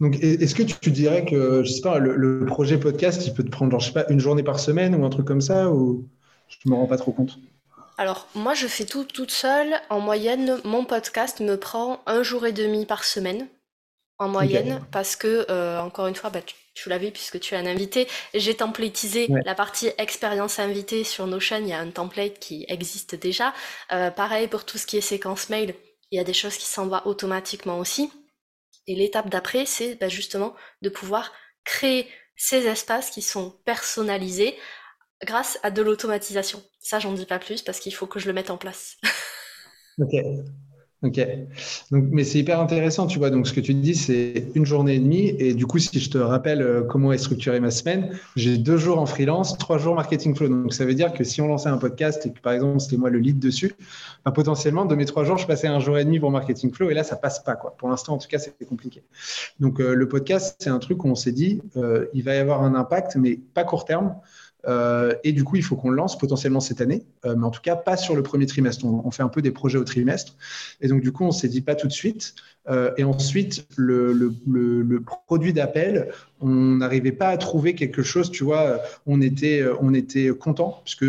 Donc, 0.00 0.22
est-ce 0.22 0.54
que 0.54 0.62
tu, 0.62 0.90
dirais 0.90 1.24
que, 1.24 1.62
je 1.64 1.70
sais 1.70 1.80
pas, 1.80 1.98
le, 1.98 2.44
projet 2.44 2.78
podcast, 2.78 3.26
il 3.26 3.32
peut 3.32 3.44
te 3.44 3.50
prendre, 3.50 3.78
je 3.80 3.86
sais 3.86 3.92
pas, 3.92 4.04
une 4.10 4.20
journée 4.20 4.42
par 4.42 4.60
semaine 4.60 4.94
ou 4.94 5.04
un 5.04 5.10
truc 5.10 5.26
comme 5.26 5.40
ça, 5.40 5.70
ou 5.70 6.08
je 6.48 6.68
me 6.68 6.74
rends 6.74 6.86
pas 6.86 6.98
trop 6.98 7.12
compte? 7.12 7.38
Alors, 7.98 8.26
moi, 8.34 8.54
je 8.54 8.66
fais 8.66 8.84
tout 8.84 9.04
toute 9.04 9.30
seule. 9.30 9.80
En 9.90 10.00
moyenne, 10.00 10.60
mon 10.64 10.84
podcast 10.84 11.40
me 11.40 11.58
prend 11.58 12.02
un 12.06 12.22
jour 12.22 12.46
et 12.46 12.52
demi 12.52 12.86
par 12.86 13.04
semaine, 13.04 13.48
en 14.18 14.28
moyenne, 14.28 14.84
parce 14.90 15.16
que, 15.16 15.46
euh, 15.50 15.80
encore 15.80 16.06
une 16.06 16.14
fois, 16.14 16.30
bah, 16.30 16.40
tu, 16.74 16.88
l'as 16.88 16.98
vu 16.98 17.10
puisque 17.10 17.38
tu 17.38 17.54
es 17.54 17.58
un 17.58 17.66
invité, 17.66 18.08
j'ai 18.34 18.56
templatisé 18.56 19.28
la 19.44 19.54
partie 19.54 19.90
expérience 19.98 20.58
invitée 20.58 21.04
sur 21.04 21.26
Notion. 21.26 21.58
Il 21.58 21.68
y 21.68 21.72
a 21.72 21.78
un 21.78 21.90
template 21.90 22.38
qui 22.38 22.64
existe 22.68 23.14
déjà. 23.14 23.52
Euh, 23.92 24.10
pareil 24.10 24.48
pour 24.48 24.64
tout 24.64 24.78
ce 24.78 24.86
qui 24.86 24.96
est 24.96 25.02
séquence 25.02 25.50
mail. 25.50 25.74
Il 26.10 26.16
y 26.16 26.20
a 26.20 26.24
des 26.24 26.32
choses 26.32 26.56
qui 26.56 26.66
s'en 26.66 26.86
vont 26.86 27.00
automatiquement 27.04 27.78
aussi. 27.78 28.10
Et 28.86 28.94
l'étape 28.94 29.28
d'après, 29.28 29.66
c'est 29.66 29.96
bah, 29.96 30.08
justement 30.08 30.54
de 30.80 30.88
pouvoir 30.88 31.32
créer 31.64 32.08
ces 32.36 32.66
espaces 32.66 33.10
qui 33.10 33.22
sont 33.22 33.50
personnalisés 33.64 34.56
grâce 35.24 35.58
à 35.62 35.70
de 35.70 35.82
l'automatisation. 35.82 36.62
Ça, 36.80 36.98
j'en 36.98 37.12
dis 37.12 37.26
pas 37.26 37.38
plus 37.38 37.62
parce 37.62 37.78
qu'il 37.78 37.94
faut 37.94 38.06
que 38.06 38.18
je 38.18 38.26
le 38.26 38.32
mette 38.32 38.50
en 38.50 38.56
place. 38.56 38.96
ok. 39.98 40.14
Ok. 41.04 41.20
Mais 41.90 42.22
c'est 42.22 42.38
hyper 42.38 42.60
intéressant, 42.60 43.08
tu 43.08 43.18
vois. 43.18 43.30
Donc, 43.30 43.48
ce 43.48 43.52
que 43.52 43.60
tu 43.60 43.74
dis, 43.74 43.96
c'est 43.96 44.46
une 44.54 44.64
journée 44.64 44.94
et 44.94 44.98
demie. 45.00 45.34
Et 45.36 45.52
du 45.52 45.66
coup, 45.66 45.78
si 45.78 45.98
je 45.98 46.08
te 46.08 46.18
rappelle 46.18 46.62
euh, 46.62 46.82
comment 46.84 47.12
est 47.12 47.18
structurée 47.18 47.58
ma 47.58 47.72
semaine, 47.72 48.16
j'ai 48.36 48.56
deux 48.56 48.76
jours 48.76 49.00
en 49.00 49.06
freelance, 49.06 49.58
trois 49.58 49.78
jours 49.78 49.96
marketing 49.96 50.36
flow. 50.36 50.48
Donc, 50.48 50.72
ça 50.72 50.84
veut 50.84 50.94
dire 50.94 51.12
que 51.12 51.24
si 51.24 51.40
on 51.40 51.48
lançait 51.48 51.70
un 51.70 51.78
podcast 51.78 52.24
et 52.26 52.30
que, 52.30 52.40
par 52.40 52.52
exemple, 52.52 52.78
c'était 52.78 52.98
moi 52.98 53.10
le 53.10 53.18
lead 53.18 53.40
dessus, 53.40 53.74
bah, 54.24 54.30
potentiellement, 54.30 54.84
de 54.84 54.94
mes 54.94 55.04
trois 55.04 55.24
jours, 55.24 55.38
je 55.38 55.46
passais 55.46 55.66
un 55.66 55.80
jour 55.80 55.98
et 55.98 56.04
demi 56.04 56.20
pour 56.20 56.30
marketing 56.30 56.72
flow. 56.72 56.88
Et 56.90 56.94
là, 56.94 57.02
ça 57.02 57.16
passe 57.16 57.42
pas, 57.42 57.56
quoi. 57.56 57.74
Pour 57.76 57.88
l'instant, 57.88 58.14
en 58.14 58.18
tout 58.18 58.28
cas, 58.28 58.38
c'est 58.38 58.54
compliqué. 58.64 59.02
Donc, 59.58 59.80
euh, 59.80 59.94
le 59.94 60.06
podcast, 60.06 60.54
c'est 60.60 60.70
un 60.70 60.78
truc 60.78 61.04
où 61.04 61.08
on 61.08 61.16
s'est 61.16 61.32
dit, 61.32 61.62
euh, 61.76 62.06
il 62.14 62.22
va 62.22 62.36
y 62.36 62.38
avoir 62.38 62.62
un 62.62 62.76
impact, 62.76 63.16
mais 63.16 63.40
pas 63.54 63.64
court 63.64 63.84
terme. 63.84 64.14
Euh, 64.66 65.14
et 65.24 65.32
du 65.32 65.44
coup, 65.44 65.56
il 65.56 65.62
faut 65.62 65.76
qu'on 65.76 65.90
le 65.90 65.96
lance 65.96 66.16
potentiellement 66.16 66.60
cette 66.60 66.80
année, 66.80 67.04
euh, 67.24 67.34
mais 67.36 67.44
en 67.44 67.50
tout 67.50 67.60
cas 67.60 67.76
pas 67.76 67.96
sur 67.96 68.14
le 68.14 68.22
premier 68.22 68.46
trimestre. 68.46 68.84
On, 68.84 69.10
fait 69.10 69.22
un 69.22 69.28
peu 69.28 69.42
des 69.42 69.50
projets 69.50 69.78
au 69.78 69.84
trimestre. 69.84 70.36
Et 70.80 70.88
donc, 70.88 71.02
du 71.02 71.12
coup, 71.12 71.24
on 71.24 71.32
s'est 71.32 71.48
dit 71.48 71.60
pas 71.60 71.74
tout 71.74 71.88
de 71.88 71.92
suite. 71.92 72.34
Euh, 72.68 72.92
et 72.96 73.04
ensuite, 73.04 73.66
le, 73.76 74.32
produit 75.26 75.52
d'appel, 75.52 76.12
on 76.40 76.48
n'arrivait 76.48 77.12
pas 77.12 77.28
à 77.28 77.36
trouver 77.36 77.74
quelque 77.74 78.02
chose, 78.02 78.30
tu 78.30 78.44
vois, 78.44 78.80
on 79.06 79.20
était, 79.20 79.64
on 79.80 79.94
était 79.94 80.28
content, 80.30 80.80
puisque 80.84 81.06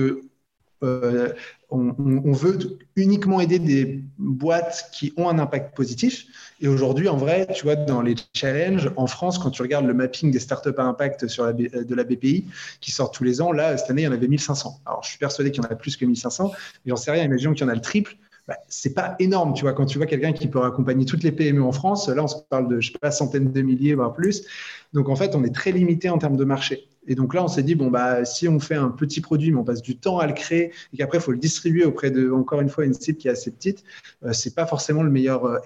on, 1.74 2.32
veut 2.32 2.78
uniquement 2.96 3.42
aider 3.42 3.58
des 3.58 4.04
boîtes 4.20 4.90
qui 4.94 5.12
ont 5.18 5.28
un 5.28 5.40
impact 5.40 5.76
positif. 5.76 6.26
Et 6.62 6.68
aujourd'hui, 6.68 7.10
en 7.10 7.18
vrai, 7.18 7.48
tu 7.54 7.64
vois, 7.64 7.76
dans 7.76 8.02
les 8.02 8.16
challenges, 8.34 8.92
en 8.96 9.08
France, 9.08 9.40
quand 9.40 9.50
tu 9.50 9.62
regardes 9.62 9.88
le 9.88 9.94
mapping 9.94 10.32
des 10.32 10.40
startups 10.40 10.78
à 10.78 10.84
impact 10.84 11.28
sur 11.28 11.46
la, 11.46 11.54
de 11.54 11.96
la 11.96 12.04
BPI, 12.04 12.46
qui 12.80 12.92
sortent 12.92 13.16
tous 13.16 13.24
les 13.24 13.42
ans, 13.42 13.52
là, 13.52 13.76
cette 13.78 13.90
année, 13.90 14.04
il 14.04 14.06
y 14.06 14.08
en 14.08 14.12
avait 14.12 14.28
1500. 14.28 14.82
Alors, 14.86 15.04
je 15.04 15.10
suis 15.10 15.18
persuadé 15.18 15.52
qu'il 15.52 15.64
y 15.64 15.66
en 15.66 15.70
a 15.70 15.76
plus 15.76 15.98
que 15.98 16.06
1500, 16.06 16.52
mais 16.86 16.90
j'en 16.92 16.96
sais 16.96 17.12
rien, 17.12 17.24
imaginons 17.24 17.54
qu'il 17.54 17.66
y 17.66 17.70
en 17.70 17.72
a 17.72 17.76
le 17.76 17.82
triple. 17.82 18.16
bah, 18.48 18.58
c'est 18.68 18.94
pas 18.94 19.16
énorme, 19.20 19.54
tu 19.54 19.64
vois. 19.64 19.74
Quand 19.74 19.86
tu 19.86 19.98
vois 19.98 20.06
quelqu'un 20.08 20.34
qui 20.34 20.48
peut 20.48 20.62
accompagner 20.64 21.06
toutes 21.06 21.24
les 21.24 21.32
PME 21.32 21.64
en 21.64 21.72
France, 21.72 22.08
là, 22.08 22.24
on 22.24 22.28
se 22.28 22.36
parle 22.50 22.68
de, 22.68 22.80
je 22.82 22.92
sais 22.92 23.00
pas, 23.00 23.10
centaines 23.10 23.52
de 23.52 23.62
milliers, 23.62 23.96
voire 23.96 24.14
plus. 24.14 24.46
Donc, 24.94 25.10
en 25.10 25.16
fait, 25.16 25.36
on 25.36 25.44
est 25.44 25.54
très 25.54 25.72
limité 25.72 26.10
en 26.10 26.20
termes 26.20 26.38
de 26.38 26.46
marché. 26.46 26.88
Et 27.08 27.16
donc 27.16 27.34
là, 27.34 27.44
on 27.44 27.48
s'est 27.48 27.64
dit, 27.64 27.76
bon, 27.76 27.90
bah, 27.90 28.26
si 28.26 28.48
on 28.48 28.60
fait 28.60 28.76
un 28.76 28.90
petit 28.90 29.22
produit, 29.22 29.52
mais 29.52 29.58
on 29.58 29.64
passe 29.64 29.82
du 29.82 29.98
temps 29.98 30.20
à 30.20 30.28
le 30.28 30.34
créer 30.34 30.72
et 30.94 30.98
qu'après, 30.98 31.18
il 31.18 31.22
faut 31.22 31.32
le 31.32 31.38
distribuer 31.38 31.86
auprès 31.86 32.12
de, 32.12 32.32
encore 32.32 32.62
une 32.62 32.70
fois, 32.70 32.86
une 32.86 32.94
cible 32.94 33.18
qui 33.18 33.28
est 33.28 33.32
assez 33.32 33.52
petite, 33.52 33.84
euh, 34.24 34.34
c'est 34.34 34.56
pas 34.56 34.66
forcément 34.66 35.04
le 35.04 35.12
meilleur 35.12 35.46
euh. 35.46 35.60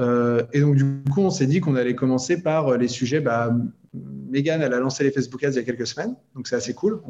Euh, 0.00 0.42
et 0.52 0.60
donc, 0.60 0.76
du 0.76 0.84
coup, 1.12 1.20
on 1.20 1.30
s'est 1.30 1.46
dit 1.46 1.60
qu'on 1.60 1.76
allait 1.76 1.94
commencer 1.94 2.42
par 2.42 2.68
euh, 2.68 2.76
les 2.76 2.88
sujets. 2.88 3.20
Bah, 3.20 3.54
Megan, 3.94 4.60
elle 4.60 4.74
a 4.74 4.80
lancé 4.80 5.04
les 5.04 5.12
Facebook 5.12 5.42
Ads 5.44 5.52
il 5.52 5.56
y 5.56 5.58
a 5.58 5.62
quelques 5.62 5.86
semaines, 5.86 6.16
donc 6.34 6.48
c'est 6.48 6.56
assez 6.56 6.74
cool. 6.74 7.00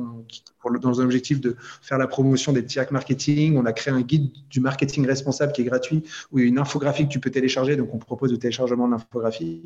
dans 0.83 1.01
un 1.01 1.05
objectif 1.05 1.41
de 1.41 1.57
faire 1.81 1.97
la 1.97 2.07
promotion 2.07 2.53
des 2.53 2.61
petits 2.61 2.79
hacks 2.79 2.91
marketing, 2.91 3.57
on 3.57 3.65
a 3.65 3.73
créé 3.73 3.95
un 3.95 4.03
guide 4.03 4.31
du 4.51 4.61
marketing 4.61 5.07
responsable 5.07 5.53
qui 5.53 5.63
est 5.63 5.65
gratuit, 5.65 6.03
où 6.31 6.39
il 6.39 6.43
y 6.43 6.45
a 6.45 6.49
une 6.49 6.59
infographie 6.59 7.05
que 7.05 7.11
tu 7.11 7.21
peux 7.21 7.31
télécharger. 7.31 7.77
Donc, 7.77 7.95
on 7.95 7.99
propose 7.99 8.33
le 8.33 8.39
téléchargement 8.39 8.87
de 8.87 8.93
l'infographie. 8.93 9.63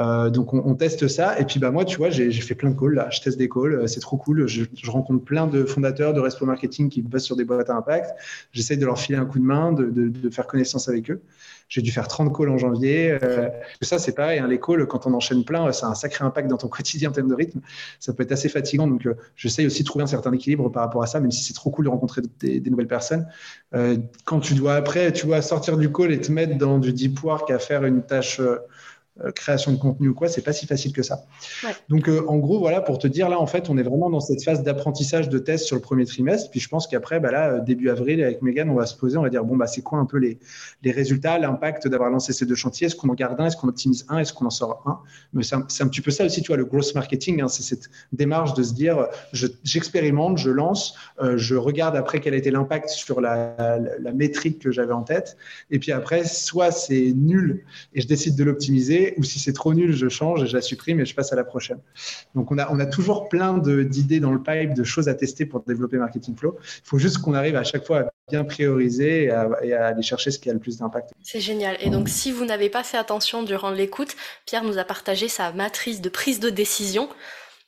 Euh, 0.00 0.30
donc 0.30 0.54
on, 0.54 0.74
teste 0.76 1.08
ça 1.08 1.38
et 1.38 1.44
puis 1.44 1.60
bah 1.60 1.70
moi 1.70 1.84
tu 1.84 1.98
vois 1.98 2.08
j'ai 2.08 2.30
fait 2.32 2.54
plein 2.54 2.70
de 2.70 2.78
calls 2.78 2.94
là, 2.94 3.10
je 3.10 3.20
teste 3.20 3.36
des 3.36 3.50
calls, 3.50 3.74
euh, 3.74 3.86
c'est 3.86 4.00
trop 4.00 4.16
cool. 4.16 4.46
Je, 4.46 4.64
rencontre 4.90 5.22
plein 5.24 5.46
de 5.46 5.64
fondateurs 5.64 6.14
de 6.14 6.20
Respo 6.20 6.46
Marketing 6.46 6.88
qui 6.88 7.02
bossent 7.02 7.24
sur 7.24 7.36
des 7.36 7.44
boîtes 7.44 7.68
à 7.68 7.74
impact. 7.74 8.14
J'essaye 8.52 8.78
de 8.78 8.86
leur 8.86 8.98
filer 8.98 9.18
un 9.18 9.26
coup 9.26 9.38
de 9.38 9.44
main, 9.44 9.72
de, 9.72 10.30
faire 10.30 10.46
connaissance 10.46 10.88
avec 10.88 11.10
eux. 11.10 11.20
J'ai 11.68 11.82
dû 11.82 11.92
faire 11.92 12.08
30 12.08 12.34
calls 12.34 12.48
en 12.48 12.56
janvier. 12.56 13.18
Euh, 13.22 13.48
ça 13.82 13.98
c'est 13.98 14.14
pareil, 14.14 14.38
hein, 14.38 14.48
les 14.48 14.58
calls 14.58 14.86
quand 14.86 15.06
on 15.06 15.12
enchaîne 15.12 15.44
plein, 15.44 15.70
ça 15.72 15.86
a 15.86 15.90
un 15.90 15.94
sacré 15.94 16.24
impact 16.24 16.48
dans 16.48 16.56
ton 16.56 16.68
quotidien 16.68 17.10
en 17.10 17.12
termes 17.12 17.28
de 17.28 17.34
rythme. 17.34 17.60
Ça 17.98 18.14
peut 18.14 18.22
être 18.22 18.32
assez 18.32 18.48
fatigant 18.48 18.86
donc 18.86 19.06
j'essaye 19.36 19.66
aussi 19.66 19.82
de 19.82 19.86
trouver 19.86 20.04
un 20.04 20.08
certain 20.08 20.32
équilibre 20.32 20.70
par 20.70 20.84
rapport 20.84 21.02
à 21.02 21.06
ça, 21.06 21.20
même 21.20 21.30
si 21.30 21.44
c'est 21.44 21.54
trop 21.54 21.70
cool 21.70 21.84
de 21.84 21.90
rencontrer 21.90 22.22
des, 22.40 22.70
nouvelles 22.70 22.88
personnes. 22.88 23.26
quand 24.24 24.40
tu 24.40 24.54
dois 24.54 24.74
après 24.74 25.12
tu 25.12 25.26
vois 25.26 25.42
sortir 25.42 25.76
du 25.76 25.92
call 25.92 26.12
et 26.12 26.20
te 26.20 26.32
mettre 26.32 26.56
dans 26.56 26.78
du 26.78 26.92
deep 26.92 27.22
work 27.22 27.50
à 27.50 27.58
faire 27.58 27.84
une 27.84 28.02
tâche 28.02 28.40
euh, 28.40 28.56
création 29.34 29.72
de 29.72 29.76
contenu 29.76 30.08
ou 30.08 30.14
quoi, 30.14 30.28
c'est 30.28 30.42
pas 30.42 30.52
si 30.52 30.66
facile 30.66 30.92
que 30.92 31.02
ça. 31.02 31.24
Donc, 31.88 32.08
euh, 32.08 32.24
en 32.26 32.38
gros, 32.38 32.58
voilà, 32.58 32.80
pour 32.80 32.98
te 32.98 33.06
dire, 33.06 33.28
là, 33.28 33.38
en 33.40 33.46
fait, 33.46 33.68
on 33.68 33.76
est 33.78 33.82
vraiment 33.82 34.10
dans 34.10 34.20
cette 34.20 34.42
phase 34.42 34.62
d'apprentissage 34.62 35.28
de 35.28 35.38
test 35.38 35.66
sur 35.66 35.76
le 35.76 35.82
premier 35.82 36.04
trimestre. 36.04 36.50
Puis 36.50 36.60
je 36.60 36.68
pense 36.68 36.86
qu'après, 36.86 37.20
bah, 37.20 37.30
là, 37.30 37.52
euh, 37.52 37.60
début 37.60 37.90
avril, 37.90 38.22
avec 38.22 38.42
Megan, 38.42 38.70
on 38.70 38.74
va 38.74 38.86
se 38.86 38.96
poser, 38.96 39.18
on 39.18 39.22
va 39.22 39.30
dire, 39.30 39.44
bon, 39.44 39.56
bah, 39.56 39.66
c'est 39.66 39.82
quoi 39.82 39.98
un 39.98 40.06
peu 40.06 40.18
les, 40.18 40.38
les 40.82 40.92
résultats, 40.92 41.38
l'impact 41.38 41.88
d'avoir 41.88 42.10
lancé 42.10 42.32
ces 42.32 42.46
deux 42.46 42.54
chantiers? 42.54 42.86
Est-ce 42.86 42.96
qu'on 42.96 43.08
en 43.08 43.14
garde 43.14 43.40
un? 43.40 43.46
Est-ce 43.46 43.56
qu'on 43.56 43.68
optimise 43.68 44.06
un? 44.08 44.18
Est-ce 44.18 44.32
qu'on 44.32 44.46
en 44.46 44.50
sort 44.50 44.82
un? 44.86 45.00
Mais 45.32 45.42
c'est 45.42 45.56
un, 45.56 45.60
un, 45.60 45.88
petit 45.88 46.00
peu 46.00 46.10
ça 46.10 46.24
aussi, 46.24 46.42
tu 46.42 46.48
vois, 46.48 46.56
le 46.56 46.64
growth 46.64 46.94
marketing, 46.94 47.42
hein, 47.42 47.48
c'est 47.48 47.62
cette 47.62 47.90
démarche 48.12 48.54
de 48.54 48.62
se 48.62 48.72
dire, 48.72 49.06
j'expérimente, 49.32 50.38
je, 50.38 50.50
lance, 50.50 50.94
je 51.36 51.54
regarde 51.54 51.96
après 51.96 52.20
quel 52.20 52.34
a 52.34 52.36
été 52.36 52.50
l'impact 52.50 52.88
sur 52.88 53.20
la, 53.20 53.54
la, 53.58 53.98
la 53.98 54.12
métrique 54.12 54.58
que 54.58 54.70
j'avais 54.70 54.92
en 54.92 55.02
tête. 55.02 55.36
Et 55.70 55.78
puis 55.78 55.92
après, 55.92 56.24
soit 56.24 56.70
c'est 56.70 57.12
nul 57.14 57.64
et 57.94 58.00
je 58.00 58.06
décide 58.06 58.36
de 58.36 58.44
l'optimiser 58.44 59.09
ou 59.16 59.24
si 59.24 59.38
c'est 59.38 59.52
trop 59.52 59.74
nul, 59.74 59.94
je 59.94 60.08
change, 60.08 60.46
je 60.46 60.54
la 60.54 60.62
supprime 60.62 61.00
et 61.00 61.04
je 61.04 61.14
passe 61.14 61.32
à 61.32 61.36
la 61.36 61.44
prochaine. 61.44 61.78
Donc 62.34 62.50
on 62.50 62.58
a, 62.58 62.70
on 62.70 62.78
a 62.78 62.86
toujours 62.86 63.28
plein 63.28 63.58
d'idées 63.58 64.20
dans 64.20 64.32
le 64.32 64.42
pipe, 64.42 64.74
de 64.74 64.84
choses 64.84 65.08
à 65.08 65.14
tester 65.14 65.46
pour 65.46 65.62
développer 65.62 65.96
Marketing 65.96 66.36
Flow. 66.36 66.56
Il 66.60 66.88
faut 66.88 66.98
juste 66.98 67.18
qu'on 67.18 67.34
arrive 67.34 67.56
à 67.56 67.64
chaque 67.64 67.86
fois 67.86 68.00
à 68.00 68.10
bien 68.28 68.44
prioriser 68.44 69.24
et 69.24 69.30
et 69.62 69.72
à 69.72 69.86
aller 69.86 70.02
chercher 70.02 70.30
ce 70.30 70.38
qui 70.38 70.50
a 70.50 70.52
le 70.52 70.58
plus 70.58 70.78
d'impact. 70.78 71.10
C'est 71.22 71.40
génial. 71.40 71.76
Et 71.80 71.90
donc 71.90 72.08
si 72.08 72.32
vous 72.32 72.44
n'avez 72.44 72.68
pas 72.68 72.82
fait 72.82 72.96
attention 72.96 73.42
durant 73.42 73.70
l'écoute, 73.70 74.16
Pierre 74.46 74.64
nous 74.64 74.78
a 74.78 74.84
partagé 74.84 75.28
sa 75.28 75.52
matrice 75.52 76.00
de 76.00 76.08
prise 76.08 76.40
de 76.40 76.50
décision. 76.50 77.08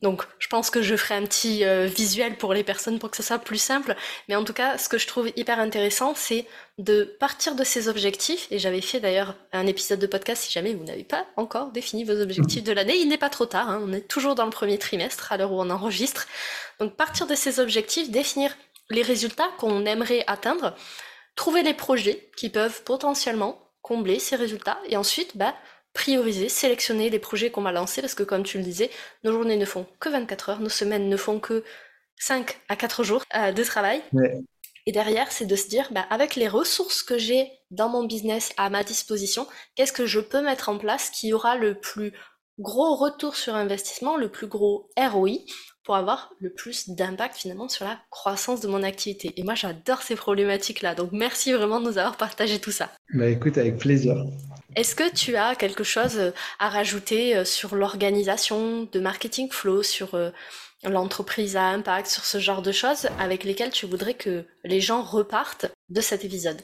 Donc, 0.02 0.22
je 0.40 0.48
pense 0.48 0.68
que 0.68 0.82
je 0.82 0.96
ferai 0.96 1.14
un 1.14 1.22
petit 1.22 1.64
euh, 1.64 1.86
visuel 1.86 2.36
pour 2.36 2.54
les 2.54 2.64
personnes 2.64 2.98
pour 2.98 3.10
que 3.10 3.16
ce 3.16 3.22
soit 3.22 3.38
plus 3.38 3.58
simple. 3.58 3.94
Mais 4.28 4.34
en 4.34 4.42
tout 4.42 4.52
cas, 4.52 4.76
ce 4.76 4.88
que 4.88 4.98
je 4.98 5.06
trouve 5.06 5.30
hyper 5.36 5.60
intéressant, 5.60 6.14
c'est 6.16 6.46
de 6.78 7.04
partir 7.20 7.54
de 7.54 7.62
ces 7.62 7.88
objectifs. 7.88 8.48
Et 8.50 8.58
j'avais 8.58 8.80
fait 8.80 8.98
d'ailleurs 8.98 9.36
un 9.52 9.66
épisode 9.66 10.00
de 10.00 10.06
podcast 10.06 10.42
si 10.42 10.52
jamais 10.52 10.74
vous 10.74 10.84
n'avez 10.84 11.04
pas 11.04 11.26
encore 11.36 11.70
défini 11.70 12.04
vos 12.04 12.20
objectifs 12.20 12.64
de 12.64 12.72
l'année. 12.72 12.96
Il 12.96 13.08
n'est 13.08 13.18
pas 13.18 13.30
trop 13.30 13.46
tard. 13.46 13.70
Hein. 13.70 13.80
on 13.84 13.92
est 13.92 14.08
toujours 14.08 14.34
dans 14.34 14.44
le 14.44 14.50
premier 14.50 14.78
trimestre 14.78 15.32
à 15.32 15.36
l'heure 15.36 15.52
où 15.52 15.60
on 15.60 15.70
enregistre. 15.70 16.26
Donc, 16.80 16.96
partir 16.96 17.26
de 17.26 17.36
ces 17.36 17.60
objectifs, 17.60 18.10
définir 18.10 18.56
les 18.90 19.02
résultats 19.02 19.48
qu'on 19.58 19.86
aimerait 19.86 20.24
atteindre, 20.26 20.74
trouver 21.36 21.62
les 21.62 21.74
projets 21.74 22.28
qui 22.36 22.50
peuvent 22.50 22.82
potentiellement 22.82 23.62
combler 23.82 24.18
ces 24.18 24.36
résultats 24.36 24.78
et 24.88 24.96
ensuite, 24.96 25.36
bah, 25.36 25.54
prioriser, 25.92 26.48
sélectionner 26.48 27.10
les 27.10 27.18
projets 27.18 27.50
qu'on 27.50 27.62
va 27.62 27.72
lancer 27.72 28.00
parce 28.00 28.14
que 28.14 28.22
comme 28.22 28.42
tu 28.42 28.58
le 28.58 28.64
disais, 28.64 28.90
nos 29.24 29.32
journées 29.32 29.56
ne 29.56 29.64
font 29.64 29.86
que 30.00 30.08
24 30.08 30.48
heures, 30.50 30.60
nos 30.60 30.68
semaines 30.68 31.08
ne 31.08 31.16
font 31.16 31.40
que 31.40 31.64
5 32.18 32.58
à 32.68 32.76
4 32.76 33.04
jours 33.04 33.24
euh, 33.34 33.52
de 33.52 33.64
travail. 33.64 34.02
Et 34.84 34.92
derrière, 34.92 35.30
c'est 35.30 35.46
de 35.46 35.54
se 35.54 35.68
dire, 35.68 35.88
bah, 35.92 36.06
avec 36.10 36.34
les 36.34 36.48
ressources 36.48 37.02
que 37.02 37.16
j'ai 37.16 37.52
dans 37.70 37.88
mon 37.88 38.04
business 38.04 38.52
à 38.56 38.68
ma 38.68 38.82
disposition, 38.82 39.46
qu'est-ce 39.74 39.92
que 39.92 40.06
je 40.06 40.18
peux 40.18 40.42
mettre 40.42 40.68
en 40.68 40.78
place 40.78 41.10
qui 41.10 41.32
aura 41.32 41.56
le 41.56 41.78
plus 41.78 42.12
gros 42.58 42.96
retour 42.96 43.36
sur 43.36 43.54
investissement, 43.54 44.16
le 44.16 44.28
plus 44.28 44.46
gros 44.46 44.90
ROI 44.96 45.38
pour 45.84 45.96
avoir 45.96 46.32
le 46.40 46.50
plus 46.50 46.90
d'impact 46.90 47.36
finalement 47.36 47.68
sur 47.68 47.84
la 47.84 47.98
croissance 48.10 48.60
de 48.60 48.68
mon 48.68 48.82
activité. 48.82 49.32
Et 49.36 49.42
moi, 49.42 49.54
j'adore 49.54 50.02
ces 50.02 50.14
problématiques-là. 50.14 50.94
Donc, 50.94 51.10
merci 51.12 51.52
vraiment 51.52 51.80
de 51.80 51.86
nous 51.86 51.98
avoir 51.98 52.16
partagé 52.16 52.60
tout 52.60 52.70
ça. 52.70 52.90
Bah 53.14 53.28
écoute, 53.28 53.58
avec 53.58 53.78
plaisir. 53.78 54.24
Est-ce 54.74 54.94
que 54.94 55.12
tu 55.12 55.36
as 55.36 55.54
quelque 55.54 55.84
chose 55.84 56.18
euh, 56.18 56.30
à 56.58 56.70
rajouter 56.70 57.36
euh, 57.36 57.44
sur 57.44 57.74
l'organisation 57.74 58.88
de 58.90 59.00
Marketing 59.00 59.50
Flow, 59.50 59.82
sur 59.82 60.14
euh, 60.14 60.30
l'entreprise 60.88 61.56
à 61.56 61.64
impact, 61.68 62.08
sur 62.08 62.24
ce 62.24 62.38
genre 62.38 62.62
de 62.62 62.72
choses 62.72 63.08
avec 63.18 63.44
lesquelles 63.44 63.70
tu 63.70 63.86
voudrais 63.86 64.14
que 64.14 64.44
les 64.64 64.80
gens 64.80 65.02
repartent 65.02 65.66
de 65.90 66.00
cet 66.00 66.24
épisode. 66.24 66.56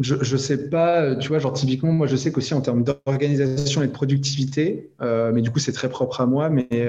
Je 0.00 0.14
ne 0.14 0.38
sais 0.38 0.68
pas, 0.68 1.16
tu 1.16 1.28
vois, 1.28 1.38
genre 1.38 1.52
typiquement, 1.52 1.92
moi 1.92 2.06
je 2.06 2.16
sais 2.16 2.32
qu'aussi 2.32 2.54
en 2.54 2.60
termes 2.60 2.84
d'organisation 2.84 3.82
et 3.82 3.86
de 3.86 3.92
productivité, 3.92 4.90
mais 5.00 5.40
du 5.40 5.50
coup 5.50 5.58
c'est 5.58 5.72
très 5.72 5.88
propre 5.88 6.20
à 6.20 6.26
moi, 6.26 6.50
mais 6.50 6.88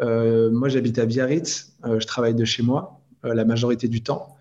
moi 0.00 0.68
j'habite 0.68 0.98
à 0.98 1.06
Biarritz, 1.06 1.72
je 1.84 2.06
travaille 2.06 2.34
de 2.34 2.44
chez 2.44 2.62
moi 2.62 3.00
la 3.22 3.44
majorité 3.44 3.88
du 3.88 4.02
temps, 4.02 4.36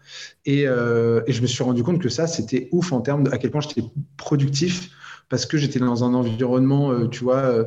et, 0.45 0.63
et, 0.63 1.33
je 1.33 1.41
me 1.41 1.47
suis 1.47 1.63
rendu 1.63 1.83
compte 1.83 2.01
que 2.01 2.09
ça 2.09 2.27
c'était 2.27 2.67
ouf 2.71 2.91
en 2.91 3.01
termes 3.01 3.23
de 3.23 3.31
à 3.31 3.37
quel 3.37 3.51
point 3.51 3.61
j'étais 3.61 3.83
productif 4.17 4.89
parce 5.31 5.45
que 5.45 5.57
j'étais 5.57 5.79
dans 5.79 6.03
un 6.03 6.13
environnement, 6.13 6.91
euh, 6.91 7.07
tu 7.07 7.23
vois, 7.23 7.37
euh, 7.37 7.63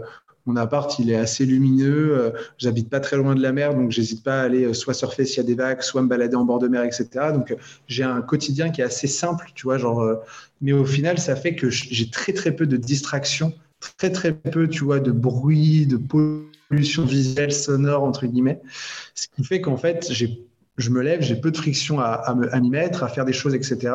mon 0.47 0.57
appart, 0.57 0.99
il 0.99 1.11
est 1.11 1.17
assez 1.17 1.47
lumineux. 1.47 2.19
Euh, 2.19 2.31
j'habite 2.59 2.91
pas 2.91 3.01
très 3.01 3.17
loin 3.17 3.35
de 3.35 3.43
la 3.43 3.53
mer, 3.53 3.75
donc 3.75 3.91
j'hésite 3.91 4.23
pas 4.23 4.41
à 4.41 4.45
aller 4.45 4.75
soit 4.75 4.95
surfer 4.95 5.25
s'il 5.25 5.39
y 5.39 5.41
a 5.41 5.45
des 5.45 5.55
vagues, 5.55 5.83
soit 5.83 6.03
me 6.03 6.09
balader 6.09 6.37
en 6.37 6.45
bord 6.45 6.59
de 6.59 6.69
mer, 6.69 6.85
etc. 6.85 7.07
Donc 7.33 7.55
j'ai 7.87 8.05
un 8.05 8.21
quotidien 8.23 8.71
qui 8.71 8.81
est 8.81 8.85
assez 8.85 9.07
simple, 9.07 9.47
tu 9.55 9.65
vois, 9.65 9.79
genre. 9.79 10.07
mais 10.61 10.73
au 10.73 10.85
final, 10.85 11.19
ça 11.19 11.37
fait 11.37 11.55
que 11.55 11.71
j'ai 11.71 12.11
très 12.11 12.33
très 12.33 12.53
peu 12.53 12.67
de 12.67 12.77
distractions, 12.77 13.53
très 13.99 14.11
très 14.11 14.33
peu, 14.33 14.69
tu 14.69 14.85
vois, 14.85 15.01
de 15.01 15.13
bruit, 15.13 15.87
de 15.87 15.97
pollution 15.97 17.05
visuelle, 17.05 17.53
sonore 17.53 18.03
entre 18.05 18.27
guillemets. 18.27 18.61
Ce 19.15 19.29
qui 19.29 19.45
fait 19.45 19.61
qu'en 19.61 19.77
fait, 19.77 20.07
j'ai 20.11 20.47
je 20.77 20.91
me 20.91 21.03
lève, 21.03 21.21
j'ai 21.23 21.37
peu 21.37 21.51
de 21.51 21.57
friction 21.57 22.01
à, 22.01 22.35
m'y 22.61 22.71
mettre, 22.71 23.05
à 23.05 23.09
faire 23.09 23.25
des 23.25 23.33
choses, 23.33 23.55
etc. 23.55 23.95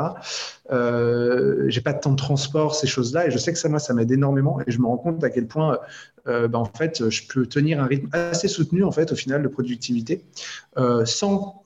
Euh, 0.71 1.65
j'ai 1.67 1.81
pas 1.81 1.93
de 1.93 1.99
temps 1.99 2.11
de 2.11 2.15
transport, 2.15 2.75
ces 2.75 2.87
choses-là, 2.87 3.27
et 3.27 3.31
je 3.31 3.37
sais 3.37 3.51
que 3.51 3.59
ça, 3.59 3.69
moi, 3.69 3.79
ça 3.79 3.93
m'aide 3.93 4.11
énormément, 4.11 4.59
et 4.65 4.71
je 4.71 4.79
me 4.79 4.85
rends 4.85 4.97
compte 4.97 5.23
à 5.23 5.29
quel 5.29 5.47
point, 5.47 5.79
euh, 6.27 6.47
bah, 6.47 6.59
en 6.59 6.65
fait, 6.65 7.09
je 7.09 7.27
peux 7.27 7.45
tenir 7.45 7.81
un 7.81 7.85
rythme 7.85 8.07
assez 8.13 8.47
soutenu, 8.47 8.83
en 8.83 8.91
fait, 8.91 9.11
au 9.11 9.15
final, 9.15 9.43
de 9.43 9.47
productivité, 9.47 10.23
euh, 10.77 11.05
sans 11.05 11.63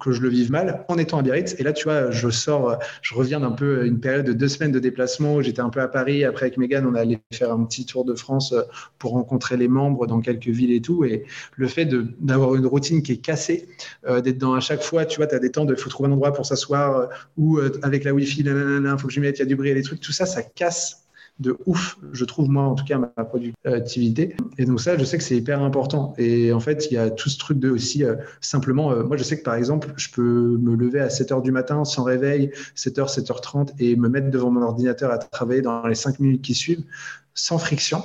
que 0.00 0.12
je 0.12 0.20
le 0.20 0.28
vive 0.28 0.50
mal 0.50 0.84
en 0.88 0.98
étant 0.98 1.18
à 1.18 1.22
Biarritz. 1.22 1.56
Et 1.58 1.62
là, 1.62 1.72
tu 1.72 1.84
vois, 1.84 2.10
je 2.10 2.28
sors, 2.30 2.78
je 3.02 3.14
reviens 3.14 3.40
d'un 3.40 3.52
peu 3.52 3.86
une 3.86 4.00
période 4.00 4.26
de 4.26 4.32
deux 4.32 4.48
semaines 4.48 4.72
de 4.72 4.78
déplacement. 4.78 5.42
J'étais 5.42 5.60
un 5.60 5.70
peu 5.70 5.80
à 5.80 5.88
Paris. 5.88 6.24
Après, 6.24 6.46
avec 6.46 6.58
Megan, 6.58 6.86
on 6.86 6.94
allait 6.94 7.20
faire 7.32 7.52
un 7.52 7.64
petit 7.64 7.86
tour 7.86 8.04
de 8.04 8.14
France 8.14 8.54
pour 8.98 9.12
rencontrer 9.12 9.56
les 9.56 9.68
membres 9.68 10.06
dans 10.06 10.20
quelques 10.20 10.48
villes 10.48 10.72
et 10.72 10.80
tout. 10.80 11.04
Et 11.04 11.24
le 11.56 11.68
fait 11.68 11.86
d'avoir 12.20 12.54
une 12.54 12.66
routine 12.66 13.02
qui 13.02 13.12
est 13.12 13.16
cassée, 13.16 13.68
euh, 14.06 14.20
d'être 14.20 14.38
dans 14.38 14.54
à 14.54 14.60
chaque 14.60 14.82
fois, 14.82 15.04
tu 15.04 15.16
vois, 15.16 15.26
tu 15.26 15.34
as 15.34 15.38
des 15.38 15.50
temps 15.50 15.64
de 15.64 15.74
faut 15.74 15.90
trouver 15.90 16.08
un 16.08 16.12
endroit 16.12 16.32
pour 16.32 16.46
s'asseoir 16.46 16.96
euh, 16.96 17.06
ou 17.36 17.58
euh, 17.58 17.78
avec 17.82 18.04
la 18.04 18.12
Wi-Fi, 18.12 18.42
il 18.46 18.96
faut 18.98 19.06
que 19.06 19.12
je 19.12 19.20
mette, 19.20 19.38
il 19.38 19.40
y 19.40 19.42
a 19.42 19.46
du 19.46 19.56
bruit 19.56 19.70
et 19.70 19.74
des 19.74 19.82
trucs. 19.82 20.00
Tout 20.00 20.12
ça, 20.12 20.26
ça 20.26 20.42
casse 20.42 21.05
de 21.38 21.56
ouf, 21.66 21.98
je 22.12 22.24
trouve 22.24 22.48
moi 22.48 22.64
en 22.64 22.74
tout 22.74 22.84
cas 22.84 22.98
ma 22.98 23.24
productivité. 23.24 24.36
Et 24.58 24.64
donc 24.64 24.80
ça, 24.80 24.96
je 24.96 25.04
sais 25.04 25.18
que 25.18 25.24
c'est 25.24 25.36
hyper 25.36 25.62
important. 25.62 26.14
Et 26.18 26.52
en 26.52 26.60
fait, 26.60 26.88
il 26.90 26.94
y 26.94 26.96
a 26.96 27.10
tout 27.10 27.28
ce 27.28 27.38
truc 27.38 27.58
de 27.58 27.70
aussi 27.70 28.04
euh, 28.04 28.16
simplement, 28.40 28.90
euh, 28.92 29.04
moi 29.04 29.16
je 29.16 29.22
sais 29.22 29.38
que 29.38 29.42
par 29.42 29.54
exemple, 29.54 29.92
je 29.96 30.10
peux 30.10 30.56
me 30.58 30.74
lever 30.74 31.00
à 31.00 31.10
7 31.10 31.32
heures 31.32 31.42
du 31.42 31.52
matin 31.52 31.84
sans 31.84 32.04
réveil, 32.04 32.52
7h, 32.74 33.14
7h30 33.14 33.72
et 33.78 33.96
me 33.96 34.08
mettre 34.08 34.30
devant 34.30 34.50
mon 34.50 34.62
ordinateur 34.62 35.10
à 35.10 35.18
travailler 35.18 35.62
dans 35.62 35.86
les 35.86 35.94
5 35.94 36.20
minutes 36.20 36.42
qui 36.42 36.54
suivent 36.54 36.84
sans 37.34 37.58
friction. 37.58 38.02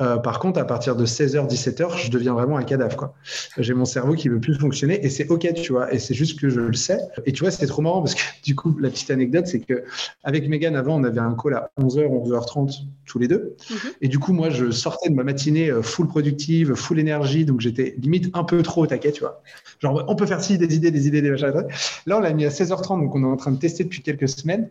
Euh, 0.00 0.18
par 0.18 0.38
contre, 0.38 0.60
à 0.60 0.64
partir 0.64 0.94
de 0.94 1.06
16h, 1.06 1.48
17h, 1.48 1.96
je 1.96 2.10
deviens 2.10 2.34
vraiment 2.34 2.56
un 2.56 2.64
cadavre. 2.64 2.96
Quoi. 2.96 3.14
J'ai 3.58 3.72
mon 3.72 3.86
cerveau 3.86 4.14
qui 4.14 4.28
veut 4.28 4.40
plus 4.40 4.54
fonctionner 4.58 5.04
et 5.04 5.08
c'est 5.08 5.28
OK, 5.28 5.50
tu 5.54 5.72
vois. 5.72 5.92
Et 5.92 5.98
c'est 5.98 6.14
juste 6.14 6.38
que 6.38 6.48
je 6.48 6.60
le 6.60 6.74
sais. 6.74 7.00
Et 7.24 7.32
tu 7.32 7.40
vois, 7.40 7.50
c'est 7.50 7.66
trop 7.66 7.82
marrant 7.82 8.02
parce 8.02 8.14
que 8.14 8.20
du 8.44 8.54
coup, 8.54 8.76
la 8.78 8.90
petite 8.90 9.10
anecdote, 9.10 9.46
c'est 9.46 9.60
que 9.60 9.84
avec 10.22 10.48
Megan, 10.48 10.76
avant, 10.76 11.00
on 11.00 11.04
avait 11.04 11.20
un 11.20 11.34
call 11.34 11.54
à 11.54 11.70
11h, 11.80 12.08
11h30 12.08 12.82
tous 13.06 13.18
les 13.18 13.28
deux. 13.28 13.56
Mhm. 13.70 13.76
Et 14.02 14.08
du 14.08 14.18
coup, 14.18 14.32
moi, 14.32 14.50
je 14.50 14.70
sortais 14.70 15.08
de 15.08 15.14
ma 15.14 15.24
matinée 15.24 15.70
euh, 15.70 15.82
full 15.82 16.08
productive, 16.08 16.74
full 16.74 16.98
énergie. 16.98 17.44
Donc, 17.44 17.60
j'étais 17.60 17.94
limite 17.98 18.30
un 18.34 18.44
peu 18.44 18.62
trop 18.62 18.82
au 18.82 18.86
taquet, 18.86 19.12
tu 19.12 19.20
vois. 19.20 19.42
Genre, 19.80 20.04
on 20.08 20.16
peut 20.16 20.26
faire 20.26 20.42
ci, 20.42 20.58
des 20.58 20.76
idées, 20.76 20.90
des 20.90 21.08
idées, 21.08 21.22
des 21.22 21.30
machins. 21.30 21.52
Là, 22.06 22.18
on 22.18 22.20
l'a 22.20 22.32
mis 22.32 22.44
à 22.44 22.50
16h30, 22.50 23.00
donc 23.00 23.14
on 23.14 23.22
est 23.22 23.26
en 23.26 23.36
train 23.36 23.52
de 23.52 23.58
tester 23.58 23.84
depuis 23.84 24.02
quelques 24.02 24.28
semaines. 24.28 24.68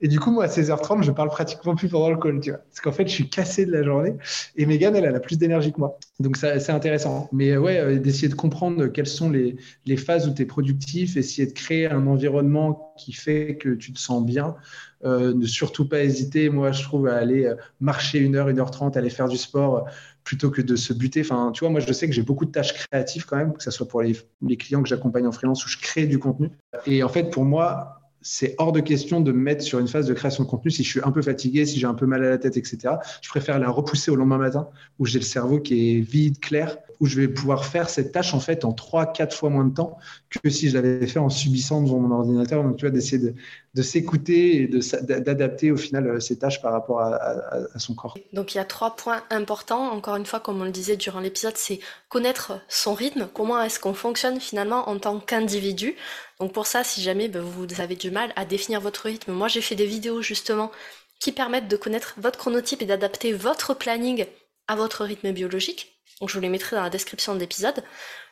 Et 0.00 0.08
du 0.08 0.20
coup, 0.20 0.30
moi, 0.30 0.44
à 0.44 0.46
16h30, 0.46 1.02
je 1.02 1.10
parle 1.10 1.30
pratiquement 1.30 1.74
plus 1.74 1.88
pendant 1.88 2.10
le 2.10 2.18
call, 2.18 2.40
tu 2.40 2.50
vois. 2.50 2.58
Parce 2.58 2.80
qu'en 2.80 2.92
fait, 2.92 3.08
je 3.08 3.12
suis 3.12 3.30
cassé 3.30 3.64
de 3.64 3.72
la 3.72 3.82
journée. 3.82 4.14
Et 4.54 4.66
Megan, 4.66 4.94
elle, 4.94 5.04
elle 5.04 5.14
a 5.14 5.20
plus 5.20 5.38
d'énergie 5.38 5.72
que 5.72 5.78
moi. 5.78 5.98
Donc, 6.20 6.36
c'est 6.36 6.70
intéressant. 6.70 7.30
Mais 7.32 7.52
euh, 7.52 7.60
ouais, 7.60 7.78
euh, 7.78 7.98
d'essayer 7.98 8.28
de 8.28 8.34
comprendre 8.34 8.88
quelles 8.88 9.06
sont 9.06 9.30
les, 9.30 9.56
phases 9.96 10.28
où 10.28 10.34
tu 10.34 10.42
es 10.42 10.44
productif, 10.44 11.16
essayer 11.16 11.46
de 11.46 11.52
créer 11.52 11.86
un 11.86 12.06
environnement 12.06 12.92
qui 12.98 13.12
fait 13.12 13.56
que 13.56 13.70
tu 13.70 13.92
te 13.92 13.98
sens 13.98 14.24
bien. 14.24 14.56
Euh, 15.04 15.32
ne 15.32 15.46
surtout 15.46 15.88
pas 15.88 16.02
hésiter, 16.02 16.50
moi, 16.50 16.72
je 16.72 16.82
trouve, 16.82 17.06
à 17.06 17.16
aller 17.16 17.50
marcher 17.80 18.18
une 18.18 18.36
heure, 18.36 18.50
une 18.50 18.60
heure 18.60 18.70
trente, 18.70 18.98
aller 18.98 19.10
faire 19.10 19.28
du 19.28 19.38
sport 19.38 19.86
plutôt 20.24 20.50
que 20.50 20.60
de 20.60 20.76
se 20.76 20.92
buter. 20.92 21.22
Enfin, 21.22 21.52
tu 21.54 21.60
vois, 21.60 21.70
moi, 21.70 21.80
je 21.80 21.90
sais 21.92 22.06
que 22.06 22.12
j'ai 22.12 22.22
beaucoup 22.22 22.44
de 22.44 22.50
tâches 22.50 22.74
créatives 22.74 23.24
quand 23.24 23.36
même, 23.36 23.54
que 23.54 23.62
ce 23.62 23.70
soit 23.70 23.88
pour 23.88 24.02
les, 24.02 24.14
les 24.42 24.58
clients 24.58 24.82
que 24.82 24.88
j'accompagne 24.88 25.26
en 25.26 25.32
freelance 25.32 25.64
où 25.64 25.68
je 25.70 25.78
crée 25.78 26.06
du 26.06 26.18
contenu. 26.18 26.50
Et 26.84 27.02
en 27.02 27.08
fait, 27.08 27.30
pour 27.30 27.44
moi, 27.44 28.05
c'est 28.26 28.56
hors 28.58 28.72
de 28.72 28.80
question 28.80 29.20
de 29.20 29.30
me 29.30 29.38
mettre 29.38 29.62
sur 29.62 29.78
une 29.78 29.86
phase 29.86 30.06
de 30.06 30.12
création 30.12 30.42
de 30.42 30.48
contenu 30.48 30.72
si 30.72 30.82
je 30.82 30.88
suis 30.88 31.00
un 31.04 31.12
peu 31.12 31.22
fatigué, 31.22 31.64
si 31.64 31.78
j'ai 31.78 31.86
un 31.86 31.94
peu 31.94 32.06
mal 32.06 32.24
à 32.24 32.30
la 32.30 32.38
tête, 32.38 32.56
etc. 32.56 32.94
Je 33.22 33.28
préfère 33.28 33.60
la 33.60 33.70
repousser 33.70 34.10
au 34.10 34.16
lendemain 34.16 34.38
matin 34.38 34.68
où 34.98 35.06
j'ai 35.06 35.20
le 35.20 35.24
cerveau 35.24 35.60
qui 35.60 35.96
est 35.96 36.00
vide, 36.00 36.40
clair, 36.40 36.76
où 37.00 37.06
je 37.06 37.20
vais 37.20 37.28
pouvoir 37.28 37.64
faire 37.64 37.88
cette 37.88 38.12
tâche 38.12 38.34
en 38.34 38.40
fait 38.40 38.64
en 38.64 38.72
3 38.72 39.12
quatre 39.12 39.36
fois 39.36 39.50
moins 39.50 39.64
de 39.64 39.74
temps 39.74 39.98
que 40.30 40.50
si 40.50 40.68
je 40.68 40.74
l'avais 40.74 41.06
fait 41.06 41.18
en 41.18 41.30
subissant 41.30 41.82
devant 41.82 41.98
mon 41.98 42.14
ordinateur. 42.14 42.62
Donc, 42.62 42.76
tu 42.76 42.84
vois, 42.84 42.90
d'essayer 42.90 43.34
de, 43.74 43.82
s'écouter 43.82 44.62
et 44.62 44.66
d'adapter 45.02 45.70
au 45.70 45.76
final 45.76 46.06
euh, 46.06 46.20
ces 46.20 46.38
tâches 46.38 46.62
par 46.62 46.72
rapport 46.72 47.00
à, 47.00 47.78
son 47.78 47.94
corps. 47.94 48.16
Donc, 48.32 48.54
il 48.54 48.58
y 48.58 48.60
a 48.60 48.64
trois 48.64 48.96
points 48.96 49.22
importants. 49.30 49.90
Encore 49.90 50.16
une 50.16 50.24
fois, 50.24 50.40
comme 50.40 50.60
on 50.60 50.64
le 50.64 50.70
disait 50.70 50.96
durant 50.96 51.20
l'épisode, 51.20 51.56
c'est 51.56 51.80
connaître 52.08 52.60
son 52.68 52.94
rythme. 52.94 53.28
Comment 53.34 53.60
est-ce 53.60 53.78
qu'on 53.78 53.94
fonctionne 53.94 54.40
finalement 54.40 54.88
en 54.88 54.98
tant 54.98 55.20
qu'individu? 55.20 55.94
Donc 56.40 56.52
pour 56.52 56.66
ça, 56.66 56.84
si 56.84 57.02
jamais 57.02 57.28
ben, 57.28 57.42
vous 57.42 57.66
avez 57.78 57.96
du 57.96 58.10
mal 58.10 58.32
à 58.36 58.44
définir 58.44 58.80
votre 58.80 59.06
rythme, 59.06 59.32
moi 59.32 59.48
j'ai 59.48 59.62
fait 59.62 59.74
des 59.74 59.86
vidéos 59.86 60.20
justement 60.20 60.70
qui 61.18 61.32
permettent 61.32 61.68
de 61.68 61.76
connaître 61.76 62.14
votre 62.18 62.38
chronotype 62.38 62.82
et 62.82 62.86
d'adapter 62.86 63.32
votre 63.32 63.74
planning 63.74 64.26
à 64.68 64.76
votre 64.76 65.04
rythme 65.04 65.32
biologique. 65.32 65.95
Donc 66.20 66.30
je 66.30 66.34
vous 66.34 66.40
les 66.40 66.48
mettrai 66.48 66.76
dans 66.76 66.82
la 66.82 66.90
description 66.90 67.34
de 67.34 67.40
l'épisode. 67.40 67.82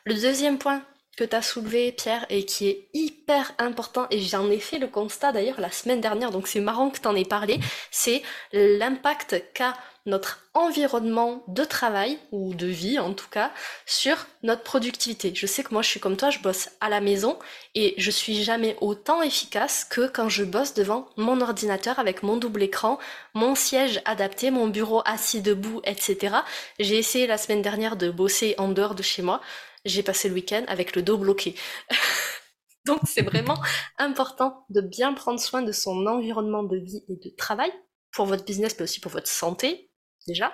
Le 0.05 0.13
deuxième 0.13 0.57
point 0.57 0.83
que 1.15 1.23
tu 1.23 1.35
as 1.35 1.41
soulevé, 1.41 1.91
Pierre, 1.91 2.25
et 2.29 2.45
qui 2.45 2.67
est 2.67 2.87
hyper 2.93 3.53
important, 3.57 4.07
et 4.11 4.19
j'en 4.19 4.49
ai 4.49 4.59
fait 4.59 4.79
le 4.79 4.87
constat 4.87 5.31
d'ailleurs 5.31 5.61
la 5.61 5.71
semaine 5.71 6.01
dernière, 6.01 6.31
donc 6.31 6.47
c'est 6.47 6.59
marrant 6.59 6.89
que 6.89 6.99
tu 6.99 7.17
aies 7.17 7.25
parlé, 7.25 7.59
c'est 7.91 8.21
l'impact 8.51 9.43
qu'a 9.53 9.73
notre 10.05 10.43
environnement 10.53 11.43
de 11.47 11.63
travail, 11.63 12.19
ou 12.31 12.53
de 12.53 12.67
vie 12.67 12.99
en 12.99 13.13
tout 13.13 13.27
cas, 13.29 13.51
sur 13.87 14.27
notre 14.43 14.61
productivité. 14.61 15.33
Je 15.33 15.47
sais 15.47 15.63
que 15.63 15.73
moi 15.73 15.81
je 15.81 15.89
suis 15.89 15.99
comme 15.99 16.15
toi, 16.15 16.29
je 16.29 16.39
bosse 16.39 16.69
à 16.79 16.89
la 16.89 17.01
maison, 17.01 17.39
et 17.73 17.95
je 17.97 18.11
suis 18.11 18.43
jamais 18.43 18.77
autant 18.81 19.23
efficace 19.23 19.83
que 19.83 20.07
quand 20.07 20.29
je 20.29 20.43
bosse 20.43 20.75
devant 20.75 21.07
mon 21.17 21.41
ordinateur 21.41 21.97
avec 21.97 22.21
mon 22.21 22.37
double 22.37 22.61
écran, 22.61 22.99
mon 23.33 23.55
siège 23.55 24.01
adapté, 24.05 24.51
mon 24.51 24.67
bureau 24.67 25.01
assis 25.05 25.41
debout, 25.41 25.81
etc. 25.85 26.35
J'ai 26.79 26.99
essayé 26.99 27.25
la 27.25 27.39
semaine 27.39 27.63
dernière 27.63 27.95
de 27.95 28.11
bosser 28.11 28.53
en 28.59 28.67
dehors 28.67 28.93
de 28.93 29.03
chez 29.03 29.23
moi 29.23 29.41
j'ai 29.85 30.03
passé 30.03 30.27
le 30.27 30.35
week-end 30.35 30.65
avec 30.67 30.95
le 30.95 31.01
dos 31.01 31.17
bloqué. 31.17 31.55
Donc 32.85 32.99
c'est 33.05 33.23
vraiment 33.23 33.57
important 33.97 34.65
de 34.69 34.81
bien 34.81 35.13
prendre 35.13 35.39
soin 35.39 35.61
de 35.61 35.71
son 35.71 36.05
environnement 36.05 36.63
de 36.63 36.77
vie 36.77 37.03
et 37.09 37.15
de 37.15 37.35
travail 37.35 37.71
pour 38.11 38.25
votre 38.25 38.45
business, 38.45 38.75
mais 38.77 38.83
aussi 38.83 38.99
pour 38.99 39.11
votre 39.11 39.27
santé, 39.27 39.89
déjà. 40.27 40.53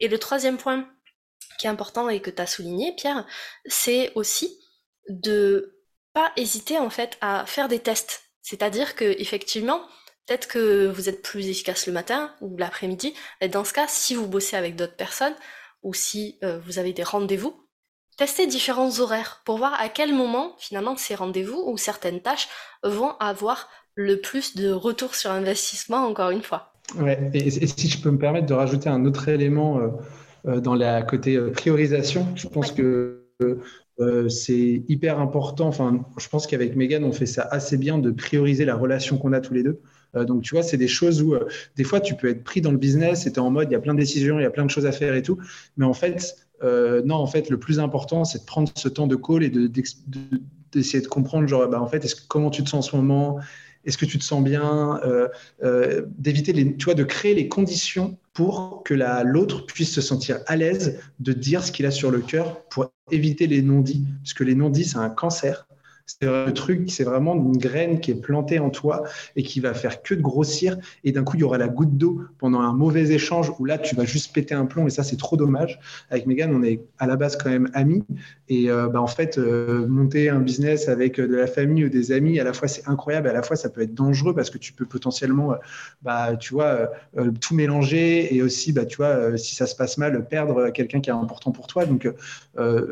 Et 0.00 0.08
le 0.08 0.18
troisième 0.18 0.58
point 0.58 0.88
qui 1.58 1.66
est 1.66 1.70
important 1.70 2.08
et 2.08 2.20
que 2.20 2.30
tu 2.30 2.42
as 2.42 2.46
souligné, 2.46 2.94
Pierre, 2.96 3.26
c'est 3.66 4.12
aussi 4.16 4.58
de 5.08 5.80
pas 6.12 6.32
hésiter 6.36 6.78
en 6.78 6.90
fait 6.90 7.16
à 7.20 7.46
faire 7.46 7.68
des 7.68 7.78
tests. 7.78 8.24
C'est-à-dire 8.42 8.94
que 8.94 9.04
effectivement, 9.20 9.80
peut-être 10.26 10.48
que 10.48 10.86
vous 10.86 11.08
êtes 11.08 11.22
plus 11.22 11.48
efficace 11.48 11.86
le 11.86 11.92
matin 11.92 12.34
ou 12.40 12.56
l'après-midi. 12.56 13.14
Et 13.40 13.48
dans 13.48 13.64
ce 13.64 13.72
cas, 13.72 13.86
si 13.88 14.14
vous 14.14 14.26
bossez 14.26 14.56
avec 14.56 14.76
d'autres 14.76 14.96
personnes 14.96 15.34
ou 15.82 15.94
si 15.94 16.38
euh, 16.42 16.58
vous 16.60 16.78
avez 16.78 16.92
des 16.92 17.02
rendez-vous, 17.02 17.63
Tester 18.16 18.46
différents 18.46 19.00
horaires 19.00 19.42
pour 19.44 19.58
voir 19.58 19.74
à 19.80 19.88
quel 19.88 20.14
moment 20.14 20.54
finalement 20.58 20.96
ces 20.96 21.14
rendez-vous 21.14 21.62
ou 21.66 21.76
certaines 21.76 22.20
tâches 22.20 22.48
vont 22.84 23.12
avoir 23.18 23.68
le 23.96 24.20
plus 24.20 24.54
de 24.56 24.70
retour 24.70 25.14
sur 25.14 25.30
investissement 25.30 26.06
encore 26.06 26.30
une 26.30 26.42
fois. 26.42 26.72
Ouais, 26.98 27.30
et, 27.32 27.50
si 27.50 27.88
je 27.88 28.00
peux 28.00 28.10
me 28.10 28.18
permettre 28.18 28.46
de 28.46 28.54
rajouter 28.54 28.88
un 28.88 29.04
autre 29.04 29.28
élément 29.28 29.78
euh, 29.78 29.88
euh, 30.46 30.60
dans 30.60 30.74
la 30.74 31.02
côté 31.02 31.36
euh, 31.36 31.50
priorisation, 31.50 32.26
je 32.36 32.46
pense 32.46 32.72
que 32.72 33.20
c'est 34.28 34.82
hyper 34.88 35.20
important. 35.20 35.66
Enfin, 35.66 36.04
je 36.18 36.28
pense 36.28 36.46
qu'avec 36.46 36.76
Megan, 36.76 37.04
on 37.04 37.12
fait 37.12 37.26
ça 37.26 37.42
assez 37.50 37.76
bien 37.76 37.98
de 37.98 38.10
prioriser 38.10 38.64
la 38.64 38.74
relation 38.74 39.18
qu'on 39.18 39.32
a 39.32 39.40
tous 39.40 39.54
les 39.54 39.62
deux. 39.62 39.80
donc, 40.14 40.42
tu 40.42 40.54
vois, 40.54 40.62
c'est 40.62 40.76
des 40.76 40.88
choses 40.88 41.22
où 41.22 41.34
des 41.76 41.84
fois, 41.84 42.00
tu 42.00 42.14
peux 42.14 42.28
être 42.28 42.42
pris 42.42 42.60
dans 42.60 42.72
le 42.72 42.78
business 42.78 43.26
et 43.26 43.32
tu 43.32 43.36
es 43.36 43.40
en 43.40 43.50
mode, 43.50 43.70
il 43.70 43.72
y 43.72 43.76
a 43.76 43.80
plein 43.80 43.94
de 43.94 44.00
décisions, 44.00 44.40
il 44.40 44.42
y 44.42 44.46
a 44.46 44.50
plein 44.50 44.64
de 44.64 44.70
choses 44.70 44.86
à 44.86 44.92
faire 44.92 45.14
et 45.14 45.22
tout. 45.22 45.38
Mais 45.76 45.84
en 45.84 45.92
fait, 45.94 46.43
euh, 46.64 47.02
non, 47.04 47.16
en 47.16 47.26
fait, 47.26 47.50
le 47.50 47.58
plus 47.58 47.78
important, 47.78 48.24
c'est 48.24 48.40
de 48.40 48.44
prendre 48.44 48.70
ce 48.74 48.88
temps 48.88 49.06
de 49.06 49.16
call 49.16 49.44
et 49.44 49.50
d'essayer 49.50 51.02
de, 51.02 51.08
comprendre, 51.08 51.46
genre, 51.46 51.68
bah, 51.68 51.80
en 51.80 51.86
fait, 51.86 52.06
comment 52.28 52.50
tu 52.50 52.64
te 52.64 52.70
sens 52.70 52.86
en 52.86 52.90
ce 52.90 52.96
moment? 52.96 53.38
Est-ce 53.84 53.98
que 53.98 54.06
tu 54.06 54.18
te 54.18 54.24
sens 54.24 54.42
bien? 54.42 54.98
Euh, 55.04 55.28
euh, 55.62 56.02
D'éviter, 56.18 56.54
tu 56.76 56.84
vois, 56.84 56.94
de 56.94 57.04
créer 57.04 57.34
les 57.34 57.48
conditions 57.48 58.16
pour 58.32 58.82
que 58.84 58.94
l'autre 58.94 59.66
puisse 59.66 59.92
se 59.92 60.00
sentir 60.00 60.40
à 60.46 60.56
l'aise 60.56 60.98
de 61.20 61.32
dire 61.32 61.62
ce 61.62 61.70
qu'il 61.70 61.86
a 61.86 61.90
sur 61.90 62.10
le 62.10 62.20
cœur 62.20 62.64
pour 62.68 62.90
éviter 63.10 63.46
les 63.46 63.62
non-dits. 63.62 64.06
Parce 64.22 64.32
que 64.32 64.42
les 64.42 64.54
non-dits, 64.54 64.86
c'est 64.86 64.98
un 64.98 65.10
cancer. 65.10 65.68
C'est 66.06 66.26
un 66.26 66.52
truc, 66.52 66.90
c'est 66.90 67.04
vraiment 67.04 67.34
une 67.34 67.56
graine 67.56 67.98
qui 67.98 68.10
est 68.10 68.20
plantée 68.20 68.58
en 68.58 68.68
toi 68.68 69.04
et 69.36 69.42
qui 69.42 69.60
va 69.60 69.72
faire 69.72 70.02
que 70.02 70.14
de 70.14 70.20
grossir. 70.20 70.76
Et 71.02 71.12
d'un 71.12 71.24
coup, 71.24 71.36
il 71.36 71.40
y 71.40 71.44
aura 71.44 71.56
la 71.56 71.68
goutte 71.68 71.96
d'eau 71.96 72.20
pendant 72.38 72.60
un 72.60 72.74
mauvais 72.74 73.10
échange 73.10 73.50
où 73.58 73.64
là, 73.64 73.78
tu 73.78 73.96
vas 73.96 74.04
juste 74.04 74.34
péter 74.34 74.54
un 74.54 74.66
plomb. 74.66 74.86
Et 74.86 74.90
ça, 74.90 75.02
c'est 75.02 75.16
trop 75.16 75.38
dommage. 75.38 75.80
Avec 76.10 76.26
Megan, 76.26 76.54
on 76.54 76.62
est 76.62 76.82
à 76.98 77.06
la 77.06 77.16
base 77.16 77.38
quand 77.38 77.48
même 77.48 77.70
amis. 77.72 78.04
Et 78.50 78.70
euh, 78.70 78.88
bah, 78.88 79.00
en 79.00 79.06
fait, 79.06 79.38
euh, 79.38 79.86
monter 79.86 80.28
un 80.28 80.40
business 80.40 80.88
avec 80.88 81.18
euh, 81.18 81.26
de 81.26 81.34
la 81.36 81.46
famille 81.46 81.86
ou 81.86 81.88
des 81.88 82.12
amis, 82.12 82.38
à 82.38 82.44
la 82.44 82.52
fois, 82.52 82.68
c'est 82.68 82.86
incroyable. 82.86 83.28
À 83.28 83.32
la 83.32 83.42
fois, 83.42 83.56
ça 83.56 83.70
peut 83.70 83.80
être 83.80 83.94
dangereux 83.94 84.34
parce 84.34 84.50
que 84.50 84.58
tu 84.58 84.74
peux 84.74 84.84
potentiellement, 84.84 85.54
bah, 86.02 86.36
tu 86.36 86.52
vois, 86.52 86.90
tout 87.40 87.54
mélanger. 87.54 88.34
Et 88.34 88.42
aussi, 88.42 88.72
bah, 88.72 88.84
tu 88.84 88.98
vois, 88.98 89.38
si 89.38 89.54
ça 89.54 89.66
se 89.66 89.74
passe 89.74 89.96
mal, 89.96 90.26
perdre 90.28 90.68
quelqu'un 90.68 91.00
qui 91.00 91.08
est 91.08 91.14
important 91.14 91.50
pour 91.50 91.66
toi. 91.66 91.86
Donc, 91.86 92.12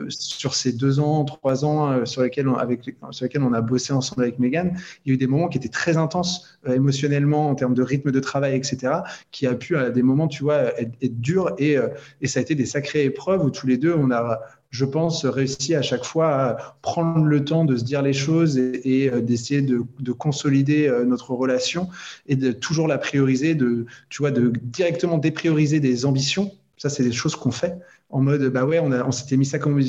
sur 0.09 0.55
ces 0.55 0.73
deux 0.73 0.99
ans, 0.99 1.25
trois 1.25 1.65
ans 1.67 2.07
sur 2.07 2.23
lesquels, 2.23 2.49
avec 2.59 2.81
sur 3.11 3.25
lesquels 3.25 3.43
on 3.43 3.53
a 3.53 3.61
bossé 3.61 3.93
ensemble 3.93 4.23
avec 4.23 4.39
Megan, 4.39 4.77
il 5.05 5.09
y 5.09 5.13
a 5.13 5.15
eu 5.15 5.19
des 5.19 5.27
moments 5.27 5.49
qui 5.49 5.59
étaient 5.59 5.69
très 5.69 5.97
intenses 5.97 6.59
euh, 6.69 6.75
émotionnellement, 6.75 7.49
en 7.49 7.55
termes 7.55 7.75
de 7.75 7.83
rythme 7.83 8.11
de 8.11 8.21
travail, 8.21 8.55
etc., 8.55 8.95
qui 9.31 9.47
a 9.47 9.55
pu 9.55 9.77
à 9.77 9.91
des 9.91 10.03
moments, 10.03 10.29
tu 10.29 10.43
vois, 10.45 10.79
être, 10.81 11.21
durs 11.21 11.55
et, 11.59 11.77
euh, 11.77 11.89
et 12.21 12.29
ça 12.29 12.39
a 12.39 12.43
été 12.43 12.55
des 12.55 12.67
sacrées 12.67 13.05
épreuves 13.05 13.45
où 13.45 13.51
tous 13.51 13.67
les 13.67 13.77
deux, 13.77 13.95
on 13.95 14.11
a 14.11 14.41
je 14.71 14.87
pense, 14.87 15.27
réussi 15.27 15.75
à 15.75 15.83
chaque 15.83 16.03
fois 16.03 16.35
à 16.35 16.77
prendre 16.81 17.27
le 17.27 17.45
temps 17.45 17.67
de 17.67 17.77
se 17.77 17.85
dire 17.85 18.01
les 18.01 18.15
choses 18.15 18.57
et, 18.57 19.11
euh, 19.13 19.21
d'essayer 19.21 19.61
de, 19.61 19.83
de, 20.01 20.13
consolider 20.13 20.91
notre 21.05 21.33
relation 21.33 21.91
et 22.27 22.37
de 22.37 22.53
toujours 22.53 22.89
la 22.89 22.97
prioriser, 22.97 23.55
de, 23.55 23.85
tu 24.09 24.23
vois, 24.23 24.31
de 24.31 24.51
directement 24.63 25.19
déprioriser 25.19 25.79
des 25.79 26.07
ambitions. 26.07 26.53
Ça, 26.83 26.89
c'est 26.89 27.05
des 27.05 27.13
choses 27.13 27.37
qu'on 27.37 27.53
fait 27.53 27.79
en 28.11 28.21
mode 28.21 28.43
bah 28.49 28.65
ouais, 28.65 28.81
on, 28.81 29.13
s'était 29.13 29.37
mis 29.37 29.47
ça 29.47 29.61
comme 29.61 29.81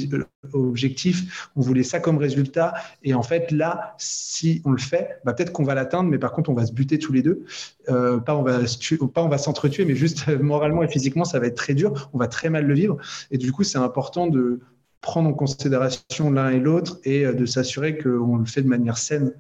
objectif, 0.54 1.50
on 1.56 1.62
voulait 1.62 1.82
ça 1.82 2.00
comme 2.00 2.20
résultat, 2.20 2.76
et 3.02 3.16
en 3.16 3.24
fait 3.24 3.50
là, 3.50 3.96
si 3.98 4.62
on 4.64 4.74
le 4.74 4.78
fait, 4.78 5.18
bah, 5.26 5.34
peut-être 5.34 5.52
qu'on 5.52 5.64
va 5.64 5.74
l'atteindre, 5.74 6.12
mais 6.12 6.20
par 6.20 6.34
contre 6.34 6.52
on 6.52 6.54
va 6.54 6.68
se 6.68 6.72
buter 6.72 7.00
tous 7.00 7.12
les 7.12 7.24
deux, 7.24 7.46
euh, 7.90 8.20
pas 8.20 8.36
on 8.36 8.44
va 8.44 9.38
s'entretuer, 9.40 9.86
mais 9.86 9.96
juste 9.96 10.28
moralement 10.40 10.84
et 10.84 10.88
physiquement 10.88 11.26
ça 11.26 11.40
va 11.40 11.48
être 11.48 11.58
très 11.58 11.74
dur, 11.74 12.12
on 12.14 12.20
va 12.20 12.28
très 12.28 12.52
mal 12.52 12.68
le 12.68 12.76
vivre, 12.76 12.98
et 13.32 13.40
du 13.40 13.52
coup 13.52 13.64
c'est 13.64 13.80
important 13.80 14.28
de 14.28 14.60
prendre 15.02 15.28
en 15.28 15.34
considération 15.34 16.30
l'un 16.30 16.52
et 16.52 16.60
l'autre 16.60 17.00
et 17.06 17.26
euh, 17.26 17.34
de 17.34 17.48
s'assurer 17.48 17.98
qu'on 17.98 18.38
le 18.38 18.46
fait 18.46 18.62
de 18.62 18.70
manière 18.70 19.00
saine. 19.00 19.34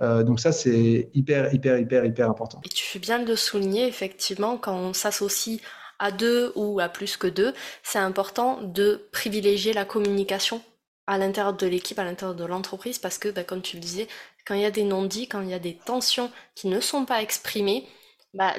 Euh, 0.00 0.22
donc 0.22 0.38
ça, 0.38 0.52
c'est 0.52 1.08
hyper, 1.14 1.52
hyper, 1.52 1.78
hyper, 1.78 2.04
hyper 2.04 2.30
important. 2.30 2.60
Et 2.64 2.68
tu 2.68 2.84
fais 2.84 2.98
bien 2.98 3.22
de 3.22 3.34
souligner, 3.34 3.88
effectivement, 3.88 4.56
quand 4.56 4.76
on 4.76 4.92
s'associe 4.92 5.60
à 5.98 6.10
deux 6.12 6.52
ou 6.54 6.80
à 6.80 6.88
plus 6.88 7.16
que 7.16 7.26
deux, 7.26 7.54
c'est 7.82 7.98
important 7.98 8.60
de 8.62 9.08
privilégier 9.12 9.72
la 9.72 9.84
communication 9.84 10.62
à 11.06 11.18
l'intérieur 11.18 11.54
de 11.54 11.66
l'équipe, 11.66 11.98
à 11.98 12.04
l'intérieur 12.04 12.36
de 12.36 12.44
l'entreprise, 12.44 12.98
parce 12.98 13.18
que, 13.18 13.28
bah, 13.30 13.44
comme 13.44 13.62
tu 13.62 13.76
le 13.76 13.80
disais, 13.82 14.08
quand 14.46 14.54
il 14.54 14.60
y 14.62 14.64
a 14.66 14.70
des 14.70 14.84
non-dits, 14.84 15.28
quand 15.28 15.40
il 15.42 15.48
y 15.50 15.54
a 15.54 15.58
des 15.58 15.76
tensions 15.78 16.30
qui 16.54 16.68
ne 16.68 16.80
sont 16.80 17.04
pas 17.06 17.22
exprimées, 17.22 17.88
bah, 18.34 18.54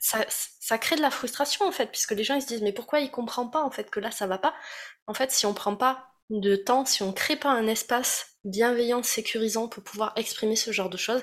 ça, 0.00 0.78
crée 0.78 0.96
de 0.96 1.00
la 1.02 1.10
frustration 1.10 1.66
en 1.66 1.72
fait, 1.72 1.86
puisque 1.90 2.12
les 2.12 2.24
gens 2.24 2.34
ils 2.34 2.42
se 2.42 2.46
disent 2.46 2.62
mais 2.62 2.72
pourquoi 2.72 3.00
il 3.00 3.10
comprend 3.10 3.46
pas 3.48 3.62
en 3.62 3.70
fait 3.70 3.90
que 3.90 4.00
là 4.00 4.10
ça 4.10 4.26
va 4.26 4.38
pas? 4.38 4.54
En 5.06 5.14
fait, 5.14 5.30
si 5.30 5.46
on 5.46 5.54
prend 5.54 5.76
pas 5.76 6.08
de 6.30 6.56
temps, 6.56 6.84
si 6.84 7.02
on 7.02 7.12
crée 7.12 7.36
pas 7.36 7.50
un 7.50 7.66
espace 7.66 8.26
bienveillant, 8.44 9.02
sécurisant 9.02 9.68
pour 9.68 9.82
pouvoir 9.84 10.12
exprimer 10.16 10.56
ce 10.56 10.72
genre 10.72 10.90
de 10.90 10.96
choses, 10.96 11.22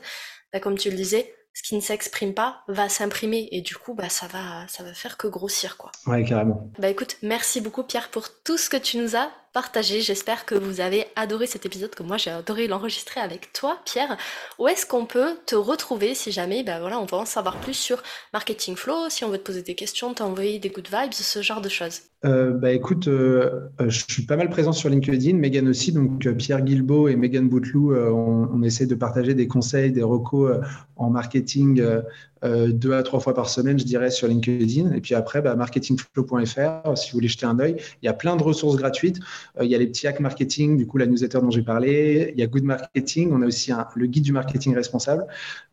bah, 0.54 0.60
comme 0.60 0.78
tu 0.78 0.90
le 0.90 0.96
disais, 0.96 1.36
ce 1.54 1.64
qui 1.64 1.76
ne 1.76 1.82
s'exprime 1.82 2.34
pas 2.34 2.64
va 2.68 2.90
s'imprimer 2.90 3.50
et 3.52 3.62
du 3.62 3.76
coup 3.76 3.94
bah 3.94 4.10
ça 4.10 4.28
va 4.28 4.68
ça 4.68 4.84
va 4.84 4.94
faire 4.94 5.18
que 5.18 5.28
grossir 5.28 5.78
quoi. 5.78 5.92
Ouais 6.08 6.24
carrément. 6.24 6.70
Bah 6.80 6.90
écoute, 6.90 7.18
merci 7.22 7.62
beaucoup 7.62 7.84
Pierre 7.84 8.10
pour 8.10 8.28
tout 8.44 8.58
ce 8.58 8.70
que 8.70 8.78
tu 8.78 8.98
nous 8.98 9.16
as 9.16 9.30
partagé. 9.54 10.02
J'espère 10.02 10.46
que 10.46 10.56
vous 10.56 10.82
avez 10.82 11.06
adoré 11.16 11.46
cet 11.46 11.66
épisode, 11.66 11.92
que 11.92 12.04
moi 12.04 12.18
j'ai 12.18 12.32
adoré 12.32 12.68
l'enregistrer 12.68 13.20
avec 13.22 13.54
toi 13.54 13.78
Pierre. 13.86 14.18
Où 14.60 14.68
est-ce 14.68 14.86
qu'on 14.86 15.06
peut 15.06 15.38
te 15.46 15.56
retrouver 15.56 16.16
si 16.16 16.32
jamais 16.32 16.64
bah 16.64 16.80
voilà, 16.80 17.00
on 17.00 17.06
veut 17.06 17.18
en 17.18 17.26
savoir 17.26 17.58
plus 17.58 17.74
sur 17.74 18.02
Marketing 18.34 18.76
Flow, 18.76 19.10
si 19.10 19.24
on 19.24 19.30
veut 19.30 19.38
te 19.38 19.44
poser 19.44 19.62
des 19.62 19.76
questions, 19.76 20.14
t'envoyer 20.14 20.60
des 20.60 20.70
good 20.70 20.88
vibes, 20.88 21.14
ce 21.14 21.42
genre 21.42 21.62
de 21.62 21.70
choses? 21.70 22.02
Euh, 22.24 22.52
bah 22.52 22.72
écoute, 22.72 23.08
euh, 23.08 23.62
euh, 23.80 23.90
je 23.90 24.04
suis 24.08 24.28
pas 24.28 24.38
mal 24.38 24.50
présent 24.52 24.72
sur 24.72 24.90
LinkedIn, 24.90 25.38
Megan 25.38 25.68
aussi, 25.68 25.92
donc 25.92 26.28
Pierre 26.36 26.62
Guilbeault 26.62 27.08
et 27.08 27.16
Megan 27.16 27.50
Bouteloup, 27.50 27.96
on, 27.96 28.50
on, 28.54 28.62
essaie 28.62 28.86
de 28.86 28.94
partager 28.94 29.34
des 29.34 29.48
conseils, 29.48 29.92
des 29.92 30.04
recos 30.04 30.60
en 31.02 31.10
marketing 31.10 31.82
euh, 31.82 32.02
deux 32.44 32.94
à 32.94 33.04
trois 33.04 33.20
fois 33.20 33.34
par 33.34 33.50
semaine, 33.50 33.78
je 33.78 33.86
dirais, 33.86 34.10
sur 34.10 34.28
LinkedIn. 34.28 34.94
Et 34.94 35.02
puis 35.02 35.16
après, 35.16 35.42
bah, 35.42 35.56
marketingflow.fr, 35.56 36.98
si 36.98 37.12
vous 37.12 37.18
voulez 37.18 37.28
jeter 37.28 37.46
un 37.46 37.60
œil. 37.60 37.76
Il 38.02 38.06
y 38.06 38.10
a 38.10 38.14
plein 38.14 38.36
de 38.36 38.44
ressources 38.44 38.78
gratuites. 38.78 39.20
Euh, 39.60 39.66
il 39.66 39.72
y 39.72 39.76
a 39.76 39.78
les 39.78 39.88
petits 39.88 40.08
hacks 40.08 40.20
marketing, 40.20 40.78
du 40.78 40.88
coup, 40.88 40.98
la 40.98 41.06
newsletter 41.06 41.40
dont 41.42 41.52
j'ai 41.52 41.62
parlé. 41.62 42.32
Il 42.34 42.40
y 42.40 42.44
a 42.44 42.48
Good 42.48 42.64
Marketing. 42.64 43.32
On 43.32 43.42
a 43.42 43.46
aussi 43.46 43.72
le 43.96 44.06
guide 44.06 44.24
du 44.24 44.32
marketing 44.32 44.76
responsable. 44.76 45.26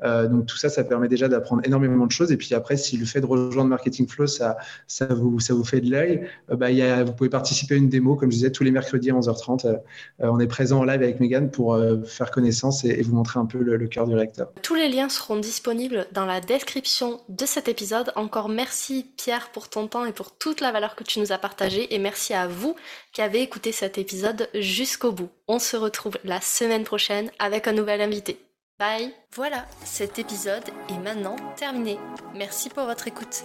Euh, 0.05 0.29
donc, 0.29 0.47
tout 0.47 0.57
ça, 0.57 0.69
ça 0.69 0.85
permet 0.85 1.09
déjà 1.09 1.29
d'apprendre 1.29 1.63
énormément 1.65 2.07
de 2.07 2.13
choses. 2.13 2.33
Et 2.33 2.37
puis 2.37 2.55
après, 2.55 2.77
si 2.77 2.97
le 2.97 3.07
fait 3.07 3.21
de 3.21 3.27
rejoindre 3.27 3.71
Marketing 3.71 4.07
Flow, 4.07 4.27
ça, 4.27 4.57
ça, 4.87 5.07
vous, 5.07 5.41
ça 5.41 5.55
vous 5.55 5.65
fait 5.65 5.81
de 5.81 5.91
l'œil, 5.91 6.27
bah, 6.49 6.69
vous 7.05 7.13
pouvez 7.13 7.31
participer 7.31 7.75
à 7.75 7.79
une 7.79 7.89
démo, 7.89 8.15
comme 8.17 8.31
je 8.31 8.37
disais, 8.37 8.53
tous 8.53 8.65
les 8.65 8.71
mercredis 8.71 9.11
à 9.11 9.15
11h30. 9.15 9.79
on 10.21 10.41
est 10.41 10.47
présent 10.47 10.81
en 10.81 10.85
live 10.85 11.03
avec 11.03 11.21
Megan 11.21 11.51
pour 11.51 11.79
faire 12.07 12.31
connaissance 12.31 12.85
et, 12.85 13.03
vous 13.03 13.15
montrer 13.15 13.39
un 13.41 13.47
peu 13.47 13.59
le, 13.59 13.87
cœur 13.87 14.07
du 14.07 14.15
réacteur. 14.15 14.51
Tous 14.63 14.75
les 14.75 14.89
liens 14.89 15.09
seront 15.09 15.39
disponibles 15.39 16.07
dans 16.13 16.27
la 16.27 16.41
description 16.59 17.21
de 17.29 17.47
cet 17.47 17.69
épisode. 17.69 18.13
Encore 18.17 18.49
merci 18.49 19.07
Pierre 19.17 19.51
pour 19.51 19.69
ton 19.69 19.87
temps 19.87 20.05
et 20.05 20.13
pour 20.13 20.37
toute 20.37 20.61
la 20.61 20.73
valeur 20.73 20.97
que 20.97 21.05
tu 21.05 21.21
nous 21.21 21.31
as 21.31 21.39
partagée 21.39 21.95
et 21.95 21.99
merci 22.01 22.35
à 22.35 22.49
vous 22.49 22.75
qui 23.13 23.23
avez 23.23 23.43
écouté 23.43 23.71
cet 23.71 23.97
épisode 23.97 24.49
jusqu'au 24.55 25.13
bout. 25.13 25.31
On 25.47 25.61
se 25.61 25.77
retrouve 25.77 26.19
la 26.25 26.41
semaine 26.41 26.83
prochaine 26.83 27.31
avec 27.39 27.69
un 27.69 27.73
nouvel 27.73 28.01
invité. 28.01 28.41
Bye 28.81 29.13
Voilà, 29.35 29.67
cet 29.85 30.19
épisode 30.19 30.65
est 30.89 30.99
maintenant 30.99 31.37
terminé. 31.55 31.97
Merci 32.35 32.71
pour 32.71 32.87
votre 32.87 33.07
écoute. 33.07 33.45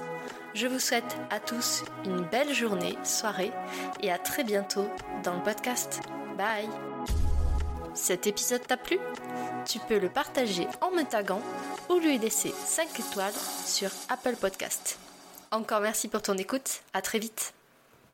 Je 0.55 0.65
vous 0.65 0.79
souhaite 0.79 1.15
à 1.29 1.39
tous 1.39 1.83
une 2.05 2.21
belle 2.21 2.53
journée, 2.53 2.97
soirée 3.03 3.51
et 4.01 4.11
à 4.11 4.17
très 4.17 4.43
bientôt 4.43 4.87
dans 5.23 5.35
le 5.35 5.43
podcast. 5.43 6.01
Bye 6.35 6.67
Cet 7.93 8.25
épisode 8.27 8.65
t'a 8.65 8.77
plu? 8.77 8.97
Tu 9.65 9.79
peux 9.79 9.99
le 9.99 10.09
partager 10.09 10.67
en 10.81 10.91
me 10.91 11.03
taguant 11.03 11.41
ou 11.89 11.99
lui 11.99 12.17
laisser 12.17 12.51
5 12.65 12.99
étoiles 12.99 13.33
sur 13.65 13.89
Apple 14.09 14.35
Podcast. 14.35 14.97
Encore 15.51 15.81
merci 15.81 16.07
pour 16.07 16.21
ton 16.21 16.37
écoute, 16.37 16.81
à 16.93 17.01
très 17.01 17.19
vite 17.19 17.53